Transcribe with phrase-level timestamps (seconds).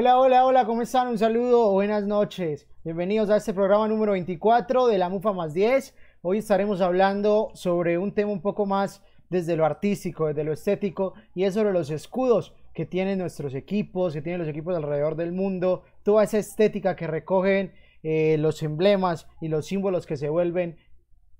[0.00, 1.08] Hola, hola, hola, ¿cómo están?
[1.08, 2.68] Un saludo, buenas noches.
[2.84, 5.92] Bienvenidos a este programa número 24 de la MUFA más 10.
[6.22, 11.14] Hoy estaremos hablando sobre un tema un poco más desde lo artístico, desde lo estético,
[11.34, 15.32] y es sobre los escudos que tienen nuestros equipos, que tienen los equipos alrededor del
[15.32, 17.72] mundo, toda esa estética que recogen
[18.04, 20.76] eh, los emblemas y los símbolos que se vuelven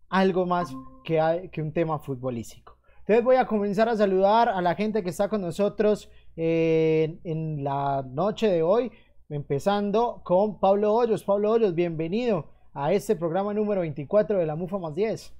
[0.09, 2.77] algo más que, que un tema futbolístico.
[3.09, 8.05] Entonces voy a comenzar a saludar a la gente que está con nosotros en la
[8.08, 8.92] noche de hoy,
[9.28, 11.25] empezando con Pablo Hoyos.
[11.25, 15.34] Pablo Hoyos, bienvenido a este programa número 24 de la MUFA más 10.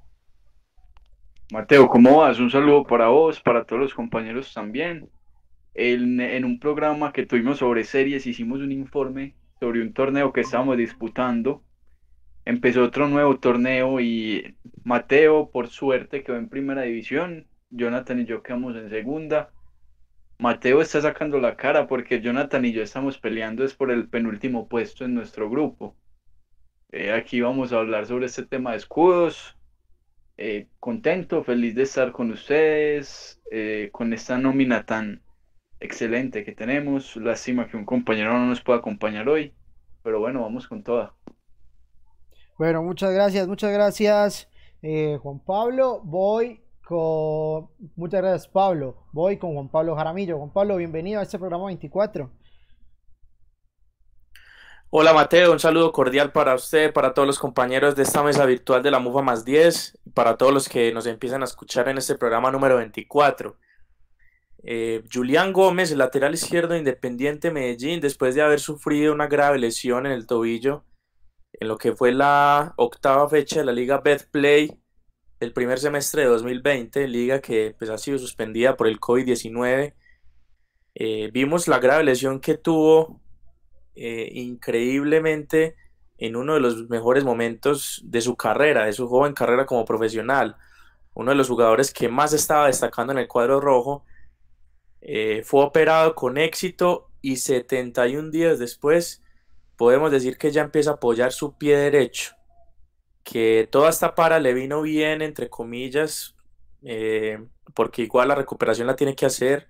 [1.53, 2.41] Mateo, ¿cómo vas?
[2.41, 5.09] Un saludo para vos, para todos los compañeros también.
[5.75, 10.41] En, en un programa que tuvimos sobre series hicimos un informe sobre un torneo que
[10.41, 11.63] estábamos disputando.
[12.45, 18.43] Empezó otro nuevo torneo y Mateo, por suerte, quedó en primera división Jonathan y yo
[18.43, 19.51] quedamos en segunda.
[20.39, 24.69] Mateo está sacando la cara porque Jonathan y yo estamos peleando es por el penúltimo
[24.69, 25.97] puesto en nuestro grupo.
[26.93, 29.57] Eh, aquí vamos a hablar sobre este tema de escudos.
[30.37, 35.23] Eh, contento, feliz de estar con ustedes, eh, con esta nómina tan
[35.81, 37.17] excelente que tenemos.
[37.17, 39.53] Lástima que un compañero no nos pueda acompañar hoy,
[40.05, 41.17] pero bueno, vamos con toda.
[42.57, 44.49] Bueno, muchas gracias, muchas gracias,
[45.21, 46.01] Juan Pablo.
[46.05, 48.97] Voy Muchas gracias, Pablo.
[49.13, 50.39] Voy con Juan Pablo Jaramillo.
[50.39, 52.31] Juan Pablo, bienvenido a este programa 24.
[54.91, 58.83] Hola Mateo, un saludo cordial para usted, para todos los compañeros de esta mesa virtual
[58.83, 62.15] de la MUFA más 10, para todos los que nos empiezan a escuchar en este
[62.15, 63.55] programa número 24.
[64.63, 70.13] Eh, Julián Gómez, lateral izquierdo Independiente Medellín, después de haber sufrido una grave lesión en
[70.13, 70.85] el tobillo
[71.61, 74.79] en lo que fue la octava fecha de la Liga Betplay
[75.41, 79.95] el primer semestre de 2020, liga que pues, ha sido suspendida por el COVID-19.
[80.95, 83.21] Eh, vimos la grave lesión que tuvo
[83.95, 85.77] eh, increíblemente
[86.19, 90.57] en uno de los mejores momentos de su carrera, de su joven carrera como profesional.
[91.15, 94.05] Uno de los jugadores que más estaba destacando en el cuadro rojo.
[95.01, 99.23] Eh, fue operado con éxito y 71 días después
[99.77, 102.38] podemos decir que ya empieza a apoyar su pie derecho
[103.31, 106.35] que toda esta para le vino bien, entre comillas,
[106.83, 107.39] eh,
[107.75, 109.69] porque igual la recuperación la tiene que hacer,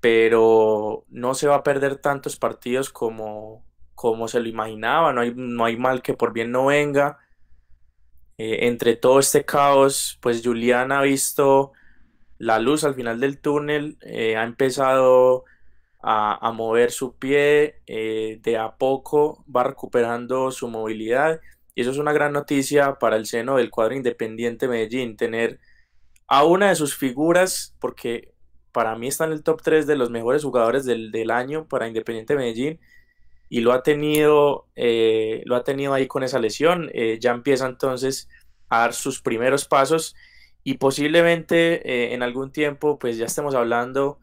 [0.00, 3.64] pero no se va a perder tantos partidos como,
[3.96, 7.18] como se lo imaginaba, no hay, no hay mal que por bien no venga.
[8.38, 11.72] Eh, entre todo este caos, pues Julián ha visto
[12.38, 15.44] la luz al final del túnel, eh, ha empezado
[16.00, 21.40] a, a mover su pie, de a poco va recuperando su movilidad
[21.78, 25.60] y eso es una gran noticia para el seno del cuadro independiente Medellín, tener
[26.26, 28.34] a una de sus figuras, porque
[28.72, 32.34] para mí está en el top 3 de los mejores jugadores del, año para Independiente
[32.34, 32.80] Medellín,
[33.48, 36.90] y lo ha tenido, eh, lo ha tenido ahí con esa lesión.
[36.94, 38.28] Eh, ya empieza entonces
[38.68, 40.16] a dar sus primeros pasos
[40.64, 44.18] y posiblemente eh, en algún tiempo pues ya estemos hablando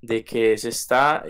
[0.00, 1.24] de que se está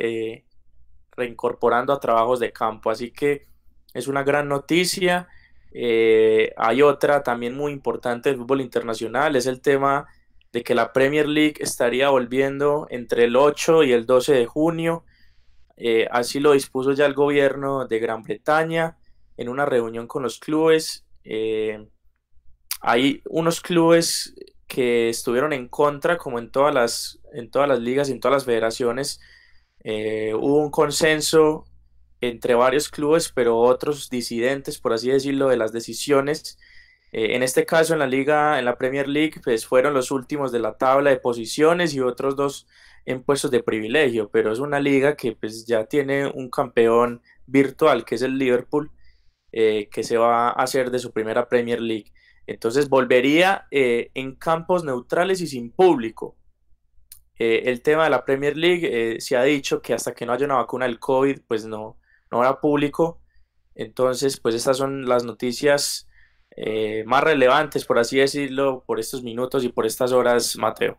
[1.12, 2.90] reincorporando a trabajos de campo.
[2.90, 3.46] Así que
[3.94, 5.26] es una gran noticia.
[5.72, 10.06] Eh, hay otra también muy importante del fútbol internacional, es el tema
[10.52, 15.04] de que la Premier League estaría volviendo entre el 8 y el 12 de junio.
[15.76, 18.98] Eh, así lo dispuso ya el gobierno de Gran Bretaña
[19.36, 21.06] en una reunión con los clubes.
[21.24, 21.86] Eh,
[22.80, 24.34] hay unos clubes
[24.66, 28.36] que estuvieron en contra, como en todas las, en todas las ligas y en todas
[28.36, 29.20] las federaciones.
[29.84, 31.64] hubo un consenso
[32.20, 36.58] entre varios clubes, pero otros disidentes, por así decirlo, de las decisiones.
[37.12, 40.52] Eh, en este caso, en la liga, en la Premier League, pues fueron los últimos
[40.52, 42.66] de la tabla de posiciones y otros dos
[43.06, 48.04] en puestos de privilegio, pero es una liga que pues ya tiene un campeón virtual,
[48.04, 48.92] que es el Liverpool,
[49.52, 52.12] eh, que se va a hacer de su primera Premier League.
[52.46, 56.36] Entonces volvería eh, en campos neutrales y sin público.
[57.38, 60.56] el tema de la Premier League se ha dicho que hasta que no haya una
[60.56, 61.99] vacuna del COVID, pues no,
[62.30, 63.20] no era público.
[63.74, 66.08] Entonces, pues estas son las noticias
[66.56, 70.98] eh, más relevantes, por así decirlo, por estos minutos y por estas horas, Mateo.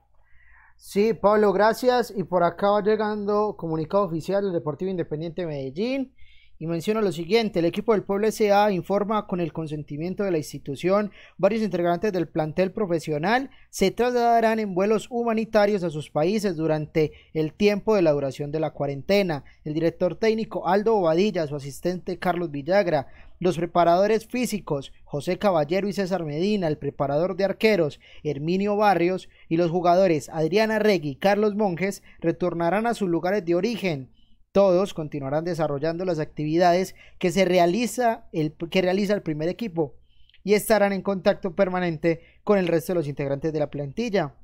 [0.78, 2.12] Sí, Pablo, gracias.
[2.16, 6.16] Y por acá va llegando comunicado oficial del Deportivo Independiente de Medellín
[6.62, 8.72] y menciona lo siguiente, el equipo del Pueblo S.A.
[8.72, 14.76] informa con el consentimiento de la institución, varios integrantes del plantel profesional se trasladarán en
[14.76, 19.44] vuelos humanitarios a sus países durante el tiempo de la duración de la cuarentena.
[19.66, 23.08] El director técnico Aldo Bobadilla, su asistente Carlos Villagra,
[23.40, 29.58] los preparadores físicos José Caballero y César Medina, el preparador de arqueros Herminio Barrios y
[29.58, 34.10] los jugadores Adriana Regui y Carlos Monjes retornarán a sus lugares de origen
[34.52, 39.96] Todos continuarán desarrollando las actividades que, se realiza el, que realiza el primer equipo
[40.44, 44.36] y estarán en contacto permanente con el resto de los integrantes de la plantilla.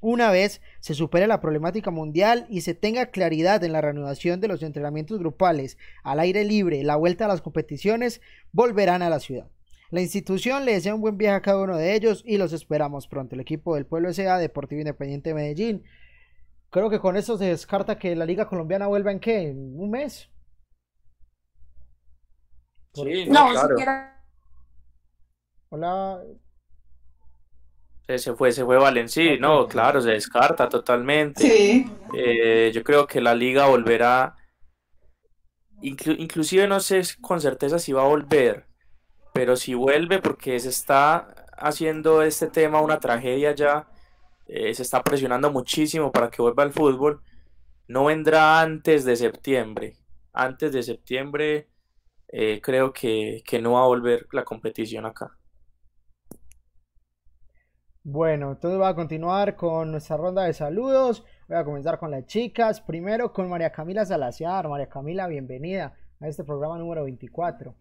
[0.00, 4.48] Una vez se supere la problemática mundial y se tenga claridad en la reanudación de
[4.48, 8.20] los entrenamientos grupales al aire libre, la vuelta a las competiciones,
[8.52, 9.48] volverán a la ciudad.
[9.90, 13.06] La institución le desea un buen viaje a cada uno de ellos y los esperamos
[13.06, 13.34] pronto.
[13.34, 14.38] El equipo del Pueblo S.A.
[14.38, 15.82] Deportivo Independiente de Medellín.
[16.72, 19.50] Creo que con eso se descarta que la Liga Colombiana vuelva en qué?
[19.50, 20.30] ¿En un mes?
[22.94, 23.76] Sí, no, claro.
[25.68, 26.22] Hola.
[28.08, 31.42] Se, fue, se fue Valencia, no, claro, se descarta totalmente.
[31.42, 31.90] Sí.
[32.14, 34.36] Eh, yo creo que la liga volverá,
[35.82, 38.66] inclusive no sé con certeza si va a volver,
[39.34, 43.91] pero si vuelve porque se está haciendo este tema una tragedia ya,
[44.46, 47.22] eh, se está presionando muchísimo para que vuelva al fútbol,
[47.88, 49.96] no vendrá antes de septiembre.
[50.32, 51.68] Antes de septiembre
[52.28, 55.36] eh, creo que, que no va a volver la competición acá.
[58.04, 61.24] Bueno, entonces voy a continuar con nuestra ronda de saludos.
[61.46, 62.80] Voy a comenzar con las chicas.
[62.80, 64.68] Primero con María Camila Salaciar.
[64.68, 67.74] María Camila, bienvenida a este programa número 24.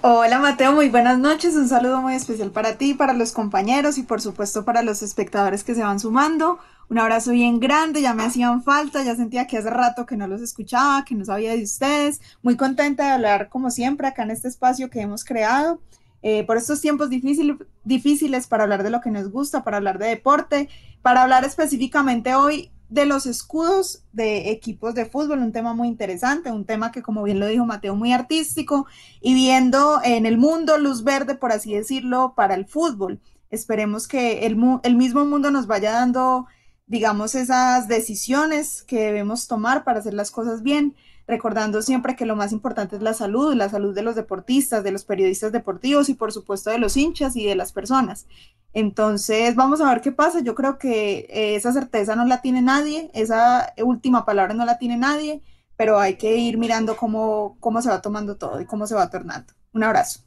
[0.00, 1.54] Hola Mateo, muy buenas noches.
[1.56, 5.62] Un saludo muy especial para ti, para los compañeros y por supuesto para los espectadores
[5.62, 6.58] que se van sumando.
[6.88, 10.26] Un abrazo bien grande, ya me hacían falta, ya sentía que hace rato que no
[10.26, 12.20] los escuchaba, que no sabía de ustedes.
[12.42, 15.80] Muy contenta de hablar como siempre acá en este espacio que hemos creado.
[16.22, 20.08] Eh, por estos tiempos difíciles para hablar de lo que nos gusta, para hablar de
[20.08, 20.70] deporte,
[21.02, 26.52] para hablar específicamente hoy de los escudos de equipos de fútbol, un tema muy interesante,
[26.52, 28.86] un tema que como bien lo dijo Mateo, muy artístico
[29.20, 33.20] y viendo en el mundo luz verde, por así decirlo, para el fútbol.
[33.50, 36.46] Esperemos que el, el mismo mundo nos vaya dando,
[36.86, 40.94] digamos, esas decisiones que debemos tomar para hacer las cosas bien
[41.26, 44.92] recordando siempre que lo más importante es la salud, la salud de los deportistas, de
[44.92, 48.26] los periodistas deportivos y por supuesto de los hinchas y de las personas.
[48.72, 50.40] Entonces, vamos a ver qué pasa.
[50.40, 54.78] Yo creo que eh, esa certeza no la tiene nadie, esa última palabra no la
[54.78, 55.42] tiene nadie,
[55.76, 59.10] pero hay que ir mirando cómo, cómo se va tomando todo y cómo se va
[59.10, 59.52] tornando.
[59.72, 60.20] Un abrazo.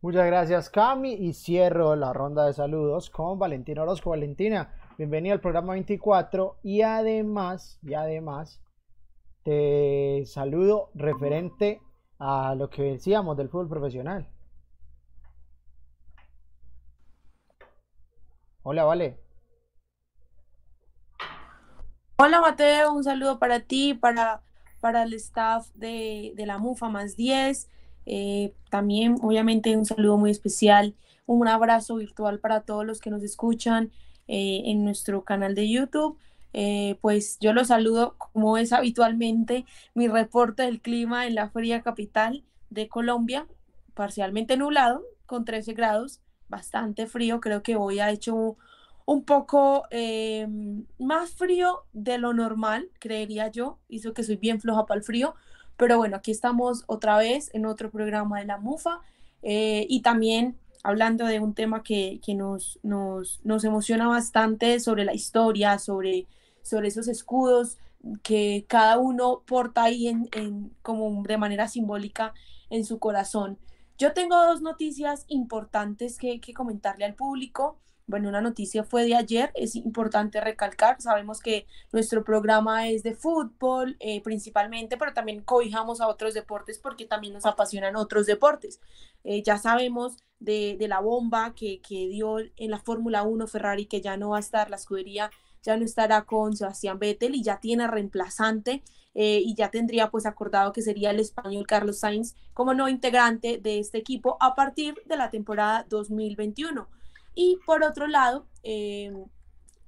[0.00, 1.12] Muchas gracias, Cami.
[1.14, 4.10] Y cierro la ronda de saludos con Valentina Orozco.
[4.10, 6.58] Valentina, bienvenida al programa 24.
[6.62, 8.60] Y además, y además,
[9.48, 11.80] te saludo referente
[12.18, 14.28] a lo que decíamos del fútbol profesional.
[18.62, 19.18] Hola, Vale.
[22.18, 24.42] Hola Mateo, un saludo para ti, para,
[24.80, 27.70] para el staff de, la MUFA más 10.
[28.04, 33.22] Eh, también, obviamente, un saludo muy especial, un abrazo virtual para todos los que nos
[33.22, 33.92] escuchan
[34.26, 36.18] eh, en nuestro canal de YouTube.
[36.52, 41.82] Eh, pues yo los saludo como es habitualmente mi reporte del clima en la fría
[41.82, 43.46] capital de Colombia,
[43.94, 48.56] parcialmente nublado, con 13 grados, bastante frío, creo que hoy ha hecho
[49.04, 50.46] un poco eh,
[50.98, 55.34] más frío de lo normal, creería yo, hizo que soy bien floja para el frío,
[55.76, 59.00] pero bueno, aquí estamos otra vez en otro programa de la MUFA
[59.42, 65.04] eh, y también hablando de un tema que, que nos, nos, nos, emociona bastante sobre
[65.04, 66.26] la historia, sobre
[66.62, 67.78] sobre esos escudos
[68.22, 72.34] que cada uno porta ahí en, como de manera simbólica
[72.70, 73.58] en su corazón.
[73.98, 77.78] Yo tengo dos noticias importantes que, que comentarle al público.
[78.06, 83.14] Bueno, una noticia fue de ayer, es importante recalcar, sabemos que nuestro programa es de
[83.14, 88.80] fútbol eh, principalmente, pero también cobijamos a otros deportes porque también nos apasionan otros deportes.
[89.24, 93.84] Eh, ya sabemos de, de, la bomba que, que dio en la Fórmula 1 Ferrari,
[93.84, 95.30] que ya no va a estar la escudería
[95.62, 98.82] ya no estará con Sebastián Vettel y ya tiene reemplazante
[99.14, 103.58] eh, y ya tendría pues acordado que sería el español Carlos Sainz como no integrante
[103.58, 106.88] de este equipo a partir de la temporada 2021.
[107.34, 109.12] Y por otro lado, eh,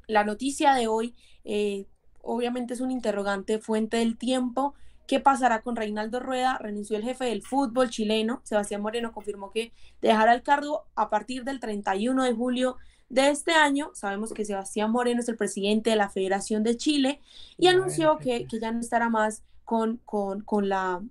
[0.07, 1.87] la noticia de hoy eh,
[2.23, 4.75] obviamente es un interrogante fuente del tiempo.
[5.07, 6.59] ¿Qué pasará con Reinaldo Rueda?
[6.59, 8.41] Renunció el jefe del fútbol chileno.
[8.45, 12.77] Sebastián Moreno confirmó que dejará el cargo a partir del 31 de julio
[13.11, 13.91] de este año.
[13.93, 17.21] Sabemos que Sebastián Moreno es el presidente de la Federación de Chile
[17.59, 21.03] y anunció que, ya no estará más con, con, la,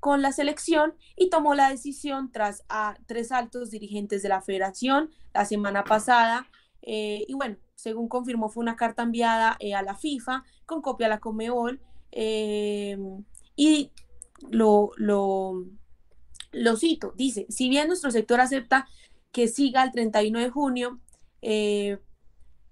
[0.00, 5.10] con la selección y tomó la decisión tras a tres altos dirigentes de la federación
[5.32, 6.48] la semana pasada.
[6.82, 11.06] Eh, y bueno, según confirmó, fue una carta enviada eh, a la FIFA con copia
[11.06, 11.80] a la Comebol.
[12.10, 12.98] Eh,
[13.56, 13.90] y
[14.50, 15.64] lo, lo,
[16.52, 18.88] lo cito, dice, si bien nuestro sector acepta
[19.30, 21.00] que siga el 31 de junio,
[21.44, 21.98] eh,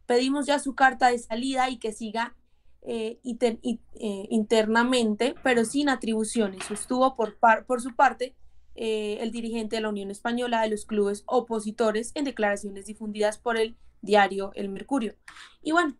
[0.07, 2.35] pedimos ya su carta de salida y que siga
[2.83, 6.65] eh, eh, internamente, pero sin atribuciones.
[6.65, 7.37] Sostuvo por,
[7.67, 8.35] por su parte
[8.75, 13.57] eh, el dirigente de la Unión Española de los clubes opositores en declaraciones difundidas por
[13.59, 15.15] el diario El Mercurio.
[15.63, 15.95] Y bueno,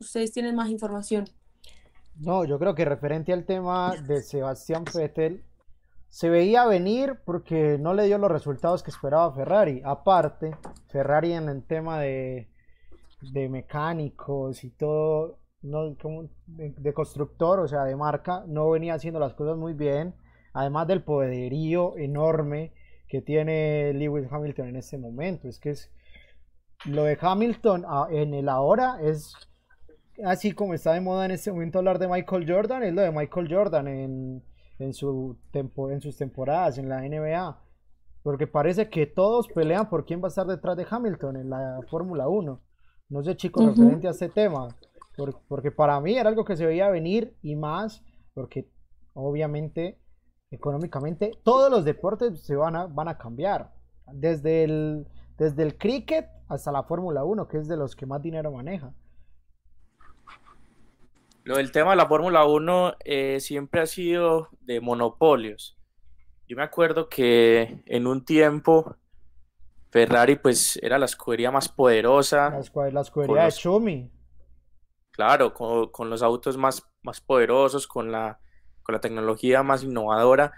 [0.00, 1.28] ustedes tienen más información.
[2.16, 5.44] No, yo creo que referente al tema de Sebastián Vettel,
[6.08, 9.82] se veía venir porque no le dio los resultados que esperaba Ferrari.
[9.84, 10.56] Aparte,
[10.88, 12.48] Ferrari en el tema de,
[13.32, 19.18] de mecánicos y todo no, como de, constructor, o sea, de marca, no venía haciendo
[19.18, 20.14] las cosas muy bien,
[20.52, 22.72] además del poderío enorme
[23.08, 25.48] que tiene Lewis Hamilton en este momento.
[25.48, 25.90] Es que es
[26.84, 29.34] lo de Hamilton en el ahora es
[30.24, 33.10] así como está de moda en este momento hablar de Michael Jordan, es lo de
[33.10, 34.42] Michael Jordan en,
[34.78, 37.62] en, su tempo, en sus temporadas en la NBA.
[38.22, 41.80] Porque parece que todos pelean por quién va a estar detrás de Hamilton en la
[41.88, 42.60] Fórmula 1.
[43.10, 44.68] No sé, chicos, referente a este tema
[45.48, 48.02] porque para mí era algo que se veía venir y más,
[48.34, 48.70] porque
[49.14, 49.98] obviamente
[50.50, 53.72] económicamente todos los deportes se van a, van a cambiar.
[54.10, 55.06] Desde el,
[55.36, 58.94] desde el cricket hasta la Fórmula 1, que es de los que más dinero maneja.
[61.48, 65.78] Lo del tema de la Fórmula 1 eh, siempre ha sido de monopolios.
[66.46, 68.96] Yo me acuerdo que en un tiempo
[69.88, 72.50] Ferrari pues era la escudería más poderosa.
[72.50, 72.58] La,
[73.00, 74.10] escudería, de Schumi
[75.10, 78.40] claro, con, los autos más, más poderosos, con la,
[78.82, 80.52] con la tecnología más innovadora,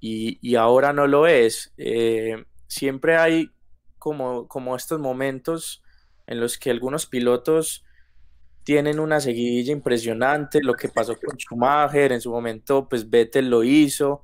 [0.00, 1.72] y, ahora no lo es.
[1.78, 3.52] Eh, siempre hay
[3.98, 5.82] como, como estos momentos
[6.26, 7.86] en los que algunos pilotos
[8.64, 13.62] tienen una seguidilla impresionante, lo que pasó con Schumacher, en su momento pues Vettel lo
[13.62, 14.22] hizo,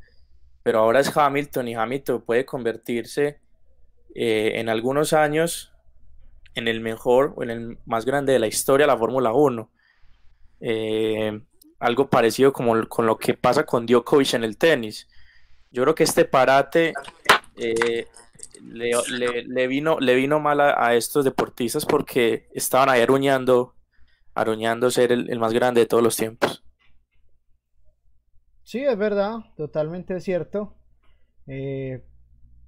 [0.62, 3.38] pero ahora es Hamilton y Hamilton puede convertirse
[4.14, 5.72] eh, en algunos años
[6.54, 9.70] en el mejor o en el más grande de la historia de la Fórmula 1.
[10.60, 11.40] Eh,
[11.78, 15.08] algo parecido como con lo que pasa con Djokovic en el tenis.
[15.70, 16.92] Yo creo que este parate
[17.56, 18.06] eh,
[18.62, 23.74] le, vino, le vino mal a, estos deportistas porque estaban ahí aruñando,
[24.40, 26.64] aruñando ser el, más grande de todos los tiempos.
[28.62, 30.76] Sí, es verdad, totalmente cierto.
[31.46, 32.04] Eh,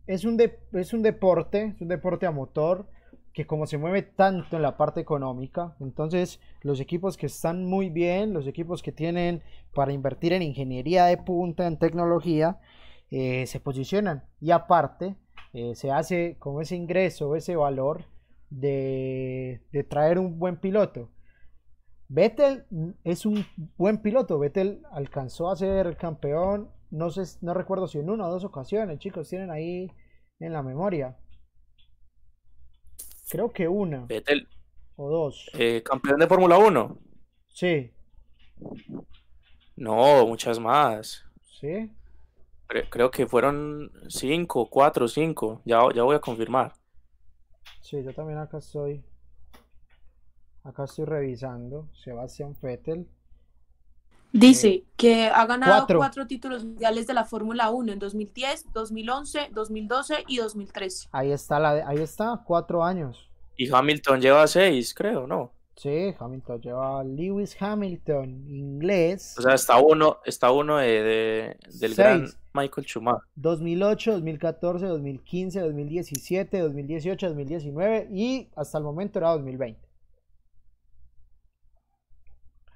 [0.07, 0.41] es, un
[0.73, 2.89] es un deporte, es un deporte a motor
[3.33, 7.89] que como se mueve tanto en la parte económica, entonces los equipos que están muy
[7.89, 9.43] bien, los equipos que tienen
[9.75, 12.59] para invertir en ingeniería de punta, en tecnología,
[13.11, 14.25] eh, se posicionan.
[14.41, 15.17] Y aparte,
[15.55, 18.05] eh, se hace con ese ingreso, ese valor
[18.51, 21.11] de, de, traer un buen piloto.
[22.13, 22.67] Vettel
[23.05, 23.47] es un
[23.79, 24.39] buen piloto.
[24.39, 28.99] Vettel alcanzó a ser campeón, no, sé, no recuerdo si en una o dos ocasiones,
[28.99, 29.91] chicos, tienen ahí
[30.39, 31.17] en la memoria.
[33.31, 34.05] Creo que una.
[34.05, 34.47] Vettel.
[34.97, 35.51] O dos.
[35.55, 36.99] Eh, ¿Campeón de Fórmula 1?
[37.49, 37.91] Sí.
[39.75, 41.25] No, muchas más.
[41.61, 41.91] ¿Sí?
[42.91, 45.63] Creo, que fueron cinco, cuatro, cinco.
[45.65, 46.75] Ya, ya voy a confirmar.
[47.81, 49.03] Sí, yo también acá estoy.
[50.65, 51.89] Acá estoy revisando.
[51.93, 53.07] Sebastián Vettel.
[54.33, 56.27] Dice eh, que ha ganado cuatro.
[56.27, 61.09] títulos mundiales de la Fórmula 1 en 2010, 2011, 2012 y 2013.
[61.13, 63.29] Ahí está, la ahí está, cuatro años.
[63.57, 65.53] Y Hamilton lleva seis, creo, ¿no?
[65.77, 69.35] Sí, Hamilton lleva Lewis Hamilton, inglés.
[69.39, 73.29] O sea, está uno, está uno de, del gran Michael Schumacher.
[73.35, 79.92] 2008, 2014, 2015, 2017, 2018, 2019 y hasta el momento era 2020.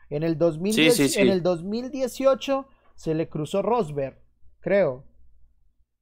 [0.09, 4.19] En el, en el 2018 se le cruzó Rosberg,
[4.61, 5.05] creo.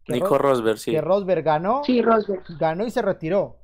[0.08, 0.90] Nico Rosberg, sí.
[0.90, 1.82] Que Rosberg ganó.
[1.84, 2.42] Sí, Rosberg.
[2.58, 3.60] Ganó y se retiró.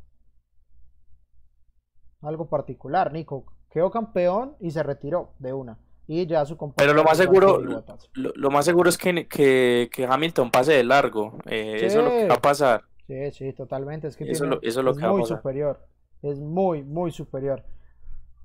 [2.23, 3.47] Algo particular, Nico.
[3.71, 5.79] Quedó campeón y se retiró de una.
[6.07, 6.93] Y ya su compañero.
[6.93, 7.61] Pero lo más seguro,
[8.15, 11.39] lo, más seguro es que, que, Hamilton pase de largo.
[11.47, 12.83] Eh, eso es lo que va a pasar.
[13.07, 14.09] Sí, sí, totalmente.
[14.09, 15.87] Es que eso, es lo que muy superior.
[16.23, 17.65] Es muy, muy superior.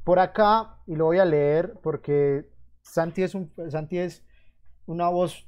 [0.05, 2.47] Por acá, y lo voy a leer porque
[2.83, 4.23] Santi es, un, Santi es
[4.85, 5.47] una voz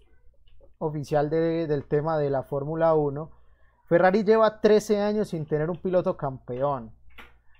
[0.79, 3.31] oficial del tema de la Fórmula 1.
[3.85, 6.91] Ferrari lleva 13 años sin tener un piloto campeón.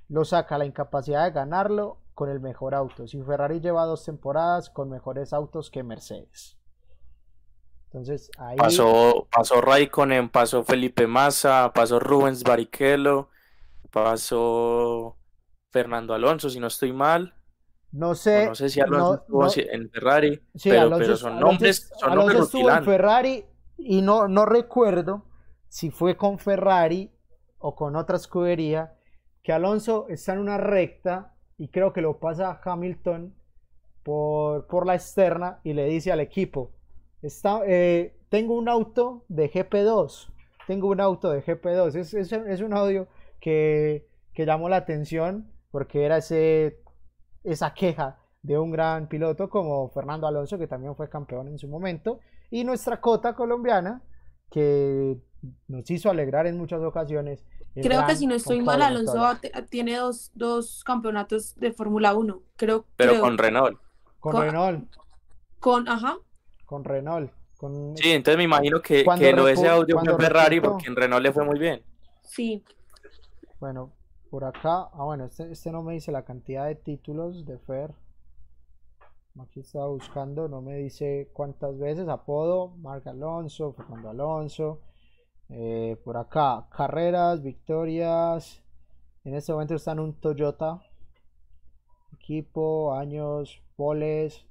[0.10, 3.08] Lo saca la incapacidad de ganarlo con el mejor auto.
[3.08, 6.58] Si Ferrari lleva dos temporadas con mejores autos que Mercedes.
[7.86, 8.58] Entonces ahí.
[8.58, 13.30] Pasó, pasó Raikkonen, pasó Felipe Massa, pasó Rubens Barrichello,
[13.92, 15.17] pasó
[15.78, 17.36] Fernando Alonso, si no estoy mal.
[17.92, 18.48] No sé.
[18.48, 23.46] no sé si Alonso estuvo en Ferrari, pero, son nombres, son Alonso estuvo en Ferrari
[23.78, 25.26] y no, no recuerdo
[25.70, 27.12] si fue con Ferrari
[27.60, 28.96] o con otra escudería,
[29.44, 33.36] que Alonso está en una recta y creo que lo pasa Hamilton
[34.04, 36.72] por, por la externa y le dice al equipo,
[37.22, 40.30] está, eh, tengo un auto de GP2,
[40.68, 41.96] tengo un auto de GP2.
[41.96, 43.08] Es, es, es un audio
[43.40, 46.80] que, que, llamó la atención porque era ese,
[47.44, 51.68] esa queja de un gran piloto como Fernando Alonso, que también fue campeón en su
[51.68, 52.20] momento,
[52.50, 54.02] y nuestra cota colombiana,
[54.50, 55.18] que
[55.68, 57.46] nos hizo alegrar en muchas ocasiones.
[57.76, 59.22] Creo que si no estoy mal, Alonso
[59.70, 62.42] tiene dos, dos campeonatos de Fórmula 1.
[62.56, 63.80] Creo, Pero con Renault.
[64.20, 64.96] Con, con, Renault.
[65.60, 66.18] Con, ajá.
[66.66, 67.32] Con Renault.
[67.58, 67.96] Con...
[67.98, 71.24] Sí, entonces me imagino que, que lo de ese audio fue Ferrari porque en Renault
[71.24, 71.84] le fue muy bien.
[72.24, 72.64] Sí.
[73.60, 73.92] Bueno,
[74.38, 77.96] por acá, ah bueno, este, este no me dice la cantidad de títulos de Fer.
[79.42, 82.08] Aquí estaba buscando, no me dice cuántas veces.
[82.08, 84.82] Apodo, Marc Alonso, Fernando Alonso.
[85.50, 88.62] Eh, por acá, carreras, victorias.
[89.24, 90.84] En este momento está en un Toyota.
[92.14, 94.46] Equipo, años, poles.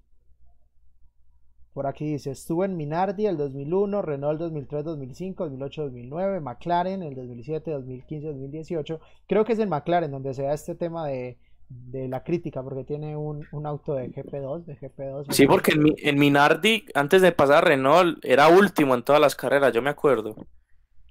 [1.77, 7.15] Por aquí dice, estuvo en Minardi el 2001, Renault 2003, 2005, 2008, 2009, McLaren el
[7.15, 9.01] 2007, 2015, 2018.
[9.29, 11.37] Creo que es en McLaren donde se da este tema de,
[11.69, 15.27] de la crítica, porque tiene un, un, auto de GP2, de GP2.
[15.29, 19.37] Sí, porque en, en, Minardi, antes de pasar a Renault, era último en todas las
[19.37, 20.35] carreras, yo me acuerdo.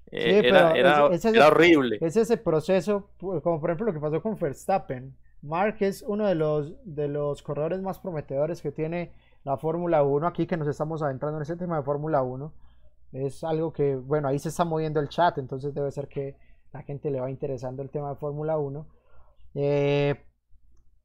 [0.10, 1.99] Eh, era, era, es, era, horrible.
[2.01, 5.15] Es ese proceso, como por ejemplo lo que pasó con Verstappen.
[5.43, 9.12] Mark es uno de los, de los corredores más prometedores que tiene
[9.46, 12.52] la Fórmula 1, aquí que nos estamos adentrando en ese tema de Fórmula 1,
[13.14, 16.36] es algo que, bueno, ahí se está moviendo el chat, entonces debe ser que
[16.74, 18.88] la gente le va interesando el tema de Fórmula 1.
[19.54, 20.16] Eh,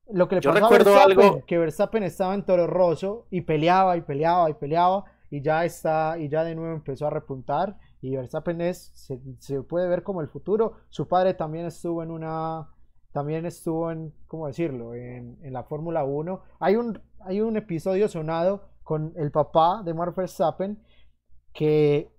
[0.08, 1.46] lo que le Yo pasó a Verstappen, algo...
[1.46, 6.18] que Verstappen estaba en Toro Rosso y peleaba y peleaba y peleaba y ya está
[6.18, 10.22] y ya de nuevo empezó a repuntar y Verstappen es se, se puede ver como
[10.22, 10.72] el futuro.
[10.88, 12.68] Su padre también estuvo en una
[13.12, 16.42] también estuvo en, ¿cómo decirlo?, en, la Fórmula 1.
[16.60, 20.82] Hay un, hay un episodio sonado con el papá de Mark Verstappen
[21.52, 22.10] que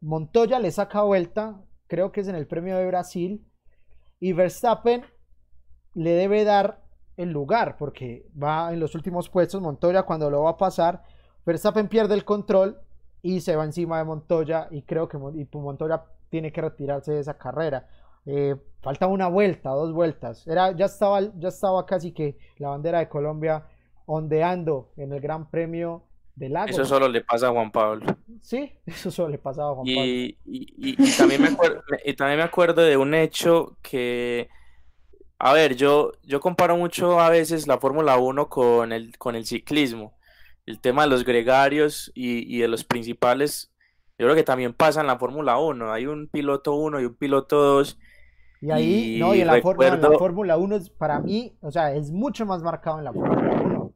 [0.00, 3.46] Montoya le saca vuelta, creo que es en el premio de Brasil,
[4.20, 5.04] y Verstappen
[5.94, 6.84] le debe dar
[7.16, 9.60] el lugar porque va en los últimos puestos.
[9.60, 11.02] Montoya, cuando lo va a pasar,
[11.44, 12.80] Verstappen pierde el control
[13.22, 14.68] y se va encima de Montoya.
[14.70, 17.88] Y creo que Montoya tiene que retirarse de esa carrera.
[18.30, 20.46] Eh, faltaba una vuelta, dos vueltas.
[20.46, 23.64] Era, ya, estaba, ya estaba casi que la bandera de Colombia
[24.04, 26.04] ondeando en el Gran Premio
[26.36, 26.68] del Lago.
[26.68, 28.04] Eso solo le pasa a Juan Pablo.
[28.42, 30.10] Sí, eso solo le pasaba a Juan y, Pablo.
[30.10, 34.50] Y, y, y, también me acuerdo, y también me acuerdo de un hecho que,
[35.38, 39.46] a ver, yo, yo comparo mucho a veces la Fórmula 1 con el, con el
[39.46, 40.12] ciclismo.
[40.66, 43.72] El tema de los gregarios y, de los principales,
[44.18, 45.90] yo creo que también pasa en la Fórmula 1.
[45.90, 47.98] Hay un piloto 1 y un piloto 2
[48.60, 49.96] y ahí, y no, y en la, recuerdo...
[50.10, 53.92] la Fórmula 1 para mí, o sea, es mucho más marcado en la Fórmula 1.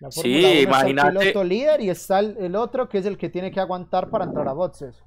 [0.00, 1.08] La Fórmula sí, imagínate.
[1.08, 3.60] Está el piloto líder y está el, el, otro que es el que tiene que
[3.60, 5.02] aguantar para entrar a boxes.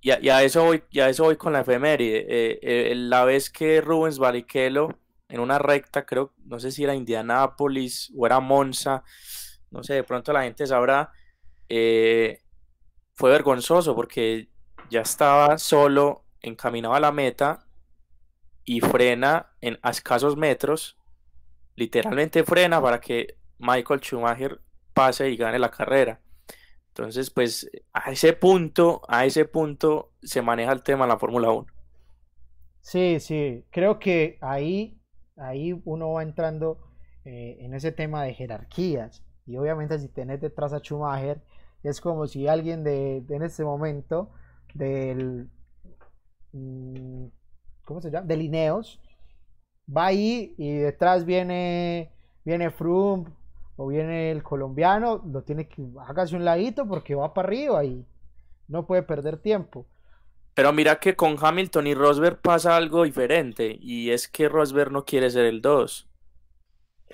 [0.00, 2.26] Y a, y a eso voy, y a eso voy con la efeméride.
[2.28, 4.88] Eh, eh, la vez que Rubens Barrichello
[5.28, 9.02] en una recta, creo, no sé si era Indianápolis o era Monza,
[9.70, 11.10] no sé, de pronto la gente sabrá,
[11.68, 12.42] eh,
[13.14, 14.50] fue vergonzoso porque
[14.90, 17.66] ya estaba solo, encaminado a la meta
[18.64, 20.96] y frena en a escasos metros,
[21.76, 24.60] literalmente frena para que Michael Schumacher
[24.92, 26.20] pase y gane la carrera.
[26.88, 31.50] Entonces, pues a ese punto, a ese punto se maneja el tema en la Fórmula
[31.50, 31.66] 1.
[32.82, 35.00] Sí, sí, creo que ahí,
[35.36, 36.78] ahí uno va entrando
[37.24, 39.24] eh, en ese tema de jerarquías.
[39.46, 41.40] Y obviamente si tenés detrás a Schumacher,
[41.82, 44.30] es como si alguien de, en este momento
[44.74, 45.48] del...
[47.84, 48.26] ¿cómo se llama?
[48.26, 49.00] De Lineos,
[49.94, 52.12] va ahí y detrás viene,
[52.44, 53.30] viene Froome
[53.76, 58.04] o viene el colombiano, lo tiene que, hágase un ladito porque va para arriba y
[58.68, 59.86] no puede perder tiempo.
[60.54, 65.04] Pero mira que con Hamilton y Rosberg pasa algo diferente y es que Rosberg no
[65.04, 66.08] quiere ser el 2.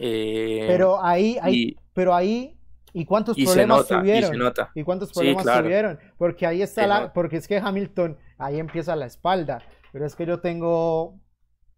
[0.01, 2.59] Eh, pero ahí, ahí pero ahí
[2.93, 4.35] ¿Y cuántos problemas tuvieron?
[4.75, 5.63] Y, ¿Y cuántos problemas sí, claro.
[5.65, 5.99] tuvieron?
[6.17, 7.13] Porque ahí está se la, nota.
[7.13, 9.63] porque es que Hamilton ahí empieza la espalda.
[9.99, 11.19] Pero es que yo tengo,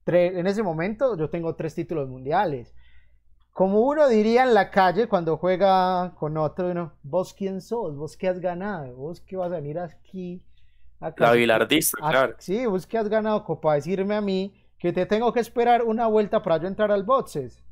[0.05, 2.75] tres, en ese momento, yo tengo tres títulos mundiales.
[3.51, 8.19] Como uno diría en la calle cuando juega con otro, uno, vos quién sos, vos
[8.19, 10.45] qué has ganado, vos qué vas a venir aquí.
[11.17, 12.35] La bilardista, a, claro.
[12.37, 16.07] Sí, vos qué has ganado para decirme a mí que te tengo que esperar una
[16.07, 17.65] vuelta para yo entrar al boxes.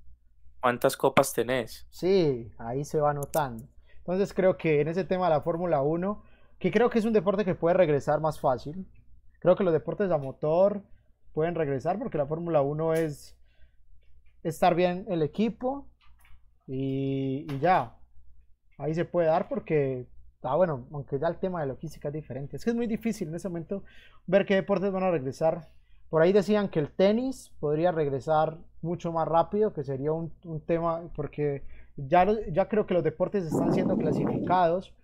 [0.62, 1.86] ¿Cuántas copas tenés?
[1.90, 3.68] Sí, ahí se va notando.
[3.98, 6.22] Entonces creo que en ese tema de la Fórmula 1,
[6.58, 8.86] que creo que es un deporte que puede regresar más fácil,
[9.40, 10.82] Creo que los deportes a motor
[11.32, 13.36] pueden regresar porque la Fórmula 1 es
[14.42, 15.86] estar bien el equipo
[16.66, 17.96] y, ya.
[18.76, 20.06] Ahí se puede dar porque,
[20.42, 22.56] ah, bueno, aunque ya el tema de logística es diferente.
[22.56, 23.82] Es que es muy difícil en ese momento
[24.26, 25.68] ver qué deportes van a regresar.
[26.10, 30.32] Por ahí decían que el tenis podría regresar mucho más rápido, que sería un,
[30.66, 31.64] tema, porque
[31.96, 34.94] ya, ya creo que los deportes están siendo clasificados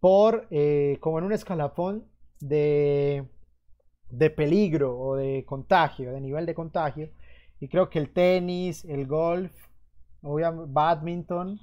[0.00, 2.04] por, eh, como en un escalafón
[2.40, 3.24] de,
[4.12, 7.08] de peligro o de contagio, de nivel de contagio.
[7.60, 9.52] Y creo que el tenis, el golf,
[10.22, 11.58] obviamente, badminton.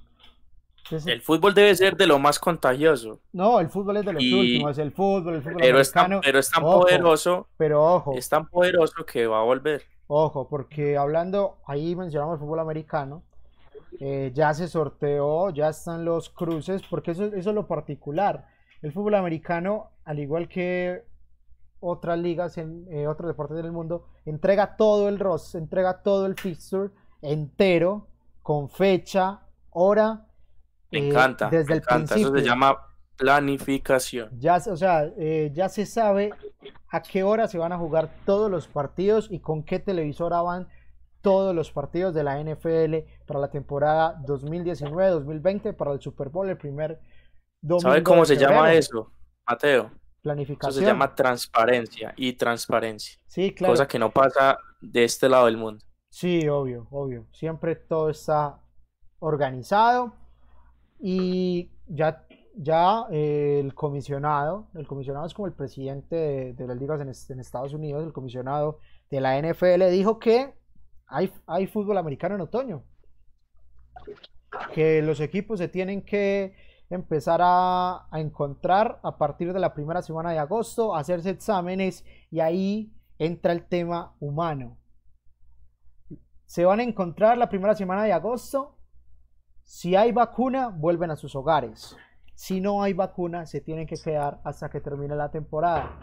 [0.86, 4.24] entonces- El fútbol debe ser de lo más contagioso, no, el fútbol es de los
[4.24, 7.86] Y- últimos, el fútbol, el fútbol pero es tan, pero es tan Ojo, poderoso, Pero
[7.96, 9.84] ojo, es tan poderoso que va a volver.
[10.08, 13.22] ojo, porque hablando, ahí mencionamos el fútbol americano,
[14.00, 18.48] eh, ya se sorteó, ya están los cruces, porque eso, eso es lo particular.
[18.82, 21.04] El fútbol americano, al igual que
[21.82, 26.36] otras ligas en eh, otros deportes del mundo, entrega todo el roster, entrega todo el
[26.36, 28.08] fixture entero,
[28.42, 30.28] con fecha, hora,
[30.92, 32.16] Me eh, encanta, desde me el encanta.
[32.16, 32.42] Eso se principio.
[32.42, 32.78] llama
[33.18, 34.30] planificación.
[34.40, 36.32] Ya, se- o sea, eh, ya se sabe
[36.90, 40.68] a qué hora se van a jugar todos los partidos y con qué televisora van
[41.22, 46.58] todos los partidos de la NFL para la temporada 2019-2020 para el Super Bowl, el
[46.58, 47.00] primer
[47.62, 49.12] domingo ¿Sabe cómo se llama eso,
[49.48, 49.92] Mateo?
[50.20, 50.84] Eso Planificación.
[50.84, 53.74] se llama transparencia y transparencia, Sí, claro.
[53.74, 55.84] cosa que no pasa de este lado del mundo.
[56.10, 57.26] Sí, obvio, obvio.
[57.32, 58.60] Siempre todo está
[59.20, 60.14] organizado
[61.00, 66.78] y ya, ya eh, el comisionado, el comisionado es como el presidente de, de las
[66.78, 68.80] ligas en Estados Unidos, el comisionado
[69.10, 70.54] de la NFL dijo que
[71.08, 72.84] hay, hay fútbol americano en otoño,
[74.74, 76.56] que los equipos se tienen que
[76.90, 82.40] empezar a, a encontrar a partir de la primera semana de agosto, hacerse exámenes y
[82.40, 84.80] ahí entra el tema humano
[86.50, 88.76] se van a encontrar la primera semana de agosto.
[89.64, 91.96] Si hay vacuna, vuelven a sus hogares.
[92.34, 96.00] Si no hay vacuna, se tienen que quedar hasta que termine la temporada.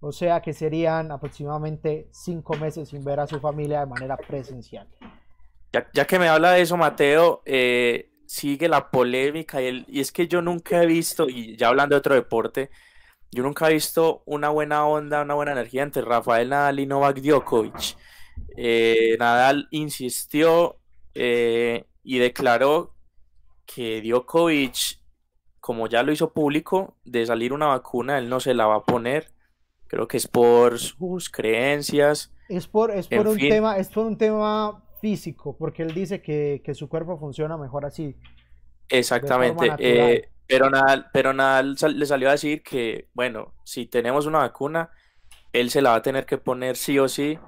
[0.00, 4.88] O sea que serían aproximadamente cinco meses sin ver a su familia de manera presencial.
[5.72, 10.00] Ya, ya que me habla de eso, Mateo, eh, sigue la polémica y, el- y
[10.00, 12.70] es que yo nunca he visto, y ya hablando de otro deporte,
[13.32, 17.18] yo nunca he visto una buena onda, una buena energía entre Rafael Nadal y Novak
[17.20, 17.96] Djokovic.
[18.56, 20.78] Eh, Nadal insistió
[21.14, 22.94] eh, y declaró
[23.66, 25.00] que Djokovic,
[25.60, 28.84] como ya lo hizo público, de salir una vacuna, él no se la va a
[28.84, 29.32] poner.
[29.88, 32.32] Creo que es por sus creencias.
[32.48, 33.48] Es por, es En por un fin.
[33.48, 37.84] tema, es por un tema físico, porque él dice que, que su cuerpo funciona mejor
[37.84, 38.16] así.
[38.88, 40.22] Exactamente, natural.
[40.22, 44.38] eh, pero Nadal, pero Nadal sal- le salió a decir que, bueno, si tenemos una
[44.40, 44.90] vacuna,
[45.52, 47.38] él se la va a tener que poner sí o sí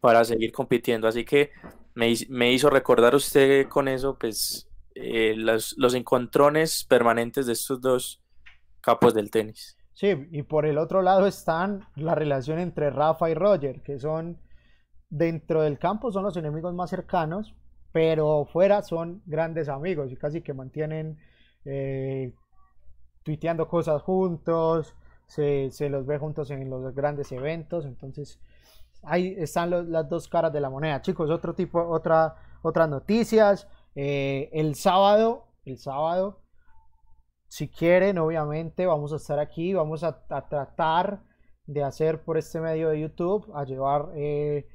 [0.00, 1.08] para seguir compitiendo.
[1.08, 1.52] Así que
[1.94, 7.80] me, me hizo recordar usted con eso, pues, eh, los, los encontrones permanentes de estos
[7.80, 8.22] dos
[8.82, 9.78] capos del tenis.
[9.92, 14.38] Sí, y por el otro lado están la relación entre Rafa y Roger, que son
[15.10, 17.54] dentro del campo son los enemigos más cercanos,
[17.92, 21.18] pero fuera son grandes amigos y casi que mantienen
[21.64, 22.32] eh,
[23.22, 24.94] tuiteando cosas juntos,
[25.26, 28.40] se, se los ve juntos en los grandes eventos, entonces
[29.02, 31.02] ahí están las dos caras de la moneda.
[31.02, 33.68] Chicos, otro tipo, otra, otras noticias.
[33.94, 36.40] eh, el sábado, el sábado
[37.50, 41.20] si quieren, obviamente, vamos a estar aquí, vamos a, a tratar
[41.66, 44.68] de hacer por este medio de YouTube, a llevar eh,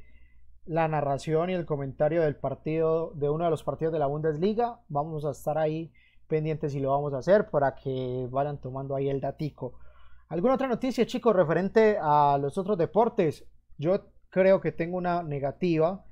[0.65, 4.79] la narración y el comentario del partido, de uno de los partidos de la Bundesliga.
[4.89, 5.91] Vamos a estar ahí
[6.27, 9.79] pendientes y lo vamos a hacer para que vayan tomando ahí el datico.
[10.27, 13.45] ¿Alguna otra noticia, chicos, referente a los otros deportes?
[13.77, 16.03] Yo creo que tengo una negativa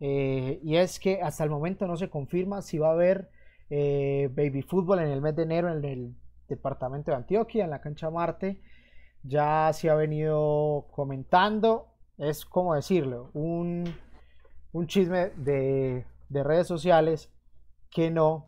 [0.00, 3.30] eh, y es que hasta el momento no se confirma si va a haber
[3.70, 6.14] eh, baby fútbol en el mes de enero en el
[6.46, 8.60] departamento de Antioquia, en la cancha Marte.
[9.22, 13.94] Ya se ha venido comentando, es como decirlo, un,
[14.72, 17.30] un chisme de, de redes sociales
[17.90, 18.46] que no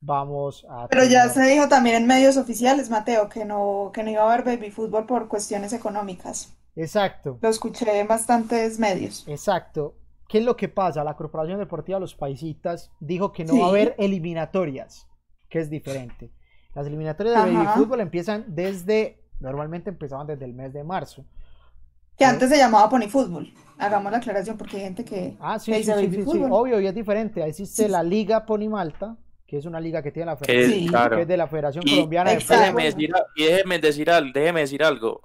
[0.00, 4.10] vamos a Pero ya se dijo también en medios oficiales, Mateo, que no, que no
[4.10, 6.56] iba a haber baby fútbol por cuestiones económicas.
[6.76, 7.38] Exacto.
[7.40, 9.24] Lo escuché en bastantes medios.
[9.28, 9.96] Exacto.
[10.28, 11.04] ¿Qué es lo que pasa?
[11.04, 13.60] La Corporación Deportiva Los Paisitas dijo que no Sí.
[13.60, 15.06] va a haber eliminatorias,
[15.48, 16.32] que es diferente.
[16.74, 21.24] Las eliminatorias de baby fútbol empiezan desde, normalmente empezaban desde el mes de marzo.
[22.18, 23.52] Que antes se llamaba Pony Fútbol.
[23.78, 26.94] Hagamos la aclaración porque hay gente que, Ah, sí, que sí, sí, obvio, y es
[26.94, 27.44] diferente.
[27.44, 27.88] Existe Sí.
[27.90, 30.86] la Liga Pony Malta, que es una liga que tiene la Que, Federación, Sí.
[30.88, 31.16] claro.
[31.16, 34.82] que es de la Federación Y Colombiana de déjeme decir, y déjeme decir, déjeme decir
[34.84, 35.22] algo.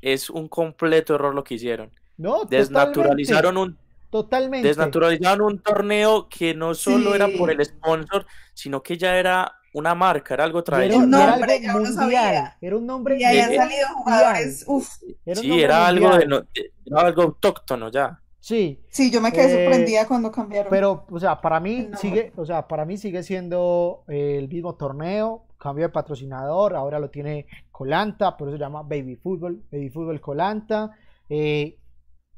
[0.00, 1.90] Es un completo error lo que hicieron.
[2.16, 3.80] No, Desnaturalizaron totalmente.
[3.84, 4.68] un, Totalmente.
[4.68, 9.94] Desnaturalizaron un torneo que no solo era por el sponsor, sino que ya era una
[9.94, 11.20] marca, era algo tradicional.
[11.20, 14.66] Era, un nombre, mundial, era un nombre Y habían salido jugadores,
[15.34, 16.24] sí, era algo, de
[16.86, 18.20] era algo autóctono ya.
[18.40, 18.80] Sí.
[18.88, 20.70] Sí, yo me quedé eh, sorprendida cuando cambiaron.
[20.70, 25.44] Pero, o sea, para mí sigue, o sea, para mí sigue siendo el mismo torneo,
[25.58, 30.20] cambio de patrocinador, ahora lo tiene Colanta, por eso se llama Baby Football, Baby Football
[30.20, 30.90] Colanta.
[31.28, 31.78] Eh,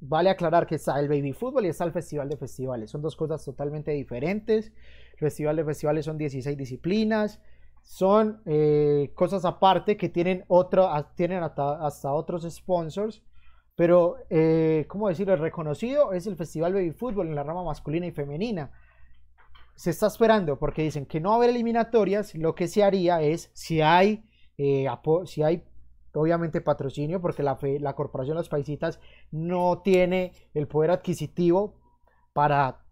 [0.01, 3.17] vale aclarar que está el Baby Football y está el Festival de Festivales, son dos
[3.17, 4.73] cosas totalmente diferentes.
[5.23, 7.41] El Festival de Festivales son 16 disciplinas,
[7.83, 13.23] son eh, cosas aparte que tienen, otro, tienen hasta otros sponsors
[13.75, 15.33] pero, eh, ¿cómo decirlo?
[15.35, 18.71] El reconocido es el Festival Baby Fútbol en la rama masculina y femenina.
[19.75, 22.35] Se está esperando porque dicen que no va haber eliminatorias.
[22.35, 24.25] Lo que se haría es, si hay,
[24.59, 24.87] eh,
[25.25, 25.65] si hay
[26.15, 31.81] obviamente patrocinio, porque la, la Corporación Los Paisitas no tiene el poder adquisitivo
[32.35, 32.85] para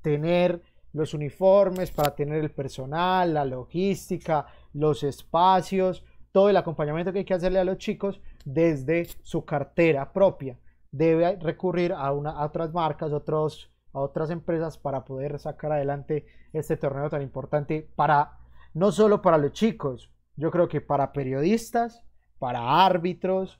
[0.00, 7.20] tener los uniformes, para tener el personal, la logística, los espacios, todo el acompañamiento que
[7.20, 10.58] hay que hacerle a los chicos desde su cartera propia.
[10.90, 16.76] Debe recurrir a, una, otras marcas, otros, a otras empresas para poder sacar adelante este
[16.76, 18.38] torneo tan importante para
[18.74, 22.02] no solo para los chicos, yo creo que para periodistas,
[22.38, 23.58] para árbitros,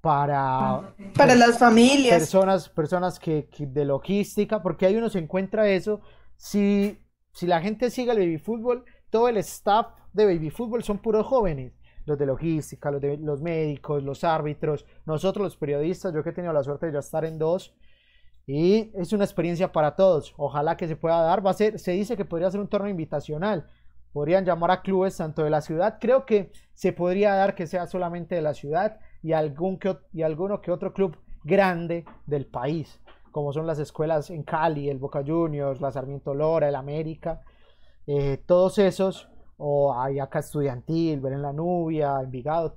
[0.00, 6.00] para, para las familias, personas, personas que, de logística, porque ahí uno se encuentra eso.
[6.38, 6.98] Si,
[7.42, 11.72] la gente sigue el baby fútbol, todo el staff de baby fútbol son puros jóvenes
[12.06, 16.32] los de logística, los, de, los médicos, los árbitros, nosotros los periodistas, yo que he
[16.32, 17.74] tenido la suerte de ya estar en dos,
[18.46, 20.32] y es una experiencia para todos.
[20.38, 21.44] Ojalá que se pueda dar.
[21.44, 23.68] Va a ser, se dice que podría ser un torneo invitacional.
[24.10, 25.98] Podrían llamar a clubes tanto de la ciudad.
[26.00, 30.22] Creo que se podría dar que sea solamente de la ciudad y, algún que, y
[30.22, 32.98] alguno que otro club grande del país,
[33.38, 37.40] como son las escuelas en Cali, el Boca Juniors, la Sarmiento Lora, el América.
[38.04, 42.74] Eh, todos esos o hay acá estudiantil, ver en la Nubia, Envigado,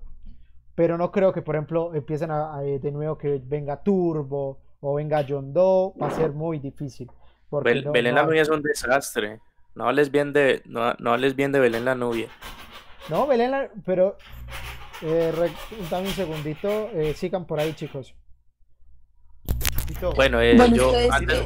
[0.76, 5.26] pero no creo que por ejemplo empiecen a, de nuevo que venga Turbo o venga
[5.28, 7.10] John Doe, va a ser muy difícil.
[7.50, 9.40] Belén la Nubia es un desastre,
[9.74, 12.28] no hables bien de, no, no hables bien de Belén la Nubia.
[13.10, 14.16] No, Belén la, pero
[15.02, 15.34] eh,
[15.90, 18.14] dame un segundito, eh, sigan por ahí chicos.
[20.16, 21.46] Bueno, eh, yo antes,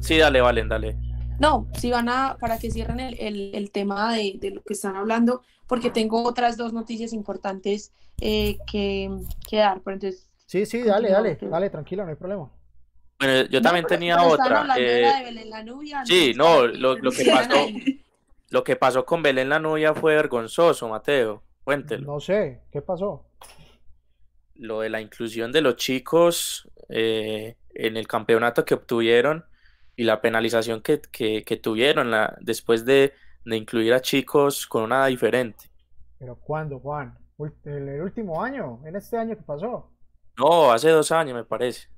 [0.00, 0.96] sí, dale, Valen, dale.
[1.38, 5.90] No, si van a, para que cierren el, tema de, lo que están hablando, porque
[5.90, 9.10] tengo otras dos noticias importantes eh, que,
[9.52, 9.80] dar.
[9.84, 12.50] Pero entonces, sí, sí, dale, dale, dale, tranquilo, no hay problema.
[13.18, 14.66] Bueno, yo también tenía otra.
[14.78, 15.04] Eh,
[16.04, 17.66] sí, no, lo, que pasó,
[18.50, 21.42] lo que pasó con Belén la Nubia fue vergonzoso, Mateo.
[21.64, 22.12] Cuéntelo.
[22.12, 23.24] No sé, ¿qué pasó?
[24.58, 29.44] Lo de la inclusión de los chicos eh, en el campeonato que obtuvieron
[29.96, 30.98] y la penalización que,
[31.62, 33.12] tuvieron la, después de,
[33.44, 35.70] incluir a chicos con una diferente.
[36.18, 37.18] ¿Pero cuándo, Juan?
[37.64, 38.80] ¿El, último año?
[38.84, 39.90] ¿En este año que pasó?
[40.38, 41.88] No, hace dos años me parece.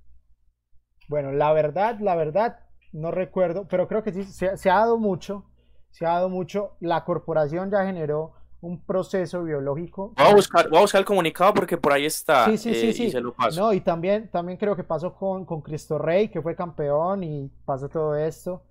[1.09, 2.61] Bueno, la verdad, la verdad,
[2.93, 5.45] no recuerdo, pero creo que sí, se, se ha dado mucho,
[5.91, 6.77] se ha dado mucho.
[6.81, 10.13] La corporación ya generó un proceso biológico.
[10.17, 12.47] Voy a buscar, voy a buscar el comunicado porque por ahí está.
[12.47, 13.05] Sí, sí, sí, eh, sí.
[13.05, 13.61] Y se lo paso.
[13.61, 17.51] No, y también, también creo que pasó con, con Cristo Rey, que fue campeón y
[17.65, 18.63] pasó todo esto.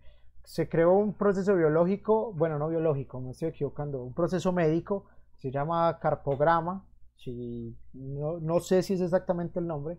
[0.43, 5.51] Se creó un proceso biológico, bueno, no biológico, me estoy equivocando, un proceso médico, se
[5.51, 6.85] llama carpograma,
[7.17, 9.97] si, no, no sé si es exactamente el nombre,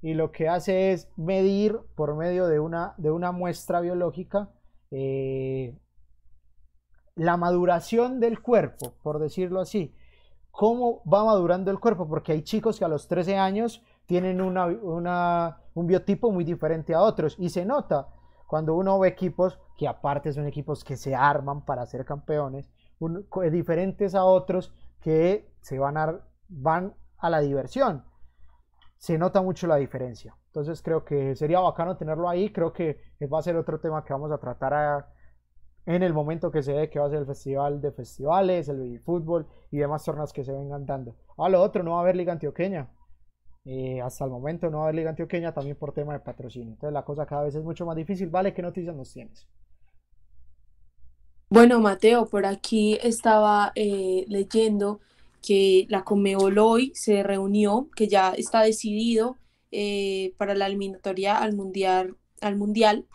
[0.00, 4.50] y lo que hace es medir por medio de una, de una muestra biológica
[4.92, 5.74] eh,
[7.14, 9.94] la maduración del cuerpo, por decirlo así.
[10.50, 12.08] ¿Cómo va madurando el cuerpo?
[12.08, 17.36] Porque hay chicos que a los 13 años tienen un biotipo muy diferente a otros
[17.38, 18.08] y se nota
[18.46, 22.70] cuando uno ve equipos que aparte son equipos que se arman para ser campeones,
[23.50, 28.04] diferentes a otros que se van a, van a la diversión.
[28.98, 30.36] Se nota mucho la diferencia.
[30.46, 32.52] Entonces creo que sería bacano tenerlo ahí.
[32.52, 33.00] Creo que
[33.32, 34.74] va a ser otro tema que vamos a tratar
[35.86, 39.00] en el momento que se ve que va a ser el festival de festivales, el
[39.00, 41.16] fútbol y demás torneos que se vengan dando.
[41.36, 42.88] A lo otro, no va a haber Liga Antioqueña.
[43.64, 46.70] Eh, hasta el momento no va a haber Liga Antioqueña también por tema de patrocinio.
[46.70, 48.28] Entonces la cosa cada vez es mucho más difícil.
[48.28, 49.48] Vale, ¿qué noticias nos tienes?
[51.48, 55.00] Bueno, Mateo, por aquí estaba eh, leyendo
[55.42, 59.36] que la Conmebol hoy se reunió, que ya está decidido
[59.70, 63.06] eh, para la eliminatoria al mundial, al mundial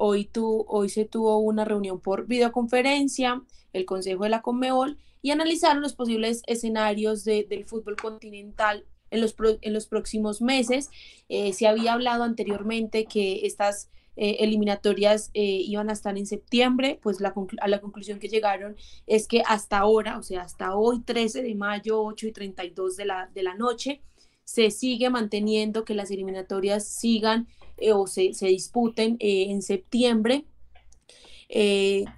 [0.00, 5.82] Hoy, hoy se tuvo una reunión por videoconferencia, el Consejo de la Conmebol, y analizaron
[5.82, 10.90] los posibles escenarios del fútbol continental en los, en los próximos meses.
[11.28, 16.98] Eh, se había hablado anteriormente que estas eh, eliminatorias eh, iban a estar en septiembre,
[17.02, 21.00] pues la a la conclusión que llegaron es que hasta ahora, o sea, hasta hoy
[21.00, 24.02] 13 de mayo, 8 y 32 de la, de la noche,
[24.44, 27.48] se sigue manteniendo que las eliminatorias sigan
[27.92, 30.44] o se, se disputen en septiembre.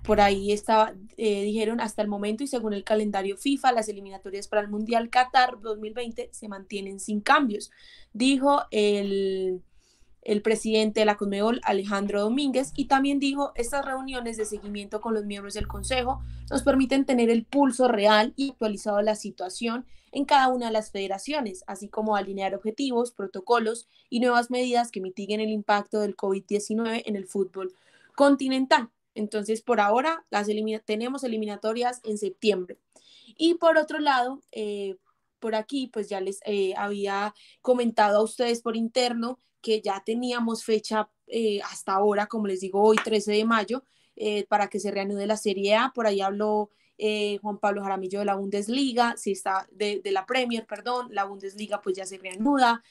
[0.03, 4.63] por ahí estaba, dijeron hasta el momento y según el calendario FIFA, las eliminatorias para
[4.63, 7.71] el Mundial Qatar 2020 se mantienen sin cambios,
[8.13, 9.63] dijo el,
[10.23, 15.15] el presidente de la Conmebol, Alejandro Domínguez, y también dijo, estas reuniones de seguimiento con
[15.15, 16.21] los miembros del Consejo
[16.51, 20.73] nos permiten tener el pulso real y actualizado de la situación en cada una de
[20.73, 26.17] las federaciones, así como alinear objetivos, protocolos y nuevas medidas que mitiguen el impacto del
[26.17, 27.75] COVID-19 en el fútbol
[28.15, 28.91] continental.
[29.15, 30.25] Entonces, por ahora,
[30.85, 32.79] tenemos eliminatorias en septiembre.
[33.37, 34.97] Y por otro lado, eh,
[35.39, 40.65] por aquí, pues ya les eh, había comentado a ustedes por interno que ya teníamos
[40.65, 43.85] fecha eh, hasta ahora, como les digo, hoy 13 de mayo,
[44.49, 45.93] para que se reanude la Serie A.
[45.95, 46.69] Por ahí habló
[47.03, 51.81] eh, Juan Pablo Jaramillo de la Bundesliga, si está de, la Premier, perdón, la Bundesliga
[51.81, 52.83] pues ya se reanuda,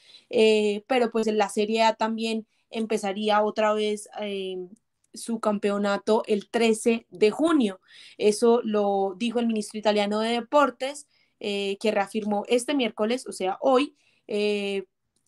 [0.86, 4.08] pero pues la Serie A también empezaría otra vez
[5.14, 7.80] su campeonato el 13 de junio.
[8.18, 11.06] Eso lo dijo el ministro italiano de Deportes,
[11.38, 13.94] que reafirmó este miércoles, o sea, hoy,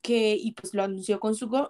[0.03, 1.68] que, y pues lo anunció con su,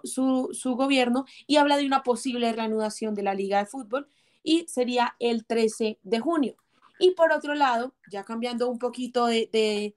[0.53, 4.07] su, gobierno, y habla de una posible reanudación de la Liga de Fútbol,
[4.43, 6.55] y sería el 13 de junio.
[7.03, 9.93] Y por otro lado, ya cambiando un poquito de, de,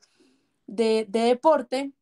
[0.67, 1.93] de, deporte,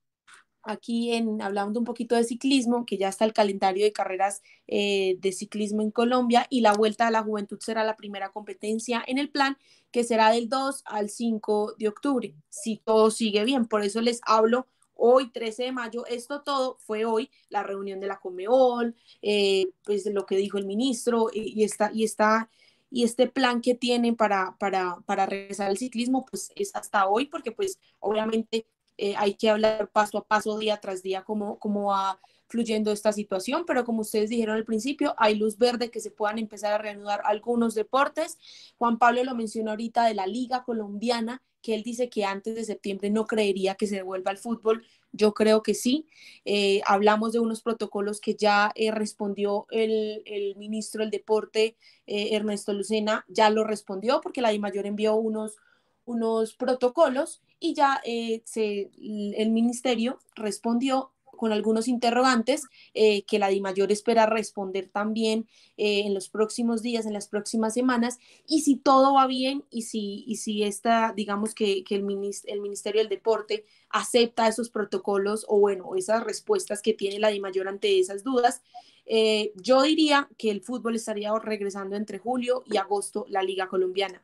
[0.62, 5.19] aquí en, hablando un poquito de ciclismo, que ya está el calendario de carreras eh,
[5.21, 9.19] de ciclismo en Colombia y la Vuelta a la Juventud será la primera competencia en
[9.19, 9.59] el plan,
[9.90, 13.67] que será del 2 al 5 de octubre, si todo sigue bien.
[13.67, 18.07] Por eso les hablo hoy 13 de mayo, esto todo fue hoy, la reunión de
[18.07, 22.49] la Comeol, eh, pues lo que dijo el ministro y, y, está, y, está,
[22.94, 27.26] y este plan que tienen para, para, para regresar al ciclismo, pues es hasta hoy,
[27.26, 31.87] porque pues obviamente eh, hay que hablar paso a paso, día tras día, cómo, cómo
[31.87, 36.12] va fluyendo esta situación, pero como ustedes dijeron al principio, hay luz verde que se
[36.12, 38.38] puedan empezar a reanudar algunos deportes.
[38.78, 42.64] Juan Pablo lo mencionó ahorita de la Liga Colombiana, que él dice que antes de
[42.64, 44.85] septiembre no creería que se devuelva al fútbol.
[45.12, 46.07] Yo creo que sí.
[46.44, 52.74] Eh, hablamos de unos protocolos que ya eh, respondió el, ministro del Deporte, eh, Ernesto
[52.74, 55.57] Lucena, ya lo respondió porque la DIMAYOR envió unos,
[56.05, 58.03] unos protocolos y ya
[58.44, 61.13] se, el ministerio respondió
[61.44, 62.62] con algunos interrogantes
[62.94, 67.74] eh, que la DIMAYOR espera responder también eh, en los próximos días, en las próximas
[67.74, 72.07] semanas, y si todo va bien y si, y si esta, digamos que, que el,
[72.44, 77.68] el Ministerio del Deporte acepta esos protocolos o bueno, esas respuestas que tiene la DIMAYOR
[77.68, 78.62] ante esas dudas,
[79.04, 84.22] eh, yo diría que el fútbol estaría regresando entre julio y agosto la Liga Colombiana.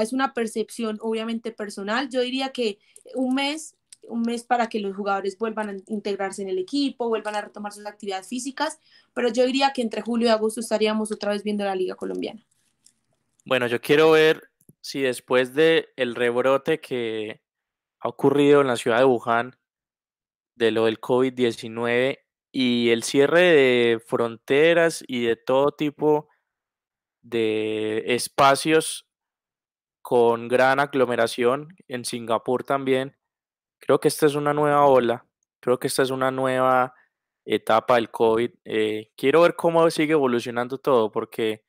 [0.00, 2.08] es una percepción obviamente personal.
[2.10, 2.78] Yo diría que
[3.16, 7.36] un mes un mes para que los jugadores vuelvan a integrarse en el equipo, vuelvan
[7.36, 8.78] a retomar sus actividades físicas,
[9.14, 12.44] pero yo diría que entre julio y agosto estaríamos otra vez viendo la liga colombiana.
[13.44, 14.50] Bueno, yo quiero ver
[14.80, 17.40] si después de el rebrote que
[18.00, 19.56] ha ocurrido en la ciudad de Wuhan
[20.56, 22.18] de lo del COVID-19
[22.50, 26.28] y el cierre de fronteras y de todo tipo
[27.22, 29.06] de espacios
[30.02, 33.16] con gran aglomeración en Singapur también,
[33.82, 35.26] Creo que esta es una nueva ola,
[35.60, 36.94] creo que esta es una nueva
[37.44, 38.50] etapa del COVID.
[38.64, 41.64] Eh, quiero ver cómo sigue evolucionando todo, porque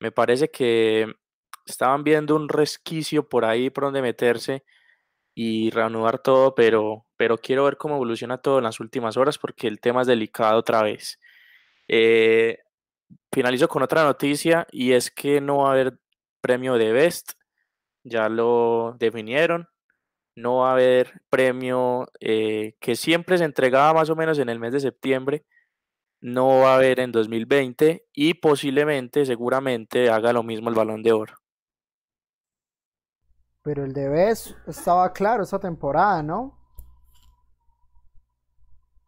[0.00, 1.12] me parece que
[1.66, 4.64] estaban viendo un resquicio por ahí por donde meterse
[5.34, 9.68] y reanudar todo, pero, pero quiero ver cómo evoluciona todo en las últimas horas porque
[9.68, 11.20] el tema es delicado otra vez.
[11.88, 12.60] Eh,
[13.32, 15.98] finalizo con otra noticia y es que no va a haber
[16.40, 17.32] premio de Best,
[18.04, 19.68] ya lo definieron
[20.34, 24.58] no va a haber premio eh, que siempre se entregaba más o menos en el
[24.58, 25.44] mes de septiembre,
[26.20, 31.12] no va a haber en 2020 y posiblemente, seguramente, haga lo mismo el balón de
[31.12, 31.34] oro.
[33.62, 36.58] Pero el de BES estaba claro esa temporada, ¿no?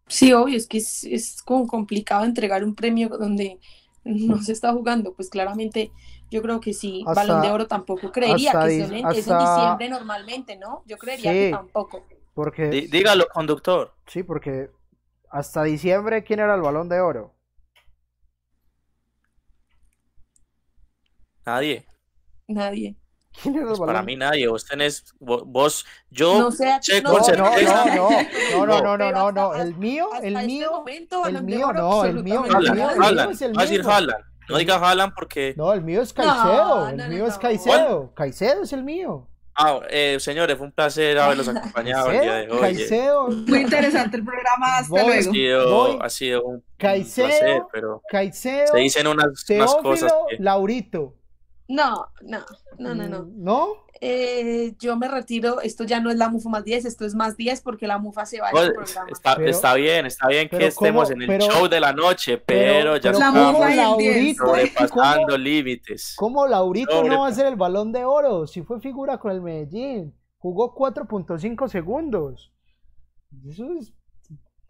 [0.07, 3.59] Sí, obvio, es que es, es como complicado entregar un premio donde
[4.29, 5.91] no se está jugando, pues claramente
[6.31, 10.83] yo creo que sí, Balón de Oro tampoco creería que es en, diciembre normalmente, ¿no?
[10.87, 12.05] Yo creería que tampoco.
[12.35, 12.69] Porque...
[12.91, 13.95] dígalo, conductor.
[14.07, 14.71] Sí, porque
[15.31, 17.35] hasta diciembre, ¿quién era el Balón de Oro?
[21.47, 21.87] Nadie.
[22.49, 22.97] Nadie.
[23.43, 27.13] ¿Quién era el Pues para mí nadie, vos tenés, vos, yo No sé, sé no,
[27.13, 31.43] No, no, no, no, no, no, no, no, el mío, el este mío, momento, el
[31.43, 33.93] mío no, el mío, el mío, el mío es el va a decir mismo.
[33.93, 34.25] Haaland.
[34.49, 37.39] No diga Haaland porque, No, el mío es Caicedo, el no, mío no, es.
[37.39, 39.27] Caicedo, Caicedo es el mío.
[39.57, 42.57] ah, eh, señores, fue un placer haberlos acompañado el día de hoy.
[42.57, 42.61] eh.
[42.61, 44.79] Caicedo, Muy interesante el programa.
[44.79, 45.01] Hasta Voy.
[45.01, 45.33] Ha luego.
[45.33, 45.99] sido, Voy.
[46.01, 50.37] ha sido un, un Caicedo, placer, pero Caicedo, se dicen unas, unas cosas que...
[50.39, 51.15] Laurito.
[51.67, 52.41] No, no,
[52.79, 53.23] no, no, no.
[53.25, 53.69] Mm, ¿No?
[54.01, 57.37] Eh, yo me retiro, esto ya no es la MUFA más 10, esto es más
[57.39, 58.85] 10 porque la MUFA se va programa.
[59.11, 61.15] está, Pero- está bien, está bien que estemos ¿cómo?
[61.15, 63.73] en el Pero- show de la noche, pero, ya pero La estamos Mufa ¿cómo y
[63.73, 64.37] el 10.
[64.37, 66.15] Laurito, sobrepasando cómo- límites.
[66.19, 68.47] ¿Cómo Laurito Sobre- no va a ser el balón de oro?
[68.47, 70.15] Si fue figura con el Medellín.
[70.39, 72.53] Jugó 4.5 segundos.
[73.49, 73.95] Eso es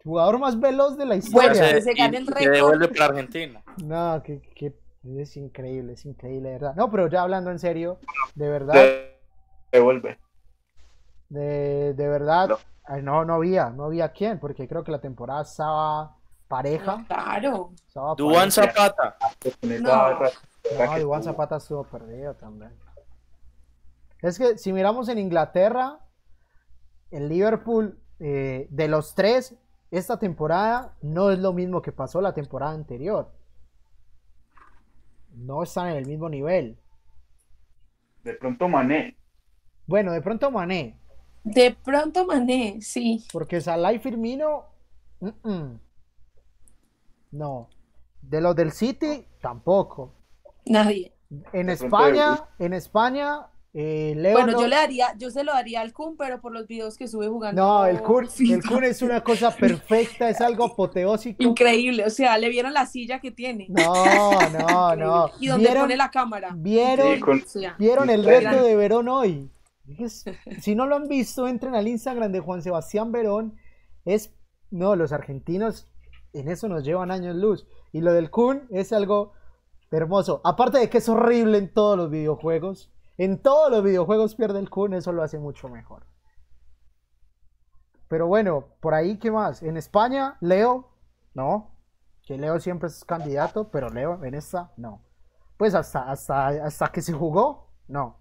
[0.01, 1.73] jugador más veloz de la Bueno, historia.
[1.73, 2.53] que se gane el récord.
[2.53, 3.61] devuelve para Argentina.
[3.83, 4.73] No, que, que
[5.19, 6.75] es increíble, es increíble, de verdad.
[6.75, 7.99] No, pero ya hablando en serio,
[8.35, 9.19] de verdad, De-
[9.71, 10.17] Devuelve.
[11.29, 12.57] de, de verdad, No.
[12.85, 16.15] ay, no, no había, no había quién, porque creo que la temporada estaba
[16.47, 17.03] pareja.
[17.07, 17.71] Claro.
[17.87, 18.73] Estaba Duván pareja.
[18.73, 19.17] Zapata.
[19.81, 20.19] No.
[20.19, 21.21] No, tuvo.
[21.21, 22.71] Zapata estuvo perdido también.
[24.21, 25.99] Es que si miramos en Inglaterra,
[27.11, 29.55] el Liverpool, eh, de los tres,
[29.91, 33.29] esta temporada no es lo mismo que pasó la temporada anterior.
[35.35, 36.77] No están en el mismo nivel.
[38.23, 39.17] De pronto Mané.
[39.87, 40.97] Bueno, de pronto Mané,
[41.43, 43.23] De pronto Mané, sí.
[43.31, 44.65] porque Salah y Firmino,
[45.19, 45.79] mm, mm.
[47.33, 47.69] no.
[48.21, 50.15] De los del City, tampoco.
[50.65, 51.13] Nadie.
[51.53, 55.43] En De pronto España, en España, eh, Leo Bueno, no- yo le daría, yo se
[55.43, 57.61] lo daría al Kun, pero por los videos que sube jugando.
[57.61, 58.63] No, el Kun, el.
[58.65, 61.43] Kun es una cosa perfecta, es algo apoteósico.
[61.43, 63.67] Increíble, o sea, le vieron la silla que tiene.
[63.69, 65.29] No, no, no.
[65.41, 66.51] Y donde ¿Vieron, pone la cámara.
[66.55, 67.19] vieron,
[67.77, 69.51] vieron el reto de Verón hoy?
[69.99, 70.23] Es-
[70.61, 73.57] si no lo han visto, entren al Instagram de Juan Sebastián Verón.
[74.05, 74.33] Es,
[74.71, 75.87] no, los argentinos
[76.33, 77.67] en eso nos llevan años luz.
[77.91, 79.33] Y lo del Kun es algo
[79.91, 80.41] hermoso.
[80.43, 82.91] Aparte de que es horrible en todos los videojuegos.
[83.17, 86.05] En todos los videojuegos pierde el Kun, eso lo hace mucho mejor.
[88.07, 89.63] Pero bueno, por ahí, ¿qué más?
[89.63, 90.89] En España, Leo,
[91.33, 91.71] no.
[92.23, 95.01] Que Leo siempre es candidato, pero Leo en esta, no.
[95.57, 98.19] Pues hasta, hasta, hasta que se jugó, no.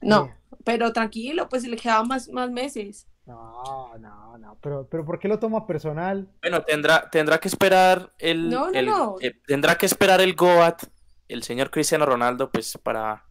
[0.00, 0.30] no, Sí.
[0.64, 3.06] pero tranquilo, pues le quedaban más, más meses.
[3.26, 4.58] No, no, no.
[4.60, 6.28] Pero, pero ¿por qué lo toma personal?
[6.42, 9.16] Bueno, tendrá, tendrá que esperar el, No, no, el- no.
[9.20, 10.82] eh, tendrá que esperar el Goat,
[11.28, 13.24] el señor Cristiano Ronaldo, pues para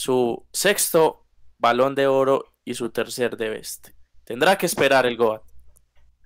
[0.00, 1.26] su sexto
[1.58, 3.88] balón de oro y su tercer de Best.
[4.24, 5.42] Tendrá que esperar el Goat.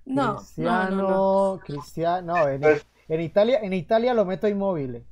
[0.05, 1.09] No, no, Cristiano, no,
[1.55, 1.59] no.
[1.59, 5.05] Cristiano, no, en, Pues- en Italia, en Italia lo meto Inmóvil.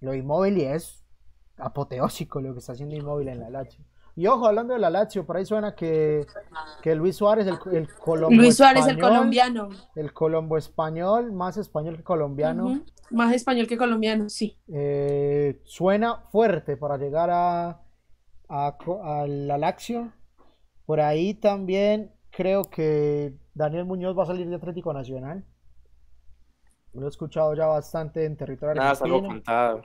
[0.00, 1.02] Lo Inmóvil es
[1.56, 3.82] apoteósico lo que está haciendo Inmóvil en la Lazio.
[4.20, 6.26] Y ojo, hablando de la Lazio, por ahí suena que,
[6.82, 9.68] que Luis Suárez, el, el colombo Luis Suárez, el español, colombiano.
[9.96, 14.58] el colombo español, más español que colombiano, Más español que colombiano, sí.
[14.68, 17.80] eh, suena fuerte para llegar a,
[18.50, 20.12] a, la Lazio.
[20.84, 25.46] Por ahí también creo que Daniel Muñoz va a salir de Atlético Nacional.
[26.92, 29.38] Lo he escuchado ya bastante en territorio Nada, es algo argentino.
[29.38, 29.80] contado.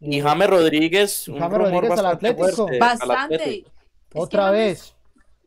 [0.00, 2.56] Y James Rodríguez, un James rumor Rodríguez al bastante Atlético.
[2.56, 3.34] fuerte al Bastante.
[3.34, 3.68] Atlético.
[3.70, 3.74] Es
[4.10, 4.96] que otra James- vez,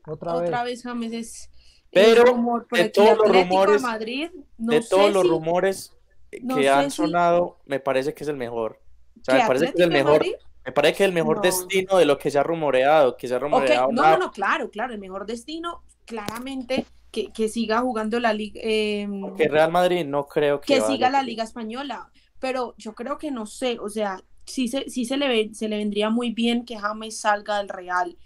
[0.07, 0.71] otra, Otra vez.
[0.71, 1.49] vez James es,
[1.91, 5.29] Pero, rumor de todos los Atlético de rumores- Madrid, no de sé todos los si-
[5.29, 5.93] rumores
[6.41, 8.79] no que sé han si- sonado, me parece que es el mejor.
[9.19, 10.35] O sea, ¿Qué, me parece que es el Atlético mejor, Madrid?
[10.65, 11.41] me parece que el mejor No.
[11.41, 14.31] destino de lo que se ha rumoreado, que se ha rumoreado no, una- no, no,
[14.31, 19.71] claro, claro, el mejor destino, claramente, que, que siga jugando la liga, eh, que Real
[19.71, 20.91] Madrid no creo que que vaya.
[20.93, 25.05] siga la liga española, pero yo creo que no sé, o sea, sí se, sí
[25.05, 28.17] se le ve, se le vendría muy bien que James salga del Real,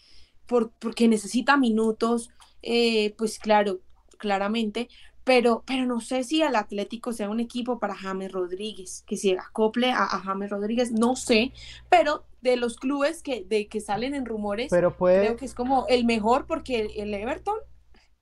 [0.48, 2.30] por, porque necesita minutos,
[2.62, 3.80] eh, pues claro,
[4.18, 4.90] claramente,
[5.24, 9.38] pero, pero no sé si el Atlético sea un equipo para James Rodríguez, que se
[9.38, 11.54] acople a, a James Rodríguez, no sé,
[11.90, 15.54] pero de los clubes que, de, que salen en rumores, Pero puede, creo que es
[15.54, 17.58] como el mejor porque el, el Everton,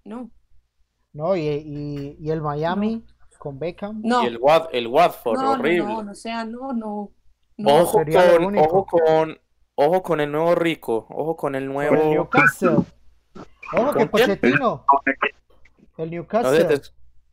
[0.05, 0.31] no,
[1.13, 3.03] no, y, y- y el Miami
[3.37, 4.03] con Beckham.
[4.03, 6.03] no, Y el, Wat- el Watford, no, no, horrible.
[6.03, 7.11] no, no, o sea, no, no,
[7.57, 7.75] no.
[7.75, 9.39] Ojo con, ojo con,
[9.75, 12.09] ojo con el nuevo rico, ojo con el Con el nuevo.
[12.11, 12.77] Newcastle.
[13.73, 14.05] Ojo que.
[14.07, 14.85] Pochettino,
[15.97, 16.57] el No Newcastle.
[16.57, 16.87] se te-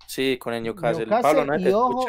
[0.07, 1.05] sí, con el Newcastle.
[1.07, 2.07] Newcastle Pablo, no y ojo.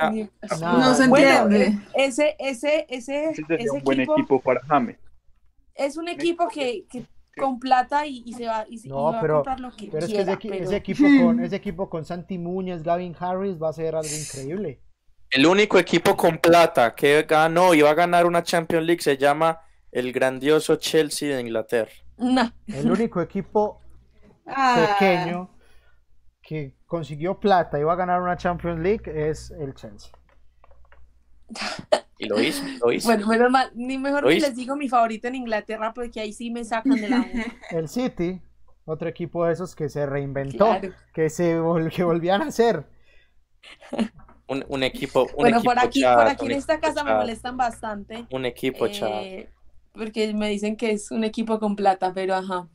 [0.61, 1.65] No se entiende.
[1.65, 4.97] eh, ese, ese, ese, Ese ese un buen equipo, equipo para James.
[5.75, 7.05] es un equipo que, que
[7.35, 9.71] con plata y, y se va, y, se- y No, va pero- a comprar lo
[9.75, 12.83] que Pero es que quiera, ese, pero- ese equipo con ese equipo con Santi Muñez,
[12.83, 14.79] Gavin Harris va a ser algo increíble.
[15.33, 19.17] El único equipo con plata que ganó y va a ganar una Champions League se
[19.17, 19.61] llama
[19.91, 21.91] el grandioso Chelsea de Inglaterra.
[22.17, 22.51] No.
[22.67, 23.81] El único equipo
[24.45, 25.49] Ah, pequeño
[26.41, 30.11] que consiguió plata y va a ganar una Champions League es el Chelsea.
[32.17, 33.07] Y lo hizo, lo hizo.
[33.07, 34.47] Bueno, menos mal, ni mejor ¿Lo ni hizo?
[34.47, 37.25] les digo mi favorito en Inglaterra porque ahí sí me sacan de la U.
[37.71, 38.41] El City,
[38.85, 40.89] otro equipo de esos que se reinventó, Claro.
[41.13, 42.85] que se vol- que volvían a hacer.
[44.47, 47.55] Un, un equipo, un Bueno, equipo por aquí, por aquí en esta casa me molestan
[47.57, 48.25] bastante.
[48.31, 49.13] Un equipo chato.
[49.21, 49.49] eh,
[49.93, 52.67] porque me dicen que es un equipo con plata, pero ajá.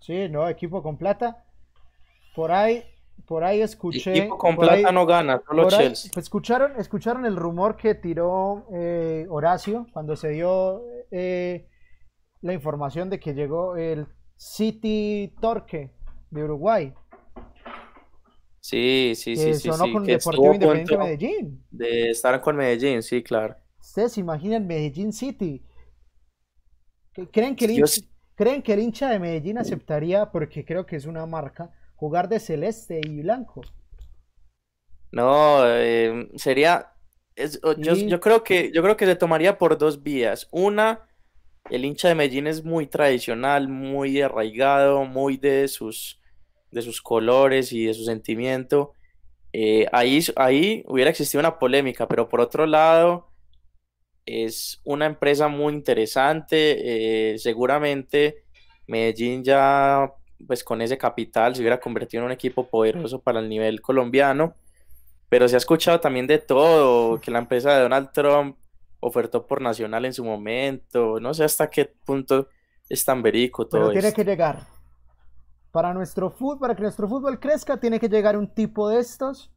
[0.00, 1.42] Sí, no, equipo con plata.
[2.34, 2.84] Por ahí,
[3.26, 4.10] por ahí escuché.
[4.16, 6.10] equipo con ahí- plata no gana, solo ahí- Chelsea.
[6.12, 11.66] pues, escucharon, escucharon el rumor que tiró eh, Horacio cuando se dio eh,
[12.42, 14.06] la información de que llegó el
[14.36, 15.92] City Torque
[16.30, 16.92] de Uruguay,
[18.68, 21.64] Sí, sí, sí, sí, sonó sí, con que Deportivo Independiente de Medellín.
[21.70, 23.56] de estar con Medellín, sí, claro.
[23.80, 25.62] ¿Ustedes se imaginan Medellín City?
[27.12, 30.86] ¿Qué- ¿Creen que, el hincha, sí- ¿Creen que el hincha de Medellín aceptaría, porque creo
[30.86, 33.62] que es una marca, jugar de celeste y blanco?
[35.12, 36.92] No, eh, sería,
[37.34, 40.48] es- yo, Y- yo creo que, yo creo que se tomaría por dos vías.
[40.50, 41.08] Una,
[41.70, 46.20] el hincha de Medellín es muy tradicional, muy arraigado, muy de sus,
[46.76, 48.92] de sus colores y de su sentimiento.
[49.52, 53.30] Eh, ahí, ahí hubiera existido una polémica, pero por otro lado,
[54.26, 57.32] es una empresa muy interesante.
[57.34, 58.44] eh, seguramente
[58.86, 60.12] Medellín ya,
[60.46, 64.54] pues con ese capital, se hubiera convertido en un equipo poderoso para el nivel colombiano.
[65.28, 68.56] Pero se ha escuchado también de todo, que la empresa de Donald Trump
[69.00, 71.18] ofertó por Nacional en su momento.
[71.20, 72.48] No sé hasta qué punto
[72.88, 74.22] es tan verídico Pero tiene esto.
[74.22, 74.75] que llegar.
[75.76, 79.52] Para nuestro fútbol, para que nuestro fútbol crezca, tiene que llegar un tipo de estos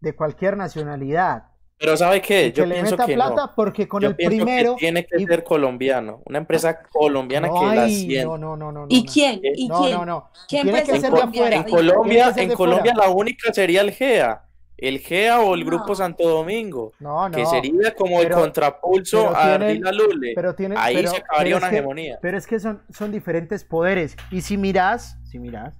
[0.00, 1.48] de cualquier nacionalidad.
[1.76, 2.46] Pero ¿sabe qué?
[2.46, 3.52] Y que Yo le pienso meta que plata no.
[3.54, 4.76] porque con Yo el pienso que primero.
[4.76, 8.24] tiene que y- ser colombiano, una empresa colombiana No que la hay, sienta.
[8.26, 9.12] no, no, no, no, no, ¿Y no.
[9.12, 9.40] quién?
[9.42, 9.92] ¿Y No, quién?
[9.98, 10.30] no, no.
[10.48, 11.56] ¿Qué Tiene que ser En, de afuera.
[11.56, 12.32] en colombiana?
[12.32, 14.43] Colombia, en Colombia la única sería el GEA,
[14.76, 15.94] el GEA o el Grupo No.
[15.94, 17.50] Santo Domingo, No, que no.
[17.50, 20.32] sería como el contrapulso pero a tienen- Ardila Lule.
[20.34, 22.18] Pero tienen, Ahí pero- se acabaría pero una que- hegemonía.
[22.20, 24.16] Pero es que son, son diferentes poderes.
[24.30, 25.74] Y si miras, si miras,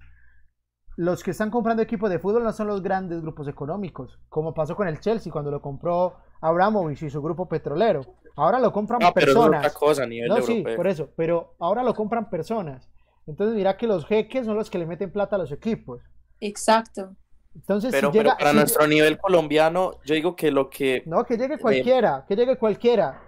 [0.96, 4.76] los que están comprando equipos de fútbol no son los grandes grupos económicos, como pasó
[4.76, 8.02] con el Chelsea cuando lo compró Abramovich y su grupo petrolero.
[8.36, 9.66] Ahora lo compran No, pero eso es personas.
[9.66, 10.76] otra cosa a nivel No, sí, europeo.
[10.76, 12.88] por eso, pero ahora lo compran personas.
[13.26, 16.00] Entonces mira que los jeques son los que le meten plata a los equipos.
[16.40, 17.16] Exacto.
[17.54, 21.02] Entonces Pero, si pero llega, para si- nuestro nivel colombiano, yo digo que lo que...
[21.06, 23.20] no, que llegue cualquiera, que llegue cualquiera.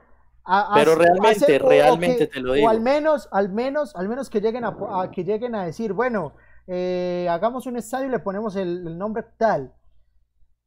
[0.45, 2.69] A- Pero a realmente, hacer- o- o realmente que- te lo O digo.
[2.69, 6.35] al menos, al menos, al menos que lleguen a, a- que lleguen a decir, bueno,
[6.67, 9.73] eh, hagamos un estadio y le ponemos el, el nombre tal.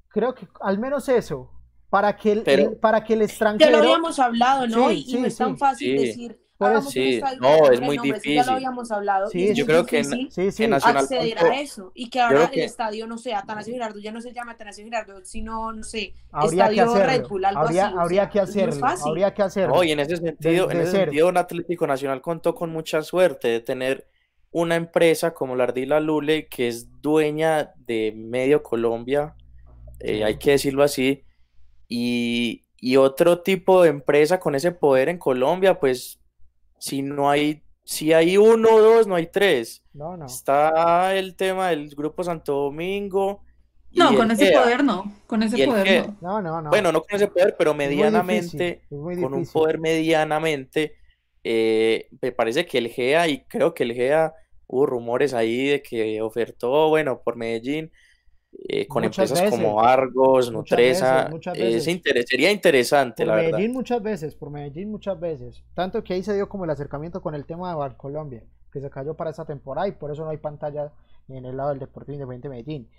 [0.09, 1.51] Creo que al menos eso,
[1.89, 3.71] para que el, Pero- el- para que el Ya extranjero.
[3.71, 4.89] lo habíamos hablado, ¿no?
[4.89, 5.57] Sí, y, y sí, no es tan sí.
[5.57, 6.05] fácil Sí.
[6.07, 8.45] decir, hagamos eso- un Sí, no, es muy nombre, sí, ya difícil.
[8.45, 9.27] lo habíamos hablado.
[9.29, 10.63] Sí, yo creo que en- difícil Sí, sí.
[10.65, 11.91] en Nacional acceder Punto- a eso.
[11.95, 14.83] Y que ahora el que- estadio, no sé, Atanasio Girardot ya no se llama Atanasio
[14.83, 17.27] Girardot, sino, no sé, Habría que Estadio Red.
[17.27, 17.95] Bull, algo Habría, así.
[17.95, 18.79] o habría sea, que no hacerlo.
[18.79, 19.07] fácil.
[19.09, 19.75] Habría que hacerlo.
[19.75, 23.01] No, y en ese sentido, de en ese sentido, un Atlético Nacional contó con mucha
[23.01, 24.07] suerte de tener
[24.51, 29.35] una empresa como la Ardila Lule, que es dueña de medio Colombia,
[29.99, 31.23] eh, hay que decirlo así,
[31.87, 36.18] y, y otro tipo de empresa con ese poder en Colombia, pues
[36.79, 39.83] si no hay, si hay uno o dos, no hay tres.
[39.93, 40.25] No, no.
[40.25, 43.43] Está el tema del Grupo Santo Domingo.
[43.91, 44.61] No, con ese GEA.
[44.61, 45.11] poder no.
[45.27, 46.15] Con ese poder GEA.
[46.21, 46.41] no.
[46.41, 46.69] No, no, no.
[46.69, 50.95] Bueno, no con ese poder, pero medianamente, con un poder medianamente,
[51.43, 54.33] eh, me parece que el GEA, y creo que el GEA,
[54.67, 57.91] hubo rumores ahí de que ofertó, bueno, por Medellín,
[58.51, 63.35] eh, con Muchas empresas veces, como Argos, Nutresa, eh, es interes- sería interesante, Por la
[63.35, 63.51] verdad.
[63.51, 65.63] Medellín muchas veces, por Medellín muchas veces.
[65.73, 68.89] Tanto que ahí se dio como el acercamiento con el tema de Bancolombia, que se
[68.89, 70.91] cayó para esa temporada y por eso no hay pantalla
[71.27, 72.89] en el lado del Deportivo Independiente de Medellín.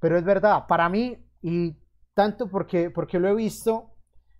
[0.00, 1.76] Pero es verdad, para mí, y
[2.14, 3.90] tanto porque, porque lo he visto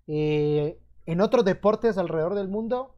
[0.06, 2.96] eh, en otros deportes alrededor del mundo,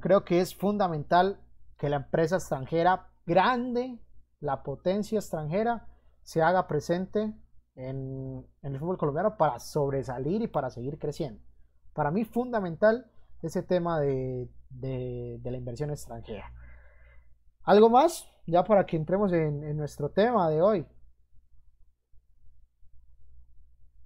[0.00, 1.40] creo que es fundamental
[1.78, 3.98] que la empresa extranjera grande,
[4.40, 5.86] la potencia extranjera,
[6.22, 7.34] se haga presente
[7.74, 11.40] en, en el fútbol colombiano para sobresalir y para seguir creciendo.
[11.94, 13.10] Para mí fundamental
[13.42, 16.52] ese tema de, de- de la inversión extranjera.
[17.64, 18.28] ¿Algo más?
[18.46, 20.86] Ya para que entremos en, en nuestro tema de hoy.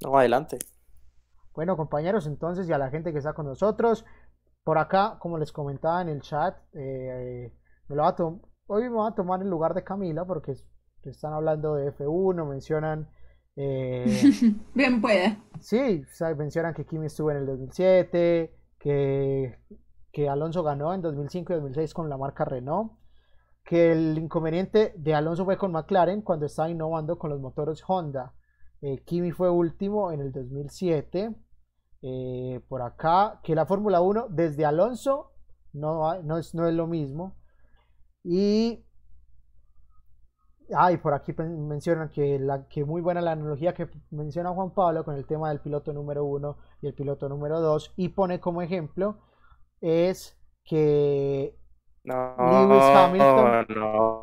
[0.03, 0.59] No, adelante.
[1.55, 4.05] Bueno, compañeros, entonces, y a la gente que está con nosotros,
[4.63, 7.53] por acá, como les comentaba en el chat, eh,
[7.89, 8.17] me lo voy a
[8.69, 10.57] hoy me voy a tomar el lugar de Camila porque
[11.07, 13.09] es- están hablando de F1, mencionan,
[13.57, 14.05] eh,
[14.75, 15.39] Bien puede.
[15.61, 19.59] sí, o sea, mencionan que Kimi estuvo en el 2007, que,
[20.13, 22.93] que Alonso ganó en 2005 y 2006 con la marca Renault,
[23.65, 28.33] que el inconveniente de Alonso fue con McLaren cuando estaba innovando con los motores Honda.
[28.83, 31.35] Eh, Kimi fue último en el 2007.
[32.03, 35.33] Eh, por acá, que la Fórmula 1 desde Alonso
[35.73, 37.35] no, no, es, no es lo mismo.
[38.23, 38.86] Y
[40.75, 44.71] Ah, y por aquí mencionan que, la, que muy buena la analogía que menciona Juan
[44.71, 48.41] Pablo con el tema del piloto número uno y el piloto número dos y pone
[48.41, 49.19] como ejemplo
[49.81, 51.57] es que
[52.03, 54.23] no, Lewis Hamilton no,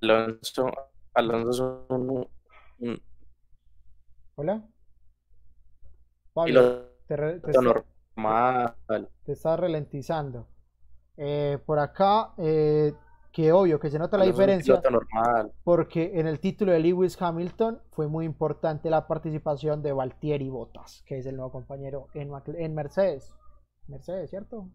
[0.00, 0.72] Alonso
[1.14, 1.86] Alonso
[4.36, 4.62] hola
[6.32, 9.08] Pablo te, te, normal.
[9.24, 10.46] te está ralentizando
[11.16, 12.94] eh, por acá eh,
[13.32, 14.80] que obvio que se nota la diferencia
[15.64, 21.02] porque en el título de Lewis Hamilton fue muy importante la participación de Valtieri Bottas,
[21.06, 23.34] que es el nuevo compañero en, en Mercedes.
[23.88, 24.68] Mercedes, ¿cierto?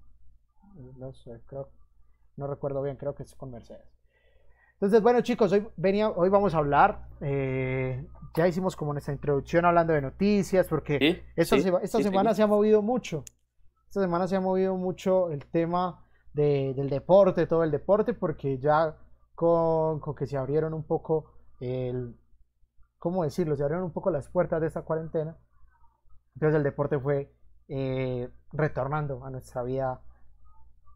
[0.97, 1.70] No sé, creo,
[2.36, 3.86] no recuerdo bien, creo que es con Mercedes.
[4.74, 8.05] Entonces, bueno chicos, hoy, venía, hoy vamos a hablar, eh,
[8.36, 11.58] ya hicimos como nuestra introducción hablando de noticias, porque esta,
[12.01, 13.24] semana se ha movido mucho,
[13.88, 16.07] esta semana se ha movido mucho el tema
[16.38, 18.95] del deporte, todo el deporte, porque ya
[19.35, 22.15] con, que se abrieron un poco el,
[22.99, 23.55] ¿cómo decirlo?
[23.55, 25.38] Se abrieron un poco las puertas de esta cuarentena.
[26.35, 27.33] Entonces el deporte fue
[27.67, 30.01] eh, retornando a nuestra vida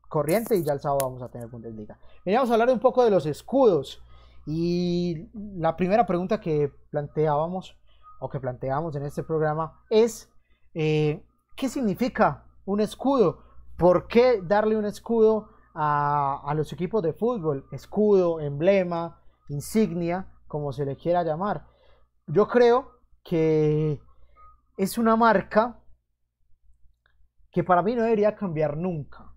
[0.07, 1.97] corriente y ya el sábado vamos a tener Bundesliga.
[2.23, 4.03] Veníamos a hablar un poco de los escudos
[4.45, 7.77] y la primera pregunta que planteábamos
[8.19, 10.31] o que planteamos en este programa es
[10.73, 11.23] eh,
[11.55, 13.50] ¿qué significa un escudo?
[13.82, 17.65] ¿Por qué darle un escudo a, los equipos de fútbol?
[17.71, 21.65] Escudo, emblema, insignia, como se le quiera llamar.
[22.27, 22.91] Yo creo
[23.23, 23.99] que
[24.77, 25.82] es una marca
[27.51, 29.34] que para mí no debería cambiar nunca.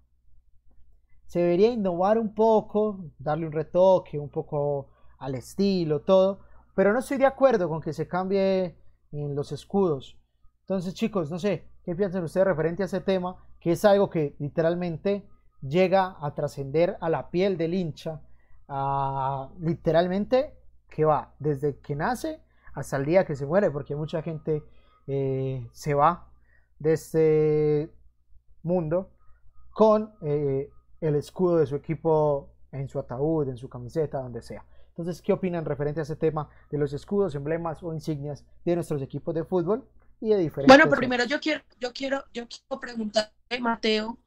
[1.24, 4.90] Se debería innovar un poco, darle un retoque, un poco
[5.20, 6.40] al estilo, todo,
[6.74, 8.76] pero no estoy de acuerdo con que se cambie
[9.10, 10.20] en los escudos.
[10.60, 13.42] Entonces, chicos, no sé, ¿qué piensan ustedes referente a ese tema?
[13.64, 15.26] Que es algo que literalmente
[15.62, 18.20] llega a trascender a la piel del hincha,
[19.58, 20.54] literalmente
[20.90, 22.42] que va desde que nace
[22.74, 24.62] hasta el día que se muere, porque mucha gente
[25.06, 26.28] eh, se va
[26.78, 27.90] de este
[28.62, 29.12] mundo
[29.72, 34.66] con eh, el escudo de su equipo en su ataúd, en su camiseta, donde sea.
[34.88, 39.00] Entonces, ¿qué opinan referente a ese tema de los escudos, emblemas o insignias de nuestros
[39.00, 39.88] equipos de fútbol
[40.20, 40.76] y de diferentes?
[40.76, 44.18] Bueno, primero yo quiero, yo quiero, yo quiero preguntar Mateo,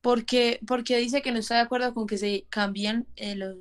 [0.00, 3.56] porque, porque dice que no está de acuerdo con que se cambien eh, los,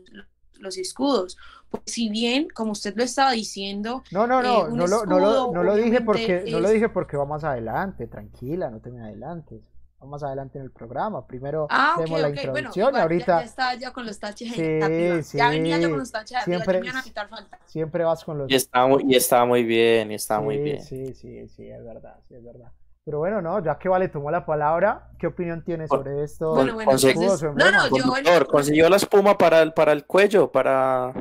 [0.59, 1.37] los, escudos.
[1.69, 5.19] Pues si bien, como usted lo estaba diciendo, no, no, no, eh, no, lo, no,
[5.19, 8.91] lo, no lo dije porque no lo dije porque va más adelante, tranquila, no te
[8.91, 9.61] me adelantes.
[10.01, 11.27] Vamos más adelante en el programa.
[11.27, 13.41] Primero ah, la introducción ahorita.
[13.41, 15.37] Ya, está ya con los taches sí, sí.
[15.37, 17.59] Ya venía yo con los taches siempre, a quitar falta.
[17.65, 18.49] Siempre vas con los.
[18.49, 20.81] Y está muy, y está muy bien, y está muy bien.
[20.81, 22.71] Sí, sí, sí, es verdad, sí, es verdad.
[23.05, 26.49] Pero bueno, no, ya que Vale tomó la palabra, ¿qué opinión tiene sobre esto?
[26.55, 28.47] Bueno, bueno, entonces, no, no, yo...
[28.47, 31.13] consiguió la espuma para el, para el cuello, para,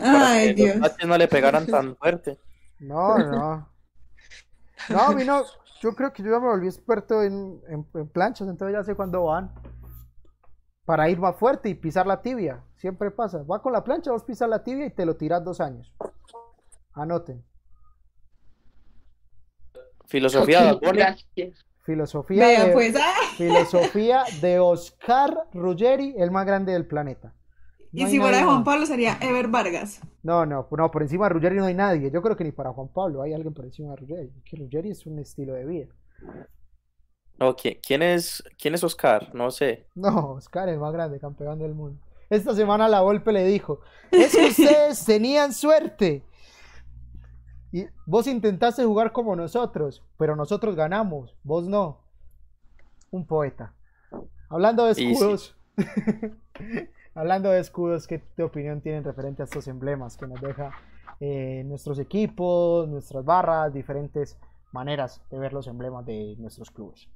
[0.00, 0.76] Ay, que Dios.
[0.76, 2.38] los no le pegaran tan fuerte.
[2.78, 3.68] No, no.
[4.88, 5.44] No, a mí no,
[5.82, 8.94] yo creo que yo ya me volví experto en, en, en planchas, entonces ya sé
[8.94, 9.52] cuándo van.
[10.84, 13.42] Para ir más fuerte y pisar la tibia, siempre pasa.
[13.42, 15.92] Va con la plancha, vos pisas la tibia y te lo tiras dos años.
[16.92, 17.44] Anoten.
[20.06, 21.54] Filosofía de
[21.84, 23.12] Filosofía, de, pues, ah.
[23.36, 27.34] filosofía de Oscar Ruggeri, el más grande del planeta.
[27.92, 30.00] Y si fuera de Juan Pablo sería Ever Vargas.
[30.22, 32.10] No, no, no, por encima de Ruggeri no hay nadie.
[32.10, 34.32] Yo creo que ni para Juan Pablo hay alguien por encima de Ruggeri.
[34.44, 35.86] Que Ruggeri es un estilo de vida.
[37.38, 39.34] No, ¿quién, es, ¿quién es Oscar?
[39.34, 39.86] No sé.
[39.94, 42.00] No, Oscar es el más grande campeón del mundo.
[42.30, 43.80] Esta semana la Volpe le dijo,
[44.10, 46.24] es que ustedes tenían suerte.
[47.72, 52.00] Y vos intentaste jugar como nosotros, pero nosotros ganamos, vos no.
[53.10, 53.74] Un poeta.
[54.48, 55.56] Hablando de escudos.
[57.14, 60.70] Hablando de escudos, ¿qué opinión tienen referente a estos emblemas que nos deja
[61.20, 64.38] eh, nuestros equipos, nuestras barras, diferentes
[64.72, 67.10] maneras de ver los emblemas de nuestros clubes?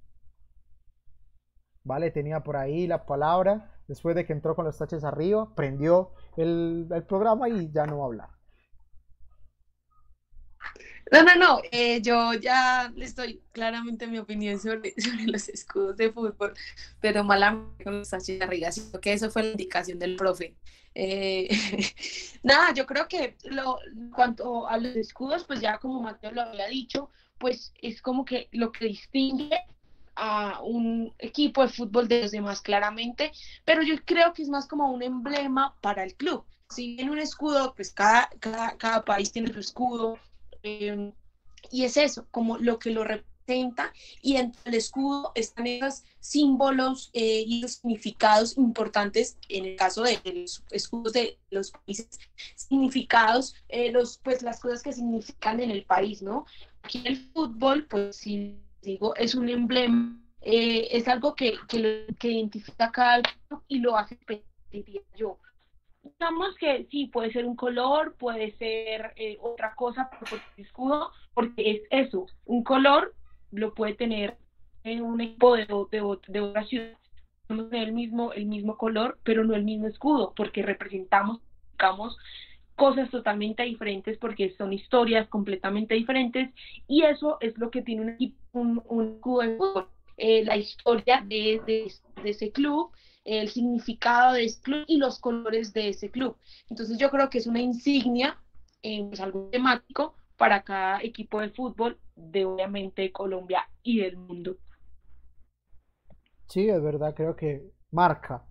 [1.82, 3.72] Vale, tenía por ahí la palabra.
[3.88, 7.98] Después de que entró con los taches arriba, prendió el, el programa y ya no
[7.98, 8.35] va a hablar.
[11.12, 15.96] No, no, no, eh, yo ya les doy claramente mi opinión sobre, sobre los escudos
[15.96, 16.54] de fútbol,
[17.00, 20.56] pero malamente con los arriba, sino que eso fue la indicación del profe.
[20.94, 21.48] Eh,
[22.42, 23.78] nada, yo creo que lo,
[24.14, 28.48] cuanto a los escudos, pues ya como Mateo lo había dicho, pues es como que
[28.52, 29.50] lo que distingue
[30.16, 33.32] a un equipo de fútbol de los demás claramente,
[33.64, 36.44] pero yo creo que es más como un emblema para el club.
[36.70, 40.18] Si bien un escudo, pues cada, cada, país tiene su escudo,
[40.66, 41.12] em,
[41.70, 43.92] y es eso, como lo que lo representa,
[44.22, 50.02] y entre el escudo están esos símbolos eh, y los significados importantes, en el caso
[50.02, 52.08] de, los escudos de los países,
[52.56, 56.46] significados, eh, los, pues las cosas que significan en el país, ¿no?
[56.82, 62.30] Aquí el fútbol, pues si digo, es un emblema, eh, es algo que, que, que
[62.30, 64.18] identifica cada club y lo hace,
[64.70, 65.38] diría yo.
[66.18, 71.10] Digamos que sí, puede ser un color, puede ser eh, otra cosa por el escudo,
[71.34, 73.14] porque es eso, un color
[73.50, 74.36] lo puede tener
[74.84, 76.96] en un equipo de, de, de otra ciudad,
[77.48, 81.40] el mismo, el mismo color, pero no el mismo escudo, porque representamos,
[81.72, 82.16] digamos,
[82.76, 86.50] cosas totalmente diferentes porque son historias completamente diferentes
[86.86, 89.88] y eso es lo que tiene un equipo, un, un club de fútbol.
[90.18, 91.92] Eh, la historia de, de,
[92.24, 92.90] ese club,
[93.26, 96.36] el significado de ese club y los colores de ese club.
[96.70, 98.38] Entonces yo creo que es una insignia,
[98.82, 104.56] eh, es algo temático para cada equipo de fútbol de obviamente Colombia y del mundo.
[106.46, 108.46] Sí, es verdad, creo que marca,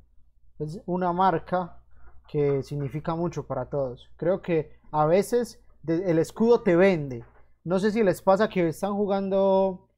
[0.59, 1.81] es una marca
[2.27, 4.09] que significa mucho para todos.
[4.17, 7.23] Creo que a veces el escudo te vende.
[7.63, 9.89] No sé si les pasa que están jugando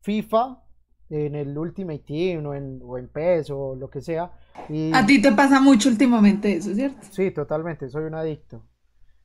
[0.00, 0.62] FIFA
[1.10, 4.30] en el Ultimate Team o en, o en PES o lo que sea.
[4.68, 4.92] Y...
[4.94, 7.06] A ti te pasa mucho últimamente eso, ¿cierto?
[7.10, 8.62] Sí, totalmente, soy un adicto.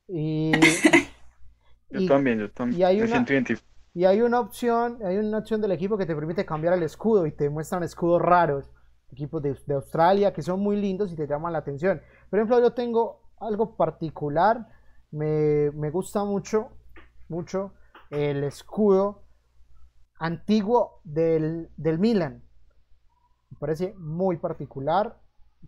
[0.08, 0.52] Y...
[1.90, 2.80] yo también, yo también.
[2.80, 3.24] Y hay, una,
[3.94, 7.26] y hay una opción, hay una opción del equipo que te permite cambiar el escudo
[7.26, 8.70] y te muestran escudos raros
[9.12, 12.00] equipos de, de, Australia que son muy lindos y te llaman la atención.
[12.30, 14.66] Por ejemplo, yo tengo algo particular,
[15.12, 16.70] me, me gusta mucho,
[17.28, 17.72] mucho
[18.10, 19.23] el escudo
[20.18, 22.42] antiguo del, del Milan.
[23.50, 25.18] Me parece muy particular,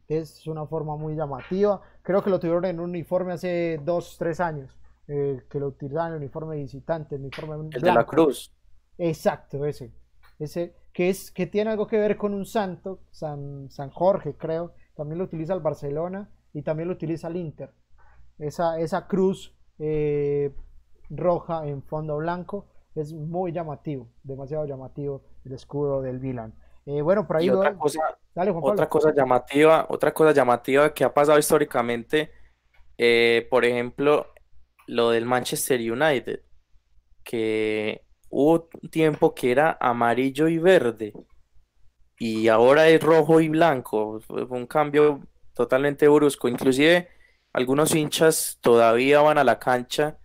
[0.09, 1.81] es una forma muy llamativa.
[2.03, 4.77] Creo que lo tuvieron en un uniforme hace dos, tres años,
[5.09, 8.53] eh, que lo utilizaban en el uniforme visitante, el uniforme El de la cruz.
[8.99, 9.93] Exacto, ese.
[10.39, 14.73] Ese que, es, que tiene algo que ver con un santo, San, San Jorge creo,
[14.95, 17.73] también lo utiliza el Barcelona y también lo utiliza el Inter.
[18.39, 20.55] Esa, esa cruz eh,
[21.09, 22.67] roja en fondo blanco
[22.97, 26.55] es muy llamativo, demasiado llamativo el escudo del Milan.
[26.87, 28.19] Eh, bueno, por ahí otra, cosa,
[28.63, 32.31] otra cosa llamativa, otra cosa llamativa que ha pasado históricamente,
[32.97, 34.27] eh, por ejemplo,
[34.87, 36.41] lo del Manchester United,
[37.25, 41.13] que hubo un tiempo que era amarillo y verde
[42.19, 44.21] y ahora es rojo y blanco.
[44.21, 45.21] Fue un cambio
[45.55, 46.49] totalmente brusco.
[46.49, 47.09] Inclusive
[47.53, 50.19] algunos hinchas todavía van a la cancha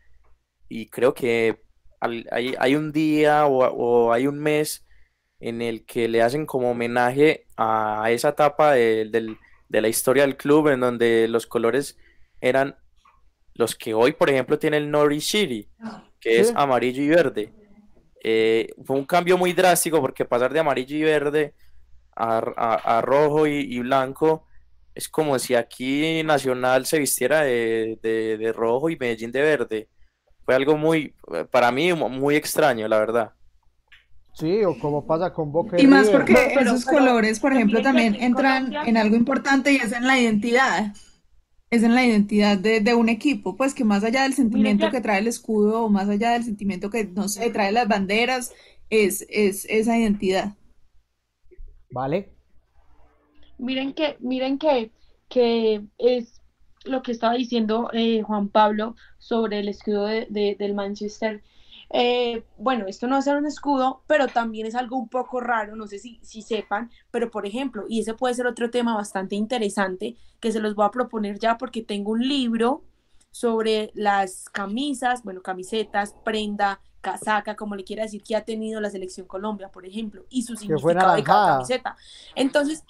[0.70, 1.64] y creo que
[2.02, 4.86] hay, un día o, hay un mes
[5.40, 9.38] en el que le hacen como homenaje a esa etapa de,
[9.70, 11.98] la historia del club en donde los colores
[12.42, 12.76] eran
[13.54, 15.70] los que hoy, por ejemplo, tiene el Norwich City,
[16.20, 17.54] que es amarillo y verde.
[18.24, 21.56] Eh, fue un cambio muy drástico porque pasar de amarillo y verde
[22.16, 24.46] a, rojo y, blanco
[24.94, 29.90] es como si aquí Nacional se vistiera de, rojo y Medellín de verde.
[30.52, 31.14] Fue algo muy,
[31.50, 33.32] para mí, muy extraño, la verdad.
[34.34, 38.74] Sí, o como pasa con Boca y, más porque esos colores, por ejemplo, también entran
[38.86, 40.94] en algo importante y es en la identidad
[41.70, 45.20] es en la identidad de, un equipo, pues que más allá del sentimiento que trae
[45.20, 48.54] el escudo o más allá del sentimiento que, no sé, trae las banderas,
[48.90, 50.58] es, es esa identidad.
[51.92, 52.30] ¿Vale?
[53.58, 54.92] Miren que, miren que,
[55.30, 56.42] que es
[56.84, 61.42] lo que estaba diciendo eh, Juan Pablo sobre el escudo de, del Manchester
[61.94, 65.42] eh, bueno, esto no va a ser un escudo, pero también es algo un poco
[65.42, 68.96] raro, no sé si, si sepan, pero por ejemplo, y ese puede ser otro tema
[68.96, 72.86] bastante interesante que se los voy a proponer ya porque tengo un libro
[73.32, 78.90] sobre las camisas, bueno, camisetas, prenda, casaca, como le quiera decir, que ha tenido la
[78.90, 81.98] selección Colombia, por ejemplo, y su significado de cada camiseta.
[82.36, 82.86] Entonces,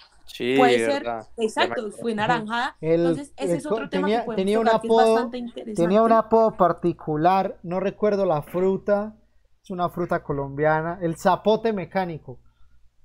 [0.56, 1.04] puede ser,
[1.36, 2.76] exacto, fue naranjada.
[2.80, 5.30] Entonces, ese es otro tema que tenía un apodo,
[5.74, 9.14] Tenía un apodo particular, no recuerdo la fruta,
[9.62, 12.38] es una fruta colombiana, el zapote mecánico.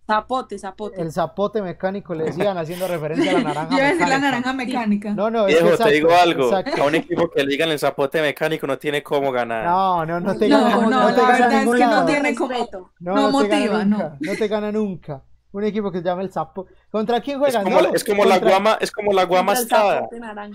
[0.08, 1.02] Zapote, zapote.
[1.02, 4.08] El zapote mecánico le decían haciendo referencia a la naranja Yo mecánica.
[4.08, 5.14] la naranja mecánica.
[5.14, 6.50] No, no, Viejo, te digo algo.
[6.56, 9.66] A un equipo que le digan el zapote mecánico no tiene cómo ganar.
[9.66, 10.76] No, no, no te gana.
[10.76, 12.56] No, no, la verdad es que no tiene como.
[13.02, 14.18] No, motiva, no.
[14.22, 15.24] No te gana nunca.
[15.52, 16.68] Un equipo que se llama el Zapo.
[16.91, 17.66] ¿Contra quién juegan?
[17.68, 20.08] Es como, es como la Guama, es como la Guama Estrada.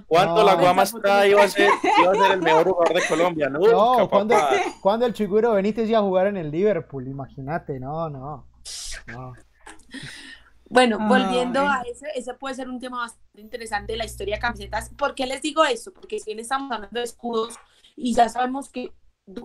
[0.06, 1.70] ¿Cuándo la Guama Estrada iba a, ser,
[2.00, 3.48] iba a ser el mejor jugador de Colombia?
[3.48, 4.36] Nunca, no, cuando,
[4.80, 8.46] cuando el Chiguro Benítez iba a jugar en el Liverpool, imagínate, no, no.
[10.68, 14.40] Bueno, volviendo a ese, ese puede ser un tema bastante interesante de la historia de
[14.40, 14.90] camisetas.
[14.90, 15.92] ¿Por qué les digo eso?
[15.92, 17.56] Porque si bien estamos hablando de escudos
[17.94, 18.92] y ya sabemos que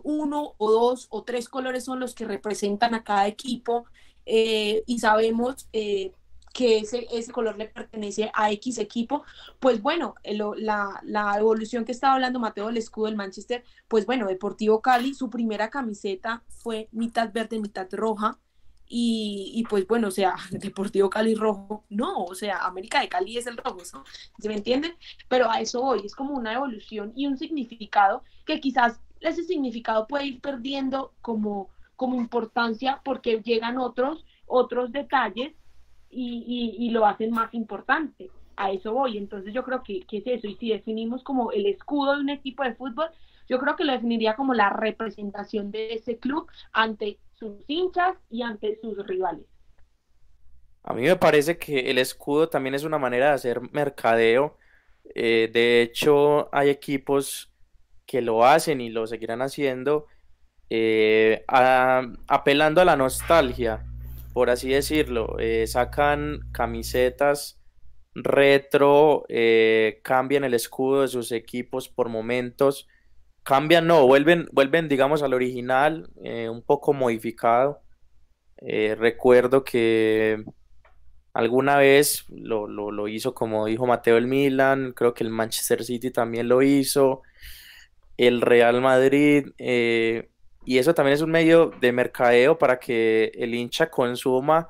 [0.04, 3.86] uno o dos o tres colores son los que representan a cada equipo
[4.28, 6.12] eh, y sabemos eh,
[6.54, 9.24] que ese, color le pertenece a X equipo,
[9.60, 14.28] pues bueno, la, la, evolución que estaba hablando Mateo del escudo del Manchester, pues bueno,
[14.28, 18.40] Deportivo Cali, su primera camiseta fue mitad verde, mitad roja,
[18.90, 23.48] y, pues bueno, o sea, Deportivo Cali rojo, no, o sea, América de Cali es
[23.48, 24.94] el rojo, ¿se me entienden?
[25.28, 30.08] Pero a eso voy, es como una evolución y un significado que quizás ese significado
[30.08, 35.54] puede ir perdiendo como, como importancia porque llegan otros, otros detalles
[36.10, 38.32] y, y, lo hacen más importante.
[38.56, 39.18] A eso voy.
[39.18, 40.48] Entonces yo creo que, que es eso.
[40.48, 43.10] Y si definimos como el escudo de un equipo de fútbol,
[43.50, 48.42] yo creo que lo definiría como la representación de ese club ante sus hinchas y
[48.42, 49.46] ante sus rivales.
[50.84, 54.58] A mí me parece que el escudo también es una manera de hacer mercadeo.
[55.14, 57.52] Eh, de hecho, hay equipos
[58.06, 60.08] que lo hacen y lo seguirán haciendo,
[60.70, 61.44] eh,
[62.28, 63.86] apelando a la nostalgia,
[64.34, 65.38] por así decirlo.
[65.40, 67.62] Eh, sacan camisetas
[68.16, 69.26] retro,
[70.02, 72.88] cambian el escudo de sus equipos por momentos
[73.48, 77.82] cambian, no, vuelven, vuelven digamos, al original, eh, un poco modificado.
[78.58, 80.44] Eh, recuerdo que
[81.34, 86.50] alguna vez lo, hizo, como dijo Mateo, el Milan, creo que el Manchester City también
[86.50, 87.22] lo hizo,
[88.18, 90.30] el Real Madrid, eh,
[90.68, 94.68] y eso también es un medio de mercadeo para que el hincha consuma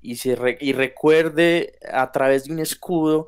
[0.00, 3.26] y, se y recuerde a través de un escudo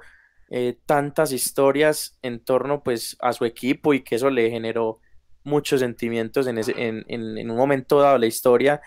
[0.48, 5.00] eh, tantas historias en torno pues a su equipo y que eso le generó
[5.42, 8.80] muchos sentimientos en, ese, en, un momento dado de la historia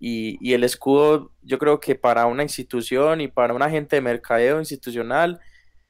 [0.00, 4.58] y, el escudo yo creo que para una institución y para un agente de mercadeo
[4.58, 5.38] institucional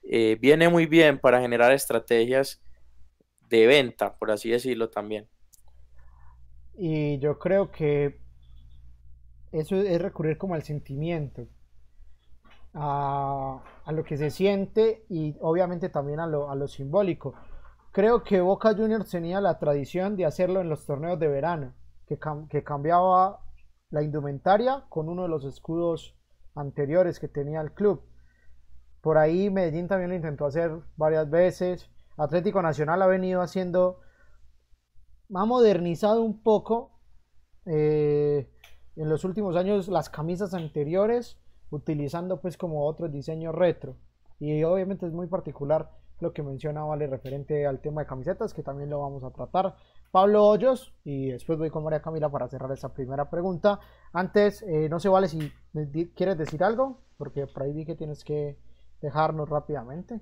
[0.02, 2.60] eh, viene muy bien para generar estrategias
[3.48, 5.26] de venta, por así decirlo también.
[6.76, 8.20] Y yo creo que
[9.52, 11.46] eso es recurrir como al sentimiento,
[12.74, 17.34] a, lo que se siente y obviamente también a lo, a lo simbólico.
[17.92, 21.72] Creo que Boca Juniors tenía la tradición de hacerlo en los torneos de verano,
[22.06, 22.18] que,
[22.50, 23.40] que cambiaba
[23.90, 26.14] la indumentaria con uno de los escudos
[26.54, 28.02] anteriores que tenía el club.
[29.00, 31.88] Por ahí Medellín también lo intentó hacer varias veces.
[32.16, 34.00] Atlético Nacional ha venido haciendo,
[35.34, 36.90] ha modernizado un poco
[37.64, 38.48] eh,
[38.96, 41.38] en los últimos años las camisas anteriores
[41.70, 43.96] utilizando pues como otros diseños retro.
[44.38, 48.62] Y obviamente es muy particular lo que menciona Vale referente al tema de camisetas que
[48.62, 49.74] también lo vamos a tratar.
[50.10, 53.80] Pablo Hoyos y después voy con María Camila para cerrar esa primera pregunta.
[54.12, 55.52] Antes eh, no sé Vale si
[56.14, 58.58] quieres decir algo porque por ahí vi que tienes que
[59.02, 60.20] dejarnos rápidamente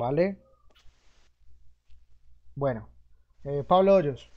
[0.00, 0.38] Vale
[2.56, 2.88] bueno
[3.44, 4.30] eh, Pablo Hoyos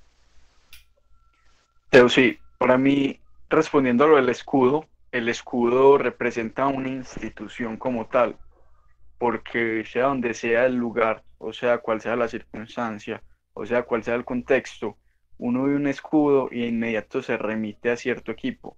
[1.93, 8.07] pero sí, para mí, respondiendo a lo del escudo, el escudo representa una institución como
[8.07, 8.35] tal,
[9.19, 13.21] porque sea donde sea el lugar, o sea cual sea la circunstancia,
[13.53, 14.97] o sea cual sea el contexto,
[15.37, 18.75] uno ve un escudo y de inmediato se remite a cierto equipo.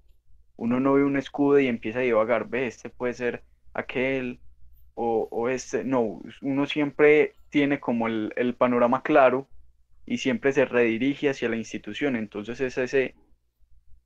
[0.58, 4.42] Uno no ve un escudo y empieza a divagar, ve, este puede ser aquel
[4.96, 5.84] o, o este.
[5.84, 9.48] No, uno siempre tiene como el, el panorama claro
[10.06, 12.16] y siempre se redirige hacia la institución.
[12.16, 13.16] Entonces es ese,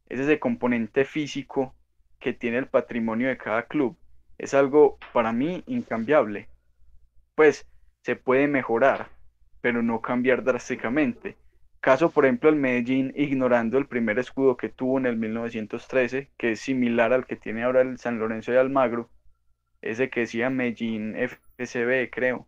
[0.08, 1.74] es ese componente físico
[2.20, 3.98] que tiene el patrimonio de cada club.
[4.38, 6.50] Es algo para mí incambiable.
[7.36, 7.68] Pues
[8.04, 9.10] se puede mejorar,
[9.62, 11.38] pero no cambiar drásticamente.
[11.82, 16.52] Caso, por ejemplo, el Medellín ignorando el primer escudo que tuvo en el 1913, que
[16.52, 19.10] es similar al que tiene ahora el San Lorenzo de Almagro,
[19.82, 22.48] ese que decía Medellín FCB, creo.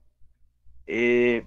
[0.88, 1.46] Eh,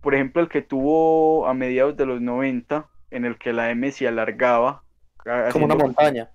[0.00, 3.90] por ejemplo, el que tuvo a mediados de los 90, en el que la M
[3.90, 4.82] se alargaba.
[5.52, 6.30] Como una montaña.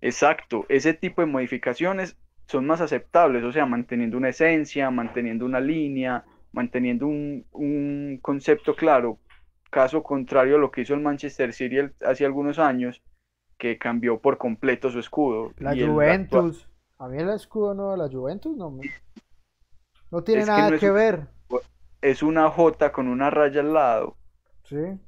[0.00, 2.16] Exacto, ese tipo de modificaciones
[2.46, 9.18] son más aceptables, o sea, manteniendo una esencia, manteniendo una línea, manteniendo un, concepto claro.
[9.70, 13.02] Caso contrario a lo que hizo el Manchester City hace algunos años,
[13.56, 15.52] que cambió por completo su escudo.
[15.56, 16.68] La Juventus.
[17.02, 18.78] A mí el escudo no de la Juventus no,
[20.12, 21.26] no tiene nada que ver
[22.00, 24.16] es una J con una raya al lado.
[24.64, 25.00] Sí.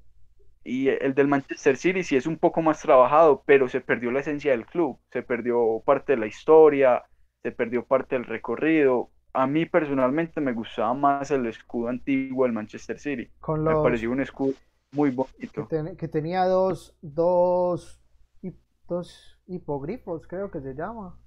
[0.65, 4.21] Y el del Manchester City sí es un poco más trabajado, pero se perdió la
[4.21, 7.03] esencia del club, se perdió parte de la historia,
[7.43, 9.11] se perdió parte del recorrido.
[9.35, 13.29] A mí personalmente me gustaba más el escudo antiguo del Manchester City.
[13.49, 14.55] Me pareció un escudo
[14.93, 15.69] muy que, bonito.
[15.69, 18.01] ten- que tenía dos, dos,
[18.89, 21.19] dos hipogrifos, creo que se llama.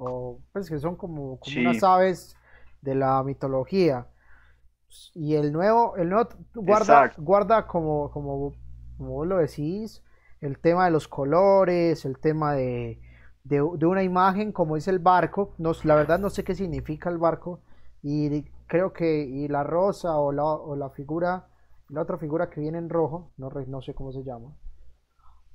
[0.00, 1.60] O pues que son como, como Sí.
[1.60, 2.36] unas aves
[2.82, 4.06] de la mitología.
[5.14, 7.22] Y el nuevo, el nuevo guarda, Exacto.
[7.22, 8.52] guarda como, como,
[8.96, 10.02] como vos lo decís,
[10.40, 13.00] el tema de los colores, el tema de,
[13.44, 15.54] de, de una imagen, como dice el barco.
[15.58, 17.60] No, la verdad no sé qué significa el barco.
[18.02, 21.48] Y creo que y la rosa o la, o la figura,
[21.88, 24.52] la otra figura que viene en rojo, no, no sé cómo se llama.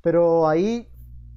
[0.01, 0.87] Pero ahí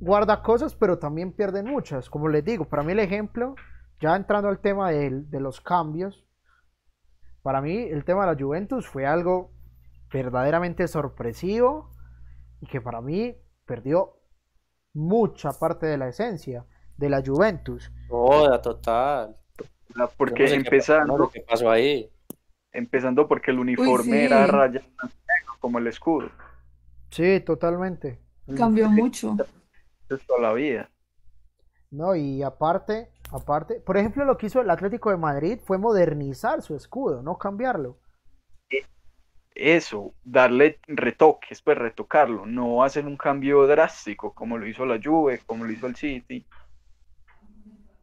[0.00, 2.08] guarda cosas, pero también pierde muchas.
[2.10, 3.54] Como les digo, para mí el ejemplo,
[4.00, 6.24] ya entrando al tema del- de, los cambios,
[7.42, 9.50] para mí el tema de la Juventus fue algo
[10.12, 11.90] verdaderamente sorpresivo
[12.60, 13.36] y que para mí
[13.66, 14.14] perdió
[14.94, 16.64] mucha parte de la esencia
[16.96, 17.92] de la Juventus.
[18.08, 19.36] Toda, total.
[19.94, 22.10] La- Yo Porque no sé qué- no empezando, qué pasó ahí.
[22.72, 24.24] empezando porque el uniforme sí.
[24.26, 24.86] era rayado
[25.60, 26.28] como el escudo.
[27.10, 28.20] Sí, totalmente.
[28.56, 29.36] Cambió mucho.
[30.08, 30.90] Toda la vida.
[31.90, 36.62] No, y aparte, aparte, por ejemplo, lo que hizo el Atlético de Madrid fue modernizar
[36.62, 37.96] su escudo, no cambiarlo.
[39.54, 45.40] Eso, darle retoques, pues retocarlo, no hacer un cambio drástico como lo hizo la Juve,
[45.46, 46.46] como lo hizo el City.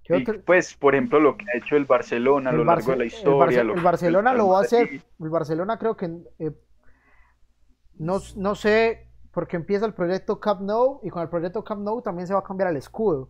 [0.03, 2.91] ¿Qué Y, pues, por ejemplo, lo que ha hecho el Barcelona a el lo largo
[2.91, 3.63] de la el historia.
[3.63, 5.01] Barce- el Barcelona lo va a hacer.
[5.19, 6.51] El Barcelona creo que eh,
[7.99, 12.01] no, no sé, porque empieza el proyecto Camp Nou y con el proyecto Camp Nou
[12.01, 13.29] también se va a cambiar el escudo.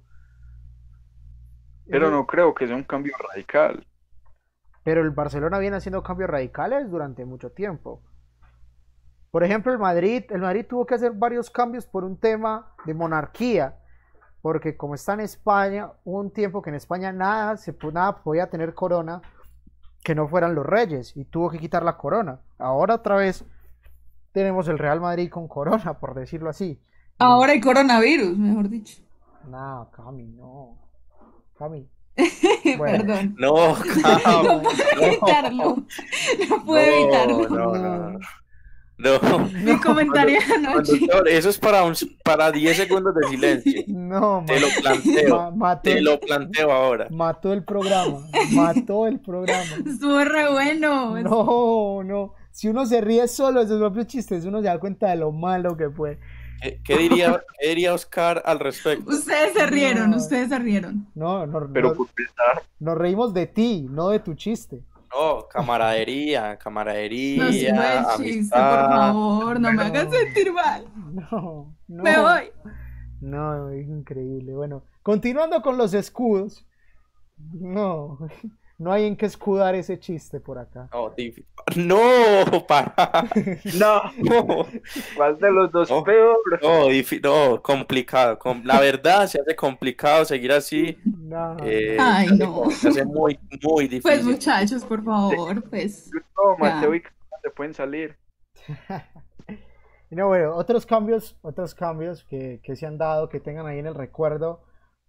[1.88, 3.88] Pero no creo que sea un cambio radical.
[4.84, 8.03] Pero el Barcelona viene haciendo cambios radicales durante mucho tiempo.
[9.32, 12.93] Por ejemplo, el Madrid, el Madrid tuvo que hacer varios cambios por un tema de
[12.93, 13.80] monarquía,
[14.43, 18.47] porque como está en España, hubo un tiempo que en España nada, se, nada podía
[18.47, 19.24] tener corona
[20.03, 22.41] que no fueran los reyes y tuvo que quitar la corona.
[22.60, 23.43] Ahora otra vez
[24.36, 26.78] tenemos el Real Madrid con corona, por decirlo así.
[27.18, 29.02] Ahora hay coronavirus, mejor dicho.
[29.50, 30.78] No, Cami, no.
[31.58, 31.88] Cami.
[32.78, 33.06] Bueno.
[33.06, 33.36] Perdón.
[33.40, 35.76] No, Cam, No puedo evitarlo.
[36.50, 37.50] No puedo evitarlo.
[37.50, 38.20] no, no, no.
[38.98, 40.92] No, Mi comentario anoche.
[41.00, 43.84] conductor, eso es para, un, para 10 segundos de silencio.
[43.88, 45.36] No, Te lo planteo.
[45.38, 47.08] ma- mató Te el- lo planteo ahora.
[47.12, 48.20] Mató el programa,
[48.54, 49.64] mató el programa.
[49.86, 51.20] Estuvo re bueno.
[51.22, 52.34] No, no.
[52.56, 55.34] Si uno se ríe solo de sus propios chistes, uno se da cuenta de lo
[55.34, 56.20] malo que fue.
[56.62, 59.10] ¿Qué, qué diría, qué diría Oscar al respecto?
[59.12, 60.16] Ustedes se rieron, No.
[60.18, 61.06] ustedes se rieron.
[61.16, 64.82] No, no, Pero no- por pensar, nos reímos de ti, no de tu chiste.
[65.14, 70.86] No, camaradería, No camaradería, sube el chiste, por favor, no me hagan sentir mal.
[71.12, 72.03] No, no.
[72.03, 72.51] Me voy.
[73.20, 74.53] No, es increíble.
[74.53, 76.66] Bueno, continuando con los escudos.
[77.53, 78.18] No,
[78.78, 80.90] no hay en qué escudar ese chiste por acá.
[80.92, 81.14] No,
[82.46, 82.94] no, para.
[83.80, 84.68] no, No,
[85.16, 86.04] ¿cuál de los dos No.
[86.04, 86.38] peor?
[86.62, 86.88] no,
[87.24, 88.38] no, complicado.
[88.38, 90.98] com- La verdad se hace complicado seguir así.
[91.06, 92.72] No, eh, Ay, se hace- no.
[92.72, 94.02] Se hace muy, muy difícil.
[94.02, 96.12] Pues muchachos, por favor, pues.
[96.14, 97.02] No, Mateo y
[97.44, 98.16] se pueden salir.
[100.12, 103.80] Y no, bueno, otros cambios, otros cambios que, que se han dado, que tengan ahí
[103.80, 104.62] en el recuerdo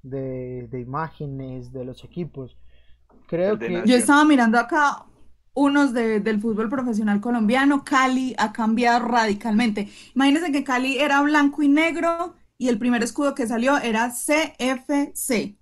[0.03, 2.57] de, de imágenes de los equipos.
[3.27, 3.83] Creo que.
[3.87, 5.05] Yo estaba mirando acá
[5.55, 7.85] unos de- del fútbol profesional colombiano.
[7.85, 9.89] Cali ha cambiado radicalmente.
[10.15, 15.57] Imagínense que Cali era blanco y negro y el primer escudo que salió era CFC.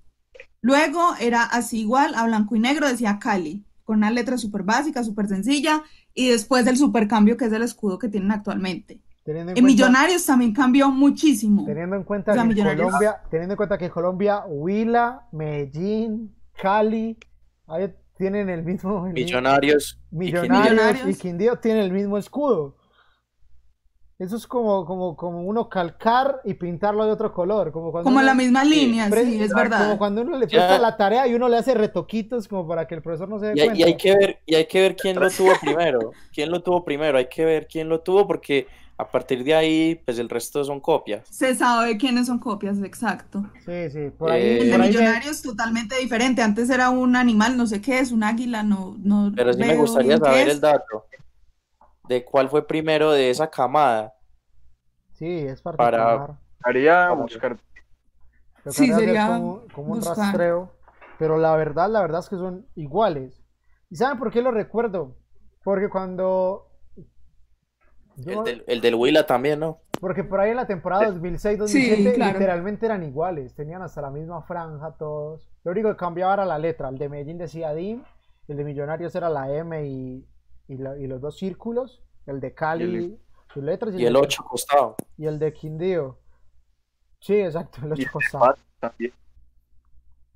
[0.60, 5.04] Luego era así igual a blanco y negro, decía Cali, con una letra súper básica,
[5.04, 5.82] súper sencilla.
[6.14, 9.00] Y después del supercambio que es el escudo que tienen actualmente.
[9.24, 11.64] teniendo en En cuenta, Millonarios también cambió muchísimo.
[11.64, 16.34] teniendo en cuenta O sea, que Colombia, teniendo en cuenta que en Colombia, Huila, Medellín,
[16.60, 17.16] Cali,
[17.66, 19.98] ahí tienen el mismo, el mi- Millonarios.
[20.12, 22.76] y Millonarios, y Quindío tienen el mismo escudo.
[24.16, 27.72] Eso es como, como, como uno calcar y pintarlo de otro color.
[27.72, 29.98] Como, cuando Como uno- la misma línea, sí, es Como verdad.
[29.98, 30.58] cuando uno le Ya.
[30.58, 33.46] presta la tarea y uno le hace retoquitos como para que el profesor no se
[33.46, 33.80] dé Y hay, cuenta.
[33.80, 36.12] y hay que ver, y hay que ver quién lo tuvo primero.
[36.32, 37.18] ¿Quién lo tuvo primero?
[37.18, 40.80] Hay que ver quién lo tuvo porque a partir de ahí, pues el resto son
[40.80, 41.26] copias.
[41.28, 43.44] Se sabe quiénes son copias, exacto.
[43.64, 46.42] Sí, sí, por ahí, Eh, El de Millonarios totalmente diferente.
[46.42, 49.76] Antes era un animal, no sé qué es, un águila, no, no Pero sí me
[49.76, 50.54] gustaría saber es.
[50.54, 51.06] el dato
[52.08, 54.12] de cuál fue primero de esa camada.
[55.14, 56.36] Sí, es particular.
[56.62, 57.56] Haría Para- buscar.
[58.66, 60.72] Sí, sería como, como un rastreo.
[61.18, 63.40] Pero la verdad, la verdad es que son iguales.
[63.90, 65.16] ¿Y saben por qué lo recuerdo?
[65.62, 66.66] Porque cuando...
[68.16, 69.80] yo- El del, el del Huila también, ¿no?
[70.00, 72.32] Porque por ahí en la temporada 2006-2007 Sí, claro.
[72.34, 75.48] literalmente eran iguales, tenían hasta la misma franja todos.
[75.64, 78.02] Lo único que cambiaba era la letra, el de Medellín decía DIM,
[78.48, 80.26] el de Millonarios era la M y,
[80.68, 83.18] y la- y los dos círculos, el de Cali
[83.52, 84.96] Sus letras Y el de- 8 costado.
[85.16, 86.18] y el de Quindío.
[87.20, 88.44] Sí, exacto, el Y 8 el costado.
[88.46, 89.12] Pasto también.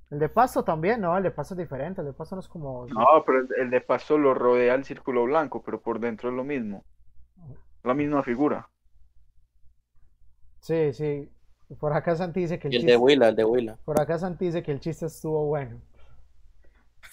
[0.09, 2.47] El de Pasto también, no, el de Pasto es diferente, el de Pasto no es
[2.47, 2.87] como...
[2.87, 6.35] No, pero el, el de Pasto lo rodea el círculo blanco, pero por dentro es
[6.35, 6.83] lo mismo.
[7.83, 8.69] La misma figura.
[10.61, 11.29] Sí, sí.
[11.79, 12.91] Por acá Santi dice que el Y el chiste...
[12.91, 13.77] de Huila, el de Huila.
[13.85, 15.79] Por acá Santi dice que el chiste estuvo bueno.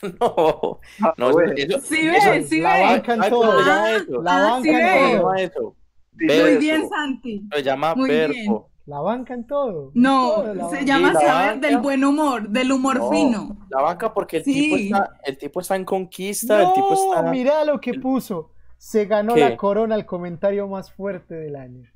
[0.21, 1.53] No, Ah, no, bueno.
[1.57, 2.87] eso, Sí eso- ves, sí la ves.
[2.87, 3.59] banca en ¿sabe cómo todo.
[3.62, 4.23] se llama eso?
[4.23, 5.21] La Ah, banca sí en ves.
[5.21, 5.77] ¿Cómo se todo.
[6.19, 6.43] eso?
[6.53, 7.49] Muy bien, Santi.
[7.53, 8.31] Se llama Muy bien.
[8.33, 8.71] verbo.
[8.87, 9.91] La banca en todo.
[9.95, 11.67] No, Todo se llama saber banca.
[11.69, 13.57] del buen humor, del humor No, fino.
[13.69, 14.53] La banca porque el Sí.
[14.55, 17.23] tipo está, el tipo está en conquista, el tipo está.
[17.31, 18.53] mira lo que puso.
[18.79, 19.41] Se ganó ¿Qué?
[19.41, 21.91] la corona, el comentario más fuerte del año.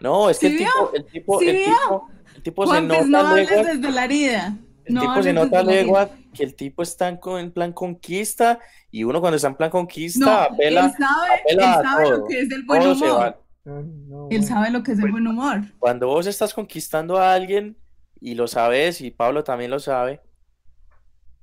[0.00, 0.68] No, es que ¿Sí el vio?
[0.72, 1.74] tipo, el tipo, ¿Sí el vio?
[1.74, 4.58] tipo, el tipo se pues nota no hables legua, desde la herida.
[4.84, 8.60] el No tipo se nota legua que el tipo está en, plan conquista
[8.90, 9.70] y uno cuando está en plan
[10.12, 12.26] No, conquista apela, él sabe, él apela a sabe lo todo.
[12.26, 13.44] que es el buen todo humor.
[13.64, 14.46] No, no, Él bueno.
[14.46, 15.62] sabe lo que es el buen humor.
[15.78, 17.78] Cuando vos estás conquistando a alguien
[18.20, 20.20] y lo sabes y Pablo también lo sabe,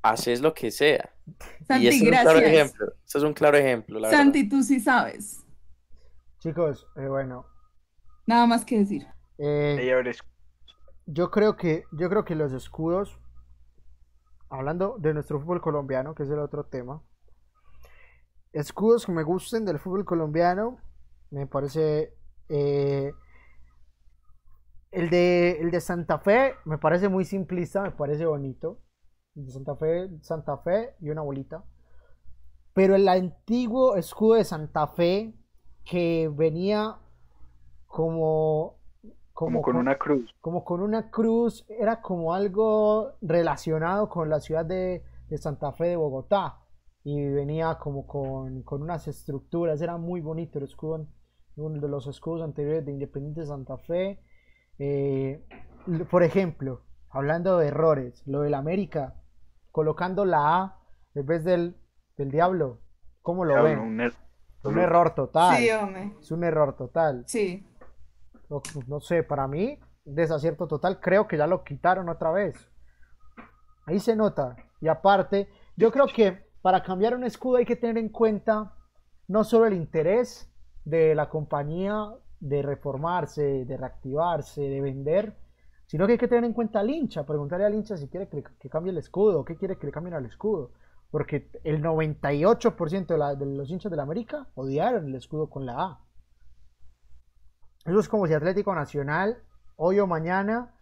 [0.09, 1.15] haces lo que sea.
[1.73, 2.53] y Santi, este es un claro gracias.
[2.53, 2.85] ejemplo.
[3.05, 4.23] Este es un claro ejemplo, la verdad.
[4.23, 5.43] Santi, tú sí sabes.
[6.39, 7.45] Chicos, eh, bueno.
[8.27, 9.07] Nada más que decir.
[9.37, 9.85] eh,
[11.07, 13.19] yo creo que yo creo que los escudos,
[14.49, 17.03] hablando de nuestro fútbol colombiano, que es el otro tema,
[18.53, 20.79] escudos que me gusten del fútbol colombiano,
[21.31, 22.13] me parece
[22.49, 23.11] eh,
[24.91, 28.79] el de el de Santa Fe me parece muy simplista, me parece bonito.
[29.35, 31.63] De Santa Fe, Santa Fe y una bolita.
[32.73, 35.33] Pero el antiguo escudo de Santa Fe
[35.85, 36.97] que venía
[37.87, 38.75] como
[39.33, 40.33] como con con- una cruz.
[40.39, 45.87] como con una cruz, era como algo relacionado con la ciudad de, de Santa Fe
[45.87, 46.59] de Bogotá.
[47.03, 51.05] Y venía como con, con unas estructuras, era muy bonito el escudo,
[51.57, 54.19] uno de los escudos anteriores de Independiente Santa Fe.
[54.79, 55.45] Eh,
[56.09, 59.21] por ejemplo, hablando de errores, lo del América,
[59.79, 60.79] colocando la A
[61.15, 61.75] en vez del,
[62.15, 62.79] del diablo,
[63.21, 63.79] ¿cómo lo Diablo, ven?
[63.79, 64.15] un er-
[64.63, 65.57] Un error total.
[65.57, 66.13] Sí, hombre.
[66.17, 67.25] Es un error total.
[67.27, 67.67] Sí.
[68.49, 72.55] No, no sé, para mí, desacierto total, creo que ya lo quitaron otra vez.
[73.85, 74.55] Ahí se nota.
[74.79, 78.73] Y aparte, yo creo que para cambiar un escudo hay que tener en cuenta
[79.27, 80.49] no solo el interés
[80.85, 85.37] de la compañía de reformarse, de reactivarse, de vender,
[85.87, 88.69] sino que hay que tener en cuenta al hincha, preguntarle al hincha si quiere que,
[88.69, 90.71] cambie el escudo, o qué quiere que le cambien al escudo.
[91.11, 95.65] Porque el 98% de, la- de los hinchas de la América odiaron el escudo con
[95.65, 95.99] la A.
[97.85, 99.43] Eso es como si Atlético Nacional,
[99.75, 100.73] hoy o mañana,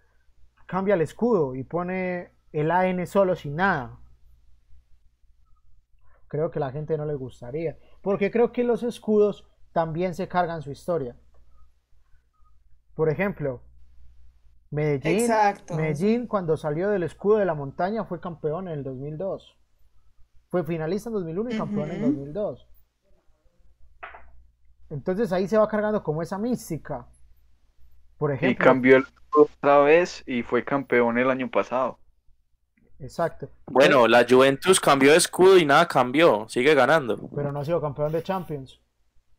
[0.66, 4.00] cambia el escudo y pone el AN solo sin nada.
[6.28, 7.78] Creo que a la gente no le gustaría.
[8.02, 11.16] Porque creo que los escudos también se cargan su historia.
[12.96, 13.62] Por ejemplo,
[14.74, 15.76] Medellín, Exacto.
[15.76, 19.58] Medellín cuando salió del escudo de la montaña fue campeón en el 2002.
[20.50, 22.08] Fue finalista en 2001 y campeón en Ujú.
[22.08, 22.68] 2002.
[24.90, 27.06] Entonces ahí se va cargando como esa mística.
[28.18, 32.00] Por Y ejemplo, cambió el escudo otra vez y fue campeón el año pasado.
[33.00, 33.50] exacto.
[33.68, 37.30] Bueno, la Juventus cambió de escudo y nada cambió, sigue ganando.
[37.36, 38.80] pero no ha sido campeón de Champions.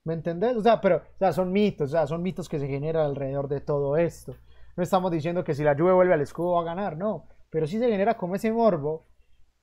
[0.05, 0.57] ¿Me entendés?
[0.57, 3.49] O sea, pero o sea, son mitos, o sea, son mitos que se generan alrededor
[3.49, 4.37] de todo esto.
[4.77, 7.29] No estamos diciendo que si la Juve vuelve al escudo va a ganar, no.
[7.51, 9.07] Pero sí se genera como ese morbo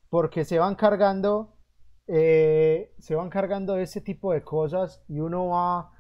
[0.09, 1.57] porque se van cargando,
[2.07, 5.91] eh, se van cargando ese tipo de cosas y uno va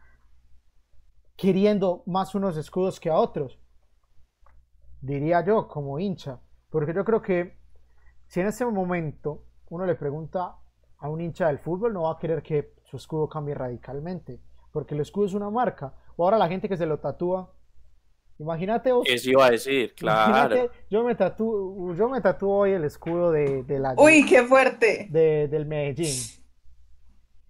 [1.35, 3.59] queriendo más unos escudos que a otros.
[5.01, 6.39] Diría yo, como hincha.
[6.69, 7.57] Porque yo creo que
[8.27, 10.57] si en ese momento uno le pregunta
[10.99, 14.41] a un hincha del fútbol, no va a querer que su escudo cambie radicalmente.
[14.71, 15.95] Porque el escudo es una marca.
[16.15, 17.51] O ahora la gente que se lo tatúa.
[18.41, 19.07] Imagínate vos.
[19.07, 20.71] Eso iba a decir, claro.
[20.89, 25.07] yo me tatúo, yo me tatúo hoy el escudo de, de la Uy, qué fuerte.
[25.11, 26.15] de- del Medellín.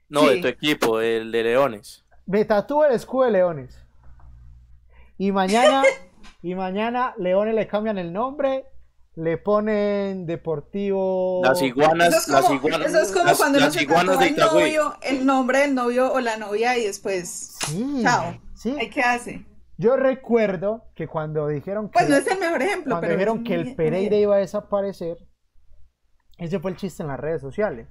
[0.10, 2.04] No, de tu equipo, el de Leones.
[2.26, 3.80] Me tatúo el escudo de Leones.
[5.18, 5.84] Y mañana,
[6.44, 8.66] y mañana Leones le cambian el nombre,
[9.16, 11.42] le ponen Deportivo.
[11.46, 13.84] Las iguanas, Eso es las como, iguanas, eso es como las- cuando uno las se
[13.84, 18.36] iguanas de el novio, el nombre del novio o la novia y después, Sí, chao.
[18.56, 18.76] sí.
[18.78, 19.46] ¿Ahí qué hace?
[19.78, 23.44] Yo recuerdo que cuando dijeron que, Pues no es el mejor ejemplo, cuando pero dijeron
[23.44, 25.18] que el Pereira iba a desaparecer,
[26.38, 27.88] ese fue el chiste en las redes sociales.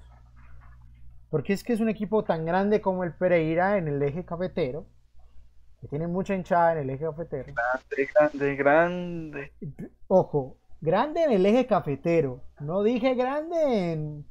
[1.30, 4.86] Porque es que es un equipo tan grande como el Pereira en el eje cafetero,
[5.80, 7.52] que tiene mucha hinchada en el eje cafetero.
[7.54, 9.52] Grande, grande, grande.
[10.08, 12.42] Ojo, grande en el eje cafetero.
[12.60, 14.26] No dije grande en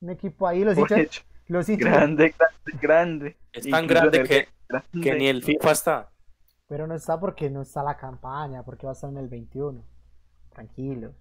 [0.00, 0.64] un equipo ahí.
[0.64, 3.36] Los hinchas, los hinchas, grande, grande, grande.
[3.52, 4.48] Es tan grande que
[5.02, 6.10] que ni el FIFA está.
[6.68, 9.82] Pero no está porque no está la campaña, porque va a estar en el 21.
[10.50, 11.14] Tranquilos.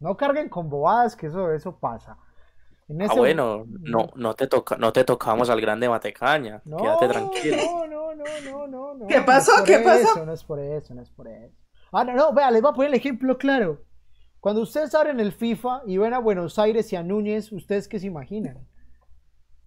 [0.00, 2.18] No carguen con bobadas, que eso, eso pasa.
[2.88, 6.60] En ah, bueno, no, no te toca, no te tocamos al grande Matecaña.
[6.64, 7.56] No, Quédate tranquilo.
[7.56, 9.58] No, no, no, no, no, ¿Qué pasó?
[9.58, 10.26] No ¿Qué pasó?
[10.26, 11.54] No es por eso, no es por eso.
[11.92, 13.84] Ah, no, no, vea, les voy a poner el ejemplo claro.
[14.40, 18.00] Cuando ustedes abren el FIFA y ven a Buenos Aires y a Núñez, ¿ustedes qué
[18.00, 18.66] se imaginan?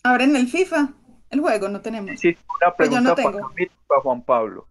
[0.03, 0.93] Abren el FIFA,
[1.29, 2.19] el juego, no tenemos.
[2.19, 4.67] Sí, una pues pregunta para Juan Pablo.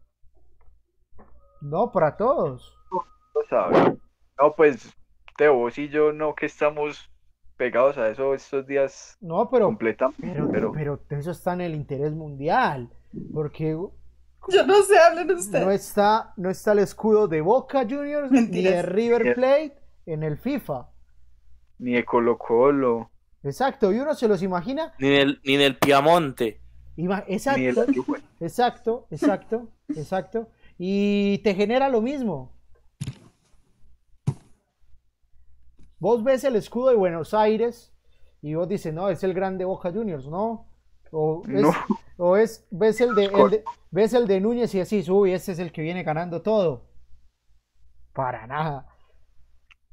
[1.63, 2.77] No, para todos.
[2.91, 3.05] No,
[4.41, 4.93] no pues,
[5.37, 7.11] Teo, vos y yo no que estamos
[7.57, 9.17] pegados a eso estos días.
[9.21, 12.91] No, pero, completamente, pero, pero, eso está en el interés mundial.
[13.33, 13.77] Porque
[14.49, 15.65] yo no sé, hablen ustedes.
[15.65, 20.39] No está, no está el escudo de Boca Juniors ni de River Plate en el
[20.39, 20.89] FIFA.
[21.79, 23.11] Ni de Colo Colo.
[23.45, 24.93] Exacto, y uno se los imagina.
[24.99, 26.61] Ni del, ni del Piamonte.
[27.29, 27.85] exacto,
[28.41, 30.49] exacto, exacto, exacto.
[30.85, 32.59] Y te genera lo mismo.
[36.01, 37.95] Vos ves el escudo de Buenos Aires
[38.41, 40.67] y vos dices, no, es el grande Boca Juniors, ¿no?
[41.13, 41.67] O es,
[42.17, 45.71] o es ves, el de, ves el de Núñez y así, uy, este es el
[45.71, 46.91] que viene ganando todo.
[48.13, 48.89] Para nada.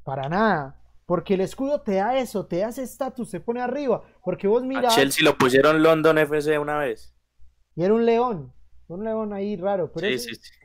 [0.03, 0.81] Para nada.
[1.05, 4.01] Porque el escudo te da eso, te da ese estatus, se pone arriba.
[4.23, 4.95] Porque vos miras.
[4.95, 7.15] Chelsea lo pusieron London FC una vez.
[7.75, 8.51] Y era un león.
[8.87, 9.91] Un león ahí raro.
[9.95, 10.58] sí, sí, sí.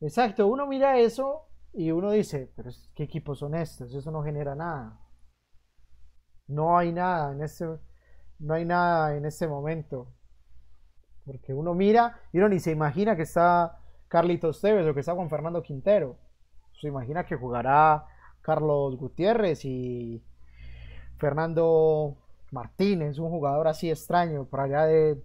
[0.00, 3.94] Exacto, uno mira eso y uno dice, pero ¿qué equipos son estos?
[3.94, 4.98] Eso no genera nada.
[6.48, 7.66] No hay nada en este,
[8.38, 10.12] no hay nada en este momento.
[11.24, 13.78] Porque uno mira y uno ni se imagina que está
[14.08, 16.18] Carlitos Tevez o que está Juan Fernando Quintero.
[16.80, 18.06] Se imagina que jugará
[18.40, 20.24] Carlos Gutiérrez y
[21.18, 22.16] Fernando
[22.50, 25.22] Martínez, un jugador así extraño, por allá de,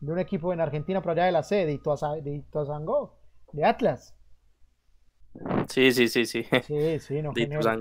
[0.00, 3.13] un equipo en Argentina, por allá de la sede, de Ituazangó,
[3.54, 4.14] de Atlas.
[5.68, 6.44] Sí, sí, sí, sí.
[6.62, 7.76] Sí, sí, no genera.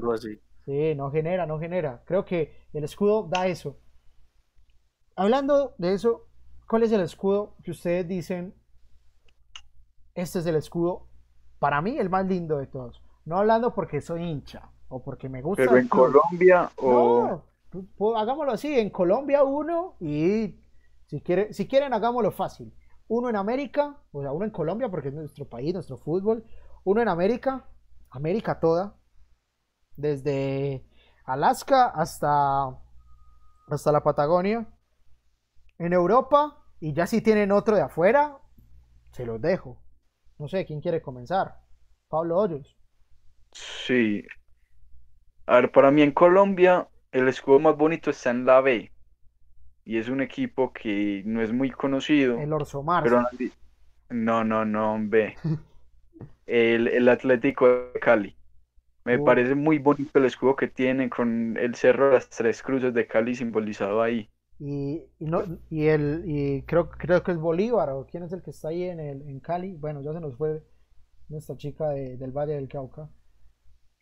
[0.66, 0.95] sí.
[0.95, 2.04] no genera, no genera.
[2.06, 3.80] Creo que el escudo da eso.
[5.16, 6.28] Hablando de eso,
[6.68, 8.54] ¿cuál es el escudo que ustedes dicen?
[10.16, 11.08] Este es el escudo,
[11.58, 13.02] para mí, el más lindo de todos.
[13.26, 15.64] No hablando porque soy hincha o porque me gusta.
[15.64, 17.44] Pero en Colombia o.
[17.72, 20.56] No, hagámoslo así: en Colombia uno y
[21.08, 22.72] si, quiere, si quieren, hagámoslo fácil.
[23.08, 26.46] Uno en América, o sea, uno en Colombia porque es nuestro país, nuestro fútbol
[26.84, 27.66] uno en América,
[28.10, 28.96] América toda,
[29.96, 30.86] desde
[31.26, 32.78] Alaska hasta,
[33.68, 34.68] hasta la Patagonia.
[35.80, 38.38] En Europa, y ya si tienen otro de afuera,
[39.12, 39.82] se los dejo.
[40.38, 41.62] No sé, ¿quién quiere comenzar?
[42.10, 42.78] Pablo Hoyos.
[43.52, 44.24] Sí.
[45.46, 48.92] A ver, para mí en Colombia, el escudo más bonito está en la B.
[49.85, 52.39] Y es un equipo que no es muy conocido.
[52.39, 53.03] El Orso Mar.
[53.03, 53.23] Pero
[54.10, 55.35] no, no, no, B.
[56.45, 58.35] el, Atlético de Cali.
[59.05, 62.93] Me parece muy bonito el escudo que tiene con el cerro de las tres cruces
[62.93, 64.30] de Cali simbolizado ahí.
[64.60, 68.51] Y, no, y, el, y creo, creo que es Bolívar, o quién es el que
[68.51, 69.73] está ahí en, el, en Cali.
[69.73, 70.64] Bueno, ya se nos fue
[71.27, 73.10] nuestra chica del Valle del Cauca.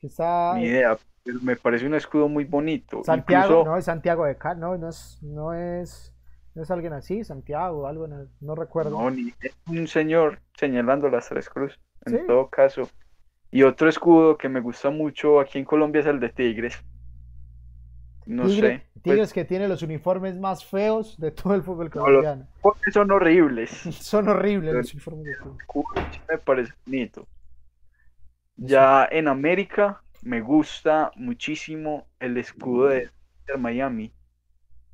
[0.01, 0.97] Está, Ni idea,
[1.41, 3.03] me parece un escudo muy bonito.
[3.03, 6.13] Santiago, no, es Santiago de Cali, no, no es, no es,
[6.55, 8.91] no es alguien así, Santiago, algo, no, no recuerdo.
[8.91, 12.89] No, ni es un señor señalando las tres cruces en todo caso.
[13.51, 16.81] Y otro escudo que me gusta mucho aquí en Colombia es el de Tigres.
[18.25, 18.83] No sé.
[19.01, 22.47] Tigres pues que tiene los uniformes más feos de todo el fútbol colombiano.
[22.93, 23.71] son horribles.
[23.99, 25.83] son horribles los uniformes de
[26.29, 27.27] Me parece bonito.
[28.63, 33.09] Ya en América me gusta muchísimo el escudo de
[33.57, 34.13] Miami,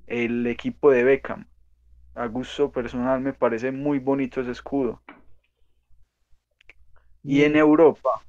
[0.05, 1.45] el equipo de Beckham.
[2.15, 5.01] A gusto personal me parece muy bonito ese escudo.
[7.23, 8.23] Y en Europa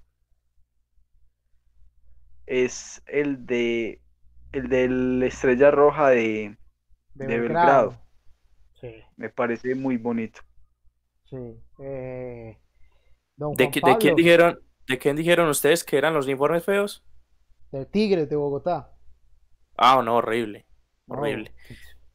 [2.45, 4.01] es el de
[4.51, 6.57] el de la estrella roja de,
[7.15, 7.97] Belgrado.
[9.17, 10.41] Me parece muy bonito.
[11.31, 11.61] Sí.
[11.79, 12.59] Eh,
[13.37, 13.71] ¿De,
[14.01, 14.59] quién dijeron,
[14.89, 17.05] ¿De quién dijeron ustedes que eran los uniformes feos?
[17.71, 18.95] De Tigres de Bogotá.
[19.77, 20.67] Ah, no, horrible.
[21.07, 21.55] Horrible.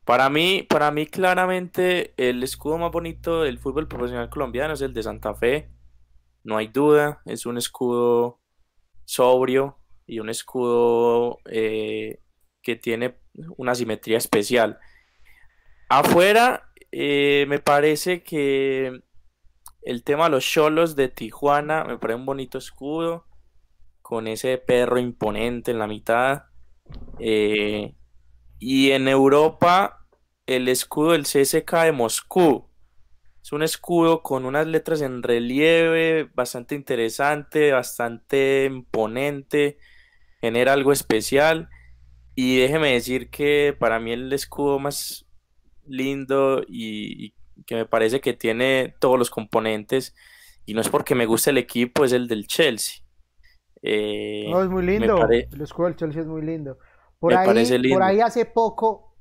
[0.06, 4.94] Para mí, para mí claramente el escudo más bonito del fútbol profesional colombiano es el
[4.94, 5.70] de Santa Fe
[6.44, 8.42] no hay duda, es un escudo
[9.06, 12.20] sobrio y un escudo eh,
[12.62, 13.16] que tiene
[13.58, 14.80] una simetría especial.
[15.90, 19.02] Afuera, eh, me parece que
[19.86, 23.26] el tema de los cholos de Tijuana me parece un bonito escudo
[24.02, 26.44] con ese perro imponente en la mitad.
[27.20, 27.96] Eh,
[28.60, 30.06] y en Europa,
[30.46, 32.70] el escudo del CSK de Moscú
[33.42, 39.78] Es un escudo con unas letras en relieve, bastante interesante, bastante imponente,
[40.42, 41.70] genera algo especial.
[42.36, 45.26] Y déjeme decir que para mí el escudo más
[45.86, 47.34] lindo y,
[47.66, 50.16] que me parece que tiene todos los componentes,
[50.66, 53.04] y no es porque me guste el equipo, es el del Chelsea.
[53.82, 55.28] Eh, no, es muy lindo.
[55.30, 56.78] El escudo del Chelsea es muy lindo.
[57.20, 59.16] Por, ahí, por ahí hace poco,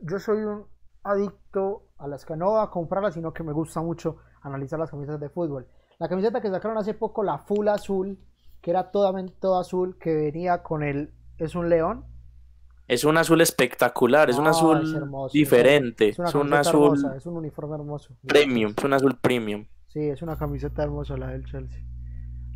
[0.00, 0.66] yo soy un
[1.02, 5.20] adicto a las que no a comprarlas, sino que me gusta mucho analizar las camisetas
[5.20, 5.66] de fútbol.
[5.98, 8.18] La camiseta que sacaron hace poco, la full azul,
[8.62, 11.12] que era toda, toda azul, que venía con el...
[11.36, 12.04] Es un león,
[12.90, 16.08] es un azul espectacular, es un azul diferente.
[16.08, 17.00] Es, un azul.
[17.16, 18.16] es un uniforme hermoso.
[18.26, 19.64] Premium, es un azul premium.
[19.86, 21.84] Sí, es una camiseta hermosa la del Chelsea.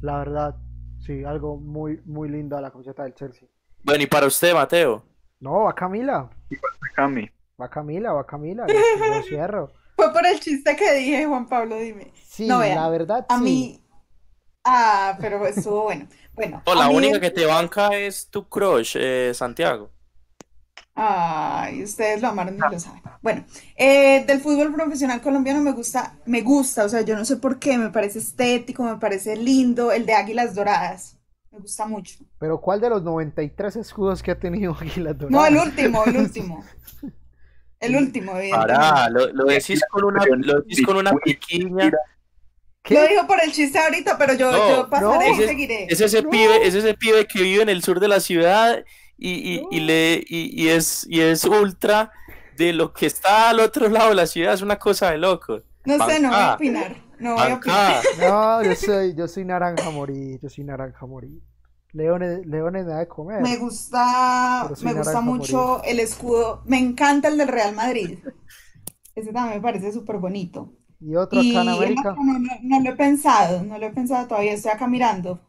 [0.01, 0.57] La verdad,
[0.99, 3.49] sí, algo muy, muy lindo la camiseta del Chelsea.
[3.85, 5.05] Bueno, ¿y para usted, Mateo?
[5.39, 6.23] No, va Camila.
[6.23, 7.31] Va Cami.
[7.61, 8.67] Va Camila, va Camila.
[8.67, 9.71] Lo cierro.
[9.95, 12.13] Fue por el chiste que dije, Juan Pablo, dime.
[12.25, 13.45] Sí, la verdad, a sí.
[13.45, 13.85] mí.
[14.65, 16.09] Ah, pero estuvo bueno.
[16.35, 16.61] Bueno.
[16.75, 19.95] la única que te banca es tu crush, eh, Santiago.
[20.97, 23.03] Ay, ustedes lo amaron y lo saben.
[23.21, 23.45] Bueno,
[23.77, 27.59] eh, del fútbol profesional colombiano me gusta, me gusta, o sea, yo no sé por
[27.59, 31.19] qué, me parece estético, me parece lindo, el de Águilas Doradas.
[31.51, 32.19] Me gusta mucho.
[32.39, 35.31] Pero ¿cuál de los 93 escudos que ha tenido Águilas Doradas?
[35.31, 36.65] No, el último, el último.
[37.81, 41.93] El último, Pará, lo, lo decís con una, lo decís con una piquiña.
[42.83, 42.95] ¿Qué?
[42.95, 45.87] Lo dijo por el chiste ahorita, pero yo, yo pasaré y seguiré.
[45.91, 48.83] Es ese, pibe, es ese pibe que vive en el sur de la ciudad
[49.17, 52.13] y, y, y le, y, es, y es ultra
[52.57, 55.61] de lo que está al otro lado de la ciudad, es una cosa de loco.
[55.85, 56.97] No sé, no voy a opinar.
[57.19, 58.03] No voy a opinar.
[58.21, 61.41] No, yo soy, yo soy naranja morir, yo soy naranja morir.
[61.93, 63.41] Leones, leones nada de comer.
[63.41, 68.19] Me gusta, me gusta mucho el escudo, me encanta el del Real Madrid.
[69.15, 70.73] Ese también me parece súper bonito.
[71.01, 72.17] Y otro acá en América.
[72.19, 75.41] No, no, lo he pensado, no lo he pensado todavía, estoy acá mirando.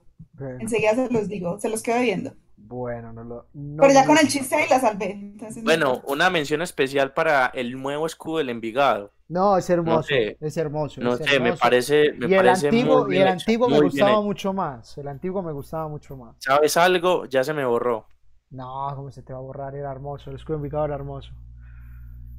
[0.59, 2.35] Enseguida se los digo, se los quedo viendo.
[2.67, 3.47] Bueno, no lo.
[3.53, 5.33] Pero ya con el chiste ahí la salvé.
[5.63, 9.11] bueno, una mención especial para el nuevo escudo del Envigado.
[9.27, 10.13] No, es hermoso.
[10.13, 11.01] es hermoso.
[11.01, 12.13] No sé, me parece.
[12.13, 14.97] Me y el parece antiguo, muy y el antiguo me gustaba mucho más.
[14.97, 16.35] El antiguo me gustaba mucho más.
[16.39, 17.25] ¿Sabes algo?
[17.25, 18.07] Ya se me borró.
[18.49, 19.75] No, ¿cómo se te va a borrar?
[19.75, 20.31] Era hermoso.
[20.31, 21.31] El escudo Envigado era hermoso.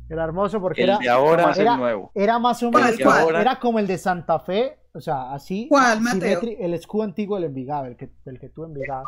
[0.08, 0.98] Era hermoso porque el era.
[0.98, 2.10] De ahora era, el nuevo.
[2.14, 2.98] era más o menos.
[2.98, 4.78] Era como el de Santa Fe.
[4.92, 5.66] O sea, así.
[5.68, 6.40] ¿Cuál, Mateo?
[6.42, 9.04] El escudo antiguo del Envigado, el que, el que tú Envigado.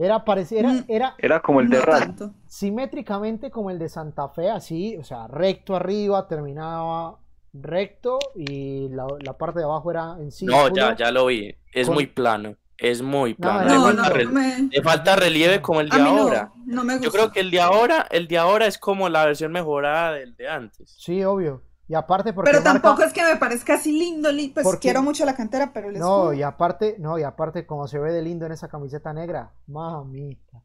[0.00, 0.84] Era, pareciera, mm.
[0.88, 5.26] era, era como el de no Simétricamente como el de Santa Fe, así, o sea,
[5.26, 7.18] recto arriba, terminaba
[7.52, 10.46] recto y la, la parte de abajo era en sí.
[10.46, 11.54] No, ya, ya lo vi.
[11.72, 12.56] Es muy plano.
[12.78, 13.92] Es muy plano.
[13.92, 14.68] No, le, falta me...
[14.70, 16.50] le, falta relieve como el de ahora.
[16.64, 17.06] No, me gusta.
[17.06, 20.34] Yo creo que el de ahora, el de ahora es como la versión mejorada del
[20.34, 20.94] de antes.
[20.98, 21.62] Sí, obvio.
[21.90, 24.78] Y aparte porque Pero tampoco es que me parezca así lindo, pues porque...
[24.78, 28.12] quiero mucho la cantera, pero el No, y aparte, no, y aparte como se ve
[28.12, 30.62] de lindo en esa camiseta negra, mamita.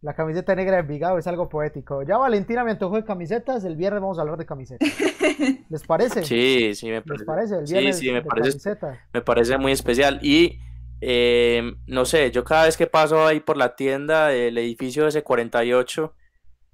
[0.00, 2.02] La camiseta negra de Envigado es algo poético.
[2.02, 4.88] Ya Valentina me antojó de camisetas, el viernes vamos a hablar de camisetas.
[5.70, 6.24] ¿Les parece?
[6.24, 7.18] Sí, sí, me parece.
[7.20, 7.54] ¿Les parece?
[7.58, 8.98] El viernes sí, sí, me de parece, camisetas.
[9.12, 10.18] me parece muy especial.
[10.22, 10.58] Y
[11.00, 16.10] eh, no sé, yo cada vez que paso ahí por la tienda del edificio S48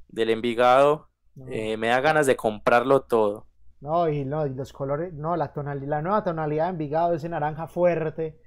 [0.09, 1.45] del Envigado, No.
[1.53, 3.47] eh, me da ganas de comprarlo todo.
[3.85, 7.29] No, y no, y los colores, no, la tonalidad, la nueva tonalidad de Envigado, ese
[7.29, 8.41] naranja fuerte,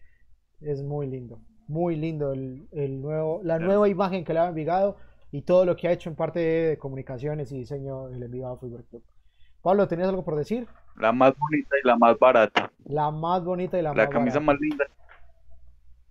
[0.62, 4.98] es muy lindo, muy lindo el, el nuevo, la nueva imagen que le da Envigado
[5.32, 8.84] y todo lo que ha hecho en parte de comunicaciones y diseño del Envigado Fútbol
[8.90, 9.04] Club.
[9.62, 10.68] Pablo, ¿tenías algo por decir?
[10.96, 12.72] La más bonita y la más barata.
[12.86, 14.46] La más bonita y la, La más camisa barata.
[14.54, 14.86] más linda.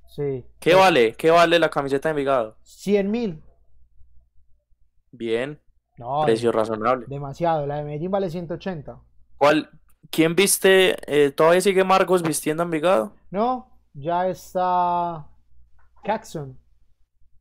[0.06, 0.46] Sí.
[0.60, 1.14] ¿Qué vale?
[1.14, 2.56] ¿Qué vale la camiseta de Envigado?
[2.62, 3.42] 100 mil.
[5.10, 5.60] Bien,
[5.98, 7.06] No, precio razonable.
[7.08, 7.66] demasiado.
[7.66, 9.00] La de Medellín vale 180.
[9.38, 9.70] ¿Cuál?
[10.10, 10.96] ¿Quién viste?
[11.06, 13.12] eh, ¿Todavía sigue Marcos vistiendo a Envigado?
[13.30, 15.28] No, ya está
[16.04, 16.58] Caxon,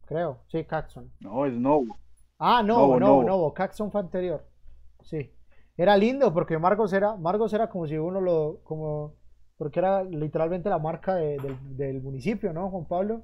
[0.05, 0.43] creo.
[0.47, 1.11] Sí, Caxon.
[1.19, 1.81] No, es no.
[2.39, 3.23] Ah, no, Novo, no, Novo.
[3.23, 4.45] no, Caxton fue anterior.
[5.03, 5.31] Sí.
[5.77, 9.15] Era lindo porque Marcos era, Marcos era como si uno lo, como,
[9.57, 13.23] porque era literalmente la marca de- del, del municipio, ¿no, Juan Pablo?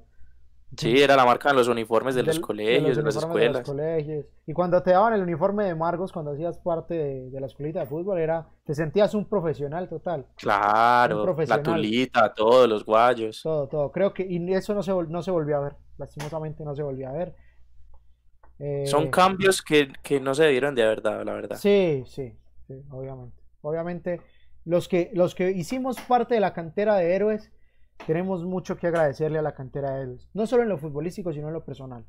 [0.76, 3.42] Sí, era la marca de los uniformes de los Del- colegios, de, los las uniformes
[3.42, 3.62] de los escuelas.
[3.62, 4.26] colegios.
[4.46, 7.80] Y cuando te daban el uniforme de Marcos, cuando hacías parte de, de la escuelita
[7.80, 10.26] de fútbol, era, te sentías un profesional total.
[10.36, 11.62] Claro, Un la profesional.
[11.62, 13.40] tulita, todos los guayos.
[13.42, 13.92] Todo, todo.
[13.92, 15.76] Creo que, y eso no se, no se volvió a ver.
[15.98, 17.34] Lastimosamente no se volvió a ver.
[18.58, 21.56] Eh, Son cambios que, que no se dieron de verdad, la verdad.
[21.58, 22.32] Sí, sí,
[22.68, 23.36] sí, obviamente.
[23.60, 24.20] Obviamente,
[24.64, 27.50] los que, los que hicimos parte de la cantera de héroes,
[28.06, 30.28] tenemos mucho que agradecerle a la cantera de héroes.
[30.34, 32.04] No solo en lo futbolístico, sino en lo personal.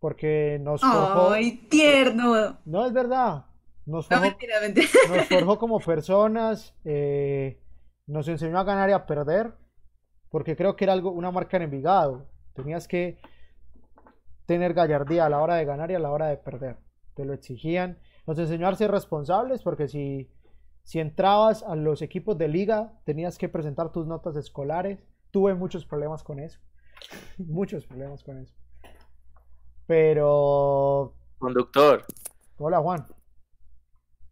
[0.00, 1.30] Porque nos forjó.
[1.32, 2.58] ¡Ay, tierno!
[2.64, 3.46] No es verdad.
[3.86, 4.88] nos No, forjó, mentira, mentira.
[5.08, 7.60] nos forjó como personas, eh,
[8.06, 9.54] nos enseñó a ganar y a perder,
[10.30, 12.28] porque creo que era algo, una marca en Envigado.
[12.54, 13.18] Tenías que
[14.46, 16.76] tener gallardía a la hora de ganar y a la hora de perder.
[17.14, 17.98] Te lo exigían.
[18.26, 20.30] Nos enseñó a ser responsables, porque si,
[20.84, 25.00] si entrabas a los equipos de liga, tenías que presentar tus notas escolares.
[25.32, 26.60] Tuve muchos problemas con eso.
[27.38, 28.54] muchos problemas con eso.
[29.86, 31.14] Pero...
[31.38, 32.04] Conductor,
[32.56, 33.06] Hola Juan.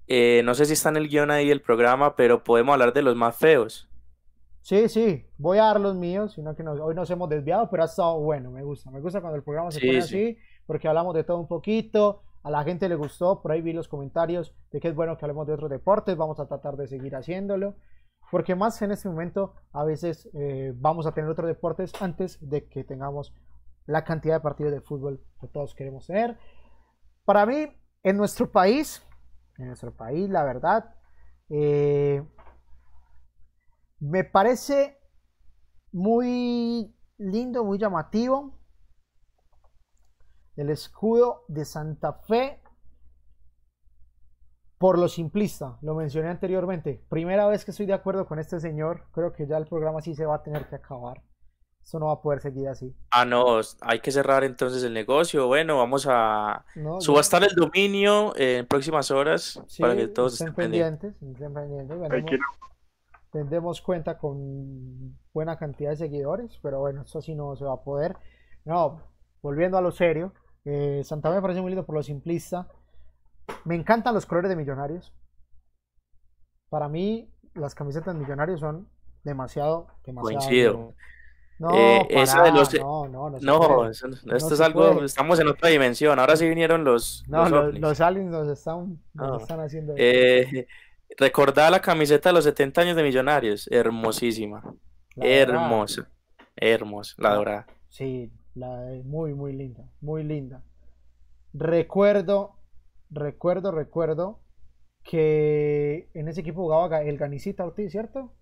[0.07, 3.03] eh, no sé si está en el guion ahí el programa, pero podemos hablar de
[3.03, 3.89] los más feos.
[4.63, 7.83] Sí, sí, voy a dar los míos, sino que nos- hoy nos hemos desviado, pero
[7.83, 8.91] ha estado bueno, me gusta.
[8.93, 10.15] Me gusta cuando el programa se Sí, pone sí.
[10.17, 13.73] así, porque hablamos de todo un poquito, a la gente le gustó, por ahí vi
[13.73, 16.89] los comentarios de que es bueno que hablemos de otros deportes, vamos a tratar de
[16.89, 17.77] seguir haciéndolo,
[18.31, 22.69] porque más en este momento a veces eh, vamos a tener otros deportes antes de
[22.69, 23.35] que tengamos
[23.87, 26.39] la cantidad de partidos de fútbol que todos queremos tener.
[27.25, 27.67] Para mí,
[28.03, 29.07] en nuestro país,
[29.59, 30.95] en nuestro país, la verdad,
[31.49, 32.25] eh,
[34.01, 34.99] me parece
[35.93, 38.59] muy lindo, muy llamativo
[40.57, 42.61] el escudo de Santa Fe
[44.79, 47.05] por lo simplista, lo mencioné anteriormente.
[47.09, 50.15] Primera vez que estoy de acuerdo con este señor, creo que ya el programa sí
[50.15, 51.23] se va a tener que acabar.
[51.85, 52.95] Esto no va a poder seguir así.
[53.11, 55.47] Ah, no, hay que cerrar entonces el negocio.
[55.47, 60.49] Bueno, vamos a No, subastar el dominio en próximas horas Sí, para que todos estén
[60.49, 61.15] estén pendientes.
[61.23, 61.99] estén pendientes.
[62.27, 62.39] Que-
[63.85, 68.17] cuenta con buena cantidad de seguidores, pero bueno, eso sí no se va a poder.
[68.65, 69.01] No,
[69.43, 70.33] volviendo a lo serio,
[70.65, 72.69] eh, Santa Fe me parece muy lindo por lo simplista.
[73.65, 75.13] Me encantan los colores de Millonarios.
[76.69, 78.89] Para mí, las camisetas de Millonarios son
[79.25, 80.39] demasiado, demasiado.
[80.41, 80.95] Coincido.
[81.59, 85.07] No, Eh, eso para, de los- no, no, no No, esto es algo, puede.
[85.07, 86.19] estamos en otra dimensión.
[86.19, 89.37] Ahora sí vinieron los, No, los los, aliens nos están, nos No.
[89.39, 89.95] están haciendo.
[89.97, 90.67] Eh,
[91.19, 94.63] recordá la camiseta de los 70 años de Millonarios, hermosísima,
[95.17, 96.09] hermosa,
[96.57, 97.67] hermosa, la dorada.
[97.91, 100.63] Sí, la es muy, muy linda, muy linda.
[101.55, 102.57] Recuerdo,
[103.11, 104.41] recuerdo, recuerdo
[105.03, 108.33] que en ese equipo jugaba Ga- el Ganicita Ortiz, ¿cierto?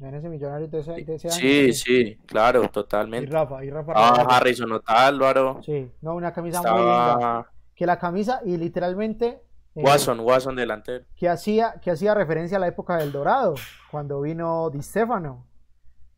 [0.00, 1.36] En ese millonario de ese, de ese año.
[1.36, 3.30] Sí, sí, claro, Y totalmente.
[3.32, 4.26] Rafa, y Rafa Ah.
[4.36, 7.50] Harrison Otálvaro, Sí, no, una camisa muy linda.
[7.74, 9.26] Que la camisa, y literalmente,
[9.74, 11.04] eh, Watson, Watson delantero.
[11.16, 13.54] que hacía, que hacía referencia a la época del Dorado,
[13.90, 15.46] cuando vino Di Stefano,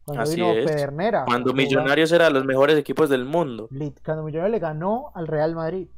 [0.05, 0.67] cuando Así vino es.
[0.71, 1.25] Pedernera.
[1.25, 3.69] Cuando jugaba- Millonarios era de los mejores equipos del mundo.
[4.05, 5.89] Cuando Millonarios le ganó al Real Madrid.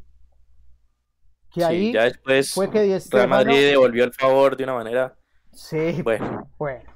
[1.53, 5.17] Que Sí, ahí ya después fue que Real Madrid devolvió el favor de una manera.
[5.53, 6.91] Sí, Bueno, bueno.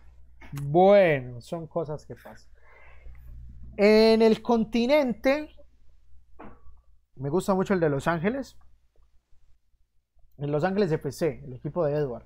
[0.63, 2.51] Bueno, son cosas que pasan.
[3.77, 5.55] En el continente,
[7.17, 8.57] me gusta mucho el de Los Ángeles.
[10.39, 12.25] En Los Ángeles FC, el equipo de Edward.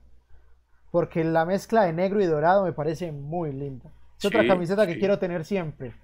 [0.93, 3.93] Porque la mezcla de negro y dorado me parece muy linda.
[4.21, 4.99] Es otra Sí, camiseta que sí.
[5.01, 5.95] quiero tener siempre.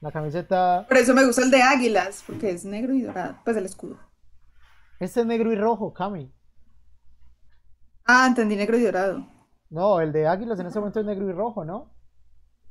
[0.00, 0.84] La camiseta.
[0.88, 3.36] Por eso me gusta el de águilas, porque es negro y dorado.
[3.44, 3.98] Pues el escudo.
[4.98, 6.32] Este es negro y rojo, Cami.
[8.06, 9.26] Ah, entendí negro y dorado.
[9.68, 11.90] No, el de Águilas en ese momento es negro y rojo, ¿no?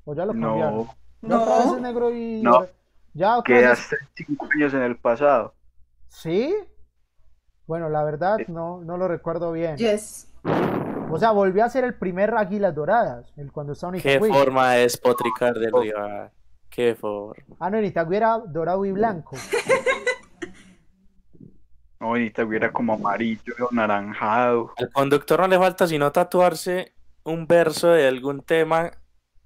[0.06, 0.88] O ya lo cambiaron.
[1.22, 1.76] No, vez No.
[1.76, 2.42] es negro y.
[2.42, 2.66] No.
[3.14, 5.54] Ya vez es- quedaste cinco años en el pasado.
[6.08, 6.56] ¿Sí?
[7.68, 9.76] Bueno, la verdad no, no lo recuerdo bien.
[9.78, 10.32] Yes.
[11.16, 14.32] O sea, volvió a ser el primer Águilas Doradas, el cuando estaba en qué Itagüí.
[14.32, 16.32] forma de despotricar del rival.
[16.70, 17.56] Qué forma.
[17.60, 19.36] Ah, no, en Itagüí era dorado y blanco.
[22.00, 24.72] No, bonita, hubiera como amarillo o naranjado.
[24.78, 26.94] Al conductor no le falta sino tatuarse
[27.24, 28.92] un verso de algún tema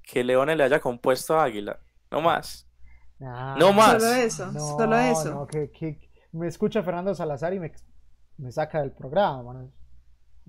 [0.02, 1.80] que Leone le haya compuesto a Águila.
[2.10, 2.68] No más.
[3.22, 4.02] Ah, No más.
[4.02, 5.30] Solo eso, No, solo eso.
[5.32, 7.72] no, que, que me escucha Fernando Salazar y me,
[8.38, 9.54] me saca del programa.
[9.54, 9.72] ¿no?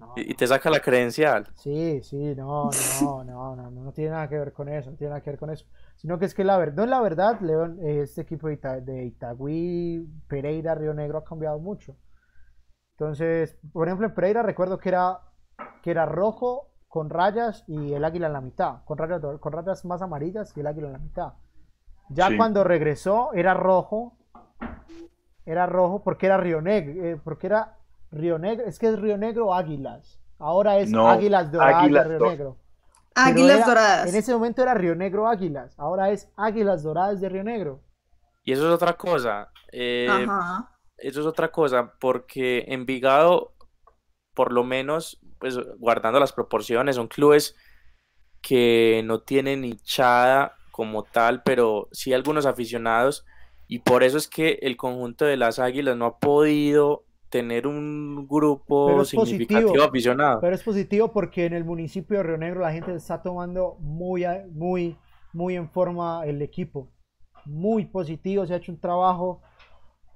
[0.00, 1.46] No, Y te saca la credencial.
[1.54, 4.96] Sí, sí, no, no, no, no, no, no tiene nada que ver con eso, no
[4.96, 5.66] tiene nada que ver con eso.
[5.96, 8.80] Sino que es que la verdad, no es la verdad, León, este equipo de, Ita-
[8.80, 11.96] de Itagüí, Pereira, Río Negro ha cambiado mucho.
[12.92, 15.20] Entonces, por ejemplo, en Pereira recuerdo que era,
[15.82, 19.84] que era rojo con rayas y el águila en la mitad, con rayas, con rayas
[19.84, 21.32] más amarillas y el águila en la mitad.
[22.10, 22.36] Ya Sí.
[22.36, 24.16] cuando regresó era rojo,
[25.46, 27.76] era rojo porque era Río Negro, eh, porque era
[28.10, 30.20] Río Negro, es que es Río Negro Águilas.
[30.38, 32.56] Ahora es No, Águilas Doradas Águilas de Río Negro.
[33.14, 34.08] Águilas era- doradas.
[34.08, 37.80] En ese momento era Río Negro Águilas, ahora es Águilas Doradas de Río Negro.
[38.44, 39.50] Y eso es otra cosa.
[39.72, 40.70] eh, Ajá.
[40.98, 43.52] eso es otra cosa, porque Envigado,
[44.34, 47.54] por lo menos, pues guardando las proporciones, son clubes
[48.42, 53.24] que no tienen hinchada como tal, pero sí algunos aficionados,
[53.68, 58.26] y por eso es que el conjunto de las Águilas no ha podido tener un
[58.28, 59.84] grupo significativo positivo.
[59.84, 60.40] aficionado.
[60.40, 64.24] Pero es positivo porque en el municipio de Río Negro la gente está tomando muy,
[64.52, 64.98] muy,
[65.32, 66.90] muy en forma el equipo.
[67.46, 69.42] Muy positivo, se ha hecho un trabajo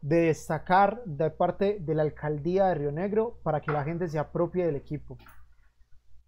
[0.02, 4.18] de destacar de parte de la alcaldía de Río Negro para que la gente se
[4.18, 5.16] apropie del equipo.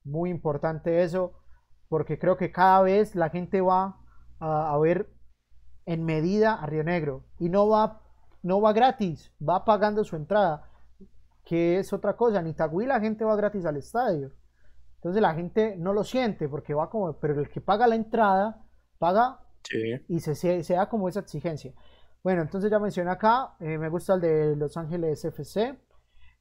[0.05, 1.33] Muy importante eso,
[1.89, 3.99] porque creo que cada vez la gente va
[4.39, 5.11] a, a ver
[5.85, 8.03] en medida a Río Negro y no va,
[8.43, 10.71] no va gratis, va pagando su entrada,
[11.47, 12.41] que es otra cosa.
[12.41, 14.33] En Itagüí la gente va gratis al estadio.
[14.97, 18.63] Entonces la gente no lo siente porque va como, pero el que paga la entrada
[18.99, 20.01] paga Sí.
[20.09, 21.73] y se, se, se da como esa exigencia.
[22.23, 25.79] Bueno, entonces ya mencioné acá, eh, me gusta el de Los Ángeles FC.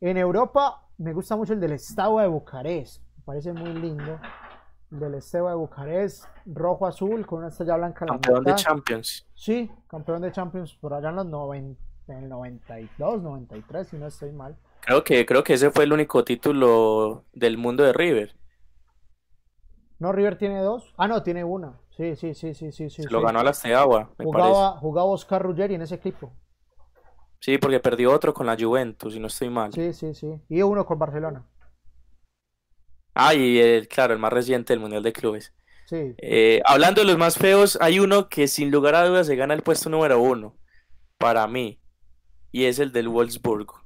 [0.01, 4.19] En Europa me gusta mucho el del Estado de Bucarest, me parece muy lindo.
[4.91, 8.55] El del Estado de Bucarest, rojo azul con una estrella blanca en la Campeón de.
[8.55, 9.27] Champions.
[9.35, 14.05] Sí, campeón de Champions por allá en los 90, en el 92, 93, si no
[14.07, 14.55] estoy mal.
[14.85, 18.35] Creo que, creo que ese fue el único título del mundo de River.
[19.97, 20.93] No, River tiene dos.
[20.97, 21.79] Ah, no, tiene una.
[21.89, 23.03] Sí, sí, sí, sí, sí, sí.
[23.09, 24.49] Lo ganó a la Steaua, me parece.
[24.49, 26.33] Jugaba, jugaba Oscar Ruggeri en ese equipo.
[27.39, 29.71] Sí, porque perdió otro con la Juventus, si no estoy mal.
[29.73, 30.41] Sí, sí, sí.
[30.49, 31.47] Y uno con Barcelona.
[33.15, 35.53] Ah, y el, claro, el más reciente del Mundial de Clubes.
[35.87, 36.15] Sí.
[36.17, 39.53] Eh, hablando de los más feos, hay uno que sin lugar a dudas se gana
[39.53, 40.57] el puesto número uno
[41.17, 41.79] para mí,
[42.51, 43.84] y es el del Wolfsburgo.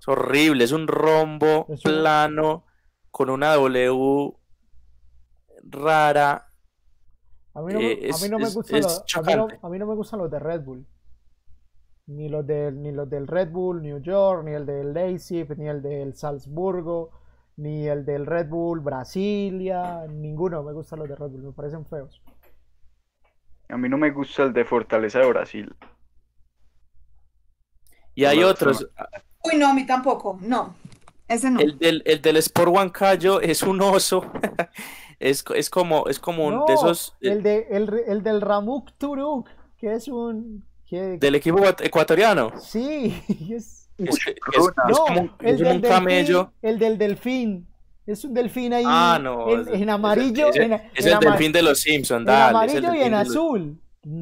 [0.00, 2.64] Es horrible, es un rombo Es un- plano
[3.10, 4.32] con una W
[5.64, 6.46] rara.
[7.54, 9.04] A mí no me, a es- mí no me es- gustan los, a mí no,
[9.46, 9.58] chocante.
[9.62, 10.86] a mí no me gustan los de Red Bull.
[12.06, 15.68] Ni los del, ni los del Red Bull New York, ni el del Leipzig, ni
[15.68, 17.10] el del Salzburgo,
[17.56, 21.84] ni el del Red Bull Brasilia, ninguno me gustan los de Red Bull, me parecen
[21.86, 22.20] feos.
[23.68, 25.76] A mí no me gusta el de Fortaleza de Brasil.
[28.14, 28.88] Y hay No, otros,
[29.42, 30.38] Uy, no, a mí tampoco.
[30.42, 30.74] No,
[31.28, 31.60] ese no.
[31.60, 34.30] el del, el del Sport Huancayo es un oso.
[35.18, 38.40] Es, es como, es como un No, de esos eh, el, de, el, el del
[38.40, 40.64] Ramuk Turuk, que es un...
[40.86, 42.52] que- del equipo ecuat- ecuatoriano.
[42.58, 43.90] Sí, es...
[43.98, 44.34] Es, es- es
[44.88, 46.38] No, como un, el es como del un camello.
[46.62, 47.66] delfín, el del delfín.
[48.06, 49.50] Es un delfín ahí Ah, no.
[49.50, 52.66] en, en amarillo, en, es en el delfín de los Simpsons, en dale.
[52.72, 53.80] es el amarillo y delfín en de los- azul.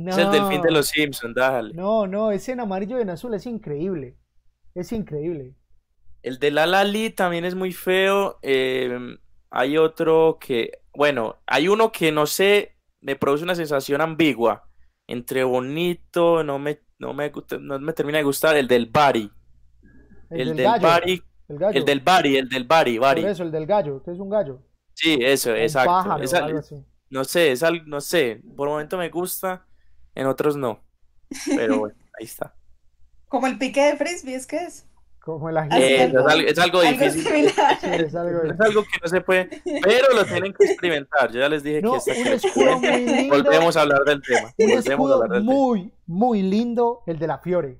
[0.08, 1.74] Es el delfín de No, los Simpsons, dale.
[1.74, 4.16] no, no, ese en amarillo y en azul es increíble.
[4.74, 5.54] Es increíble.
[6.22, 8.38] El de Lali también es muy feo.
[8.42, 9.16] eh,
[9.50, 14.68] hay otro que, bueno, hay uno que no sé, me produce una sensación ambigua.
[15.06, 18.56] Entre bonito, no me, no me, no me termina de gustar.
[18.56, 19.30] El del Bari.
[20.30, 21.12] El, El del del Bari.
[21.12, 21.22] el.
[21.76, 23.24] El del Bari, el del Bari, Por Bari.
[23.24, 24.60] eso, el del gallo, que es un gallo.
[24.92, 25.90] Sí, eso, Un exacto.
[25.90, 26.84] pájaro Es algo así.
[27.08, 28.42] no sé, es al- no sé.
[28.54, 29.66] Por un momento me gusta,
[30.14, 30.84] en otros no.
[31.56, 32.54] Pero bueno, ahí está.
[33.28, 34.84] Como el pique de frisbee, ¿es que es?
[35.20, 35.56] Como el.
[35.72, 37.26] Eh, es algo, es algo Algo difícil.
[37.46, 41.30] es algo de- Es algo que no se puede, pero lo tienen que experimentar.
[41.30, 43.36] Yo ya les dije No, que un escudo muy lindo.
[43.36, 44.46] Volvemos a hablar del tema.
[44.46, 45.52] Un Volvemos a escudo hablar del tema.
[45.52, 47.78] muy, muy lindo, el de la Fiore.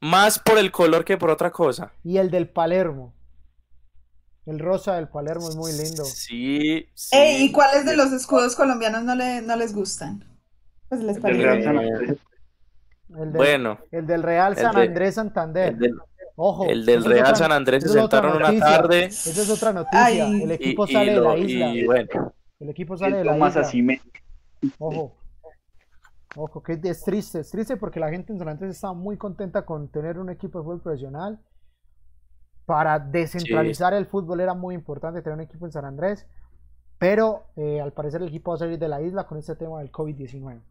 [0.00, 1.92] Más por el color que por otra cosa.
[2.02, 3.14] Y el del Palermo.
[4.46, 6.04] El rosa del Palermo es muy lindo.
[6.04, 7.16] Sí, sí.
[7.16, 10.24] Ey, ¿y cuáles de los escudos colombianos no, le, no les gustan?
[10.88, 11.42] Pues les parece.
[11.42, 12.18] Real San Eh, Andrés.
[13.18, 15.68] El del, Bueno, el del Real San de- Andrés Santander.
[15.72, 15.94] el del,
[16.36, 16.66] Ojo.
[16.68, 20.04] el del Real otra- San Andrés se sentaron una tarde Esa es otra noticia.
[20.04, 20.42] Ay.
[20.42, 21.68] El y, equipo y sale de la isla.
[21.74, 23.60] y bueno, El equipo sale de la isla.
[23.60, 24.00] así me-
[24.78, 25.16] Ojo.
[26.36, 27.40] Ojo, que es triste.
[27.40, 30.58] Es triste porque la gente en San Andrés estaba muy contenta con tener un equipo
[30.58, 31.38] de fútbol profesional.
[32.64, 36.26] Para descentralizar el fútbol era muy importante tener un equipo en San Andrés.
[36.98, 39.80] Pero eh, al parecer el equipo va a salir de la isla con este tema
[39.80, 40.62] del COVID-19.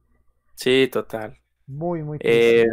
[0.56, 1.38] sí, total.
[1.72, 2.64] Muy, muy triste.
[2.64, 2.68] Eh,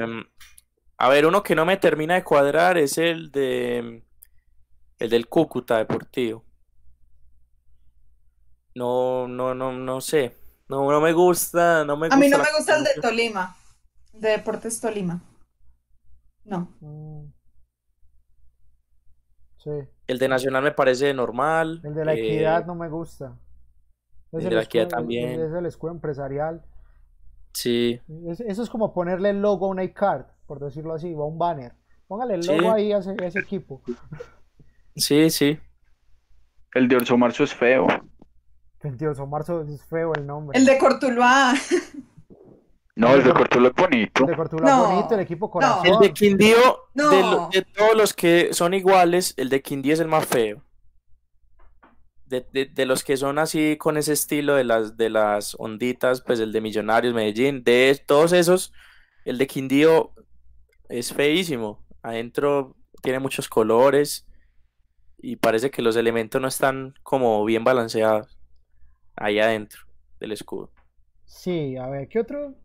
[0.99, 4.03] a ver, uno que no me termina de cuadrar es el de
[4.99, 6.45] el del Cúcuta Deportivo.
[8.75, 10.35] No, no, no, no sé.
[10.69, 13.57] No, no me gusta, no me A mí no me gusta el de Tolima,
[14.13, 15.23] de Deportes Tolima.
[16.45, 16.77] No.
[16.81, 17.33] Mm.
[19.59, 19.71] Sí.
[20.09, 21.81] El de Nacional me parece normal.
[21.85, 23.39] El de la eh, equidad no me gusta.
[24.33, 25.41] Es el de la equidad también.
[25.41, 26.65] Es el escudo empresarial.
[27.53, 31.23] Sí, Es- eso es como ponerle el logo a una iCard, por decirlo así, o
[31.23, 31.73] a un banner.
[32.07, 32.55] Póngale el Sí.
[32.57, 33.83] logo ahí a ese, a ese equipo.
[34.97, 35.59] sí, sí.
[36.75, 37.87] El de Orso Marzo es feo.
[38.83, 40.57] Dios, Marzo es feo el nombre.
[40.59, 41.53] El de Cortuluá.
[42.97, 44.23] No, el de Cortulo es bonito.
[44.25, 45.51] El de Cortuluá No, bonito, el equipo no.
[45.53, 45.87] corazón.
[45.87, 46.57] El de Quindío,
[46.95, 47.11] No.
[47.11, 50.63] de, lo- de todos los que son iguales, el de Quindío es el más feo.
[52.29, 56.41] De, de- los que son así con ese estilo de las, de las onditas, pues
[56.41, 58.73] el de Millonarios, Medellín, de todos esos,
[59.25, 60.13] el de Quindío
[60.89, 61.85] es feísimo.
[62.03, 64.27] Adentro tiene muchos colores
[65.19, 68.39] y parece que los elementos no están como bien balanceados
[69.17, 69.81] ahí adentro
[70.21, 70.73] del escudo.
[71.27, 72.57] Sí, a ver, ¿qué otro?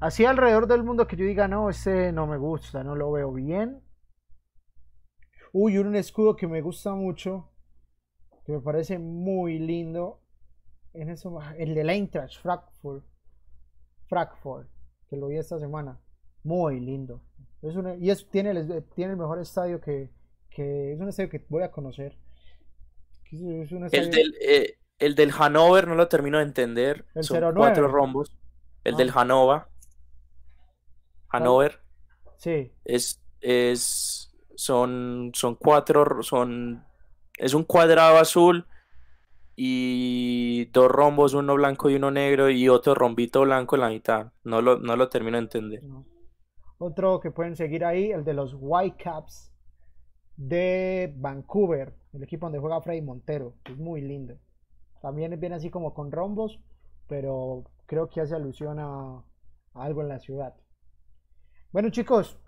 [0.00, 3.32] Así alrededor del mundo que yo diga, no, ese no me gusta, no lo veo
[3.32, 3.80] bien.
[5.52, 7.49] Uy, un escudo que me gusta mucho,
[8.50, 10.20] que me parece muy lindo,
[10.92, 13.04] en eso, el de la Eintracht Frankfurt,
[14.08, 14.68] Frankfurt,
[15.08, 16.00] que lo vi esta semana,
[16.42, 17.22] muy lindo.
[17.62, 20.10] Es y es, tiene, el, tiene el mejor estadio que,
[20.50, 22.18] que, es un estadio que voy a conocer.
[23.30, 27.06] el, del, eh, el del Hanover no lo termino de entender.
[27.14, 28.36] El Son cuatro rombos.
[28.82, 29.20] El del ah.
[29.20, 29.68] Hanova.
[31.28, 31.80] Hanover.
[32.38, 32.72] Sí.
[32.84, 36.84] Es, es, son, son cuatro, son,
[37.40, 38.66] es un cuadrado azul
[39.56, 44.32] y dos rombos, uno blanco y uno negro y otro rombito blanco en la mitad.
[44.44, 45.82] No lo, no lo termino de entender.
[46.78, 49.52] Otro que pueden seguir ahí, el de los Whitecaps
[50.36, 53.54] de Vancouver, el equipo donde juega Freddy Montero.
[53.64, 54.36] Es muy lindo.
[55.02, 56.60] También viene así como con rombos,
[57.06, 59.22] pero creo que hace alusión a,
[59.74, 60.54] algo en la ciudad.
[61.72, 62.38] Bueno chicos,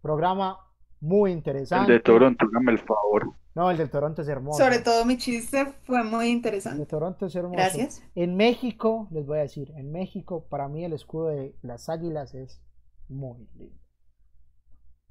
[0.00, 0.58] programa
[1.00, 1.92] muy interesante.
[1.92, 3.39] El de Toronto, dame el favor.
[3.60, 4.56] No, el de Toronto es hermoso.
[4.56, 6.76] Sobre todo mi chiste fue muy interesante.
[6.76, 7.56] El de Toronto es hermoso.
[7.56, 8.02] Gracias.
[8.14, 12.32] En México, les voy a decir, en México para mí el escudo de las águilas
[12.32, 12.62] es
[13.08, 13.78] muy lindo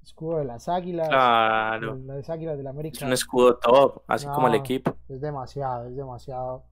[0.02, 1.10] escudo de las águilas.
[1.10, 1.96] Claro.
[2.06, 2.98] Las águilas del América.
[2.98, 4.98] Es un escudo top, así como el equipo.
[5.08, 6.66] Es demasiado, es demasiado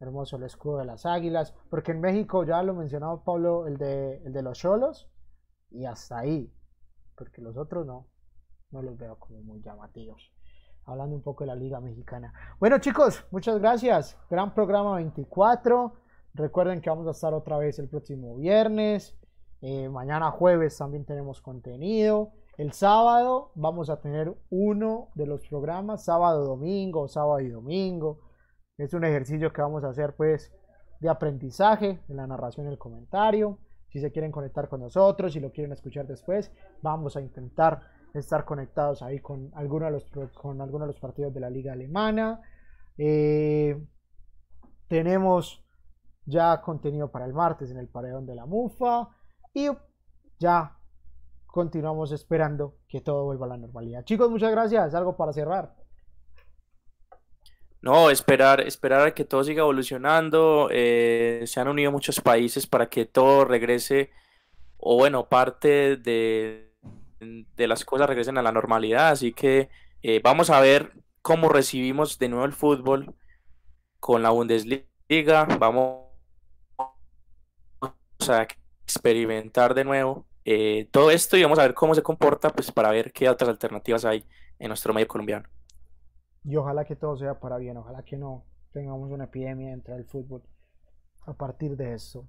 [0.00, 1.54] hermoso el escudo de las águilas.
[1.68, 5.10] Porque en México, ya lo mencionaba Pablo, el de, el de los cholos.
[5.70, 6.50] Y hasta ahí.
[7.16, 8.08] Porque los otros no.
[8.70, 10.32] No los veo como muy llamativos.
[10.88, 12.32] Hablando un poco de la Liga Mexicana.
[12.58, 14.16] Bueno, chicos, muchas gracias.
[14.30, 15.92] Gran programa 24.
[16.32, 19.14] Recuerden que vamos a estar otra vez el próximo viernes.
[19.60, 22.32] Eh, mañana jueves también tenemos contenido.
[22.56, 28.20] El sábado vamos a tener uno de los programas, sábado, domingo, sábado y domingo.
[28.78, 30.54] Es un ejercicio que vamos a hacer pues
[31.00, 33.58] de aprendizaje en la narración y el comentario.
[33.90, 36.50] Si se quieren conectar con nosotros, si lo quieren escuchar después,
[36.80, 41.32] vamos a intentar estar conectados ahí con algunos de los, con algunos de los partidos
[41.34, 42.40] de la liga alemana.
[42.96, 43.80] Eh,
[44.88, 45.64] tenemos
[46.24, 49.08] ya contenido para el martes en el paredón de la MUFA
[49.54, 49.68] y
[50.38, 50.76] ya
[51.46, 54.04] continuamos esperando que todo vuelva a la normalidad.
[54.04, 54.94] Chicos, muchas gracias.
[54.94, 55.74] Algo para cerrar.
[57.80, 60.68] No, esperar, esperar a que todo siga evolucionando.
[60.70, 64.10] Eh, se han unido muchos países para que todo regrese,
[64.76, 66.67] o bueno, parte de,
[67.56, 69.10] las cosas regresen a la normalidad.
[69.10, 69.68] Así que
[70.02, 70.92] eh, vamos a ver
[71.22, 73.14] cómo recibimos de nuevo el fútbol
[74.00, 75.46] con la Bundesliga.
[75.58, 76.08] Vamos
[78.28, 78.46] a
[78.84, 82.90] experimentar de nuevo eh, todo esto y vamos a ver cómo se comporta pues para
[82.90, 84.24] ver qué otras alternativas hay
[84.58, 85.46] en nuestro medio colombiano.
[86.44, 90.06] Y ojalá que todo sea para bien, ojalá que no tengamos una epidemia dentro del
[90.06, 90.42] fútbol
[91.26, 92.26] a partir de esto.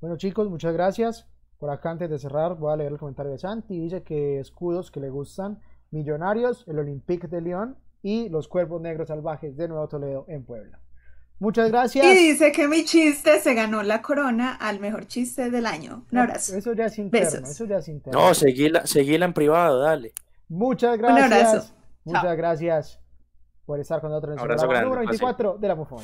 [0.00, 1.26] Bueno chicos, muchas gracias.
[1.58, 3.78] Por acá antes de cerrar voy a leer el comentario de Santi.
[3.78, 5.60] Dice que escudos que le gustan,
[5.90, 10.78] Millonarios, el Olympique de León y los Cuervos Negros Salvajes de Nuevo Toledo en Puebla.
[11.40, 12.04] Muchas gracias.
[12.04, 16.04] Y dice que mi chiste se ganó la corona al mejor chiste del año.
[16.10, 16.56] Un abrazo.
[16.56, 18.20] Eso ya es interno, eso ya es interno.
[18.20, 20.12] No, seguila, seguila en privado, dale.
[20.48, 21.26] Muchas gracias.
[21.26, 21.74] Un abrazo.
[22.04, 23.00] Muchas gracias
[23.64, 25.96] por estar con nosotros en el número 24 de la Mufa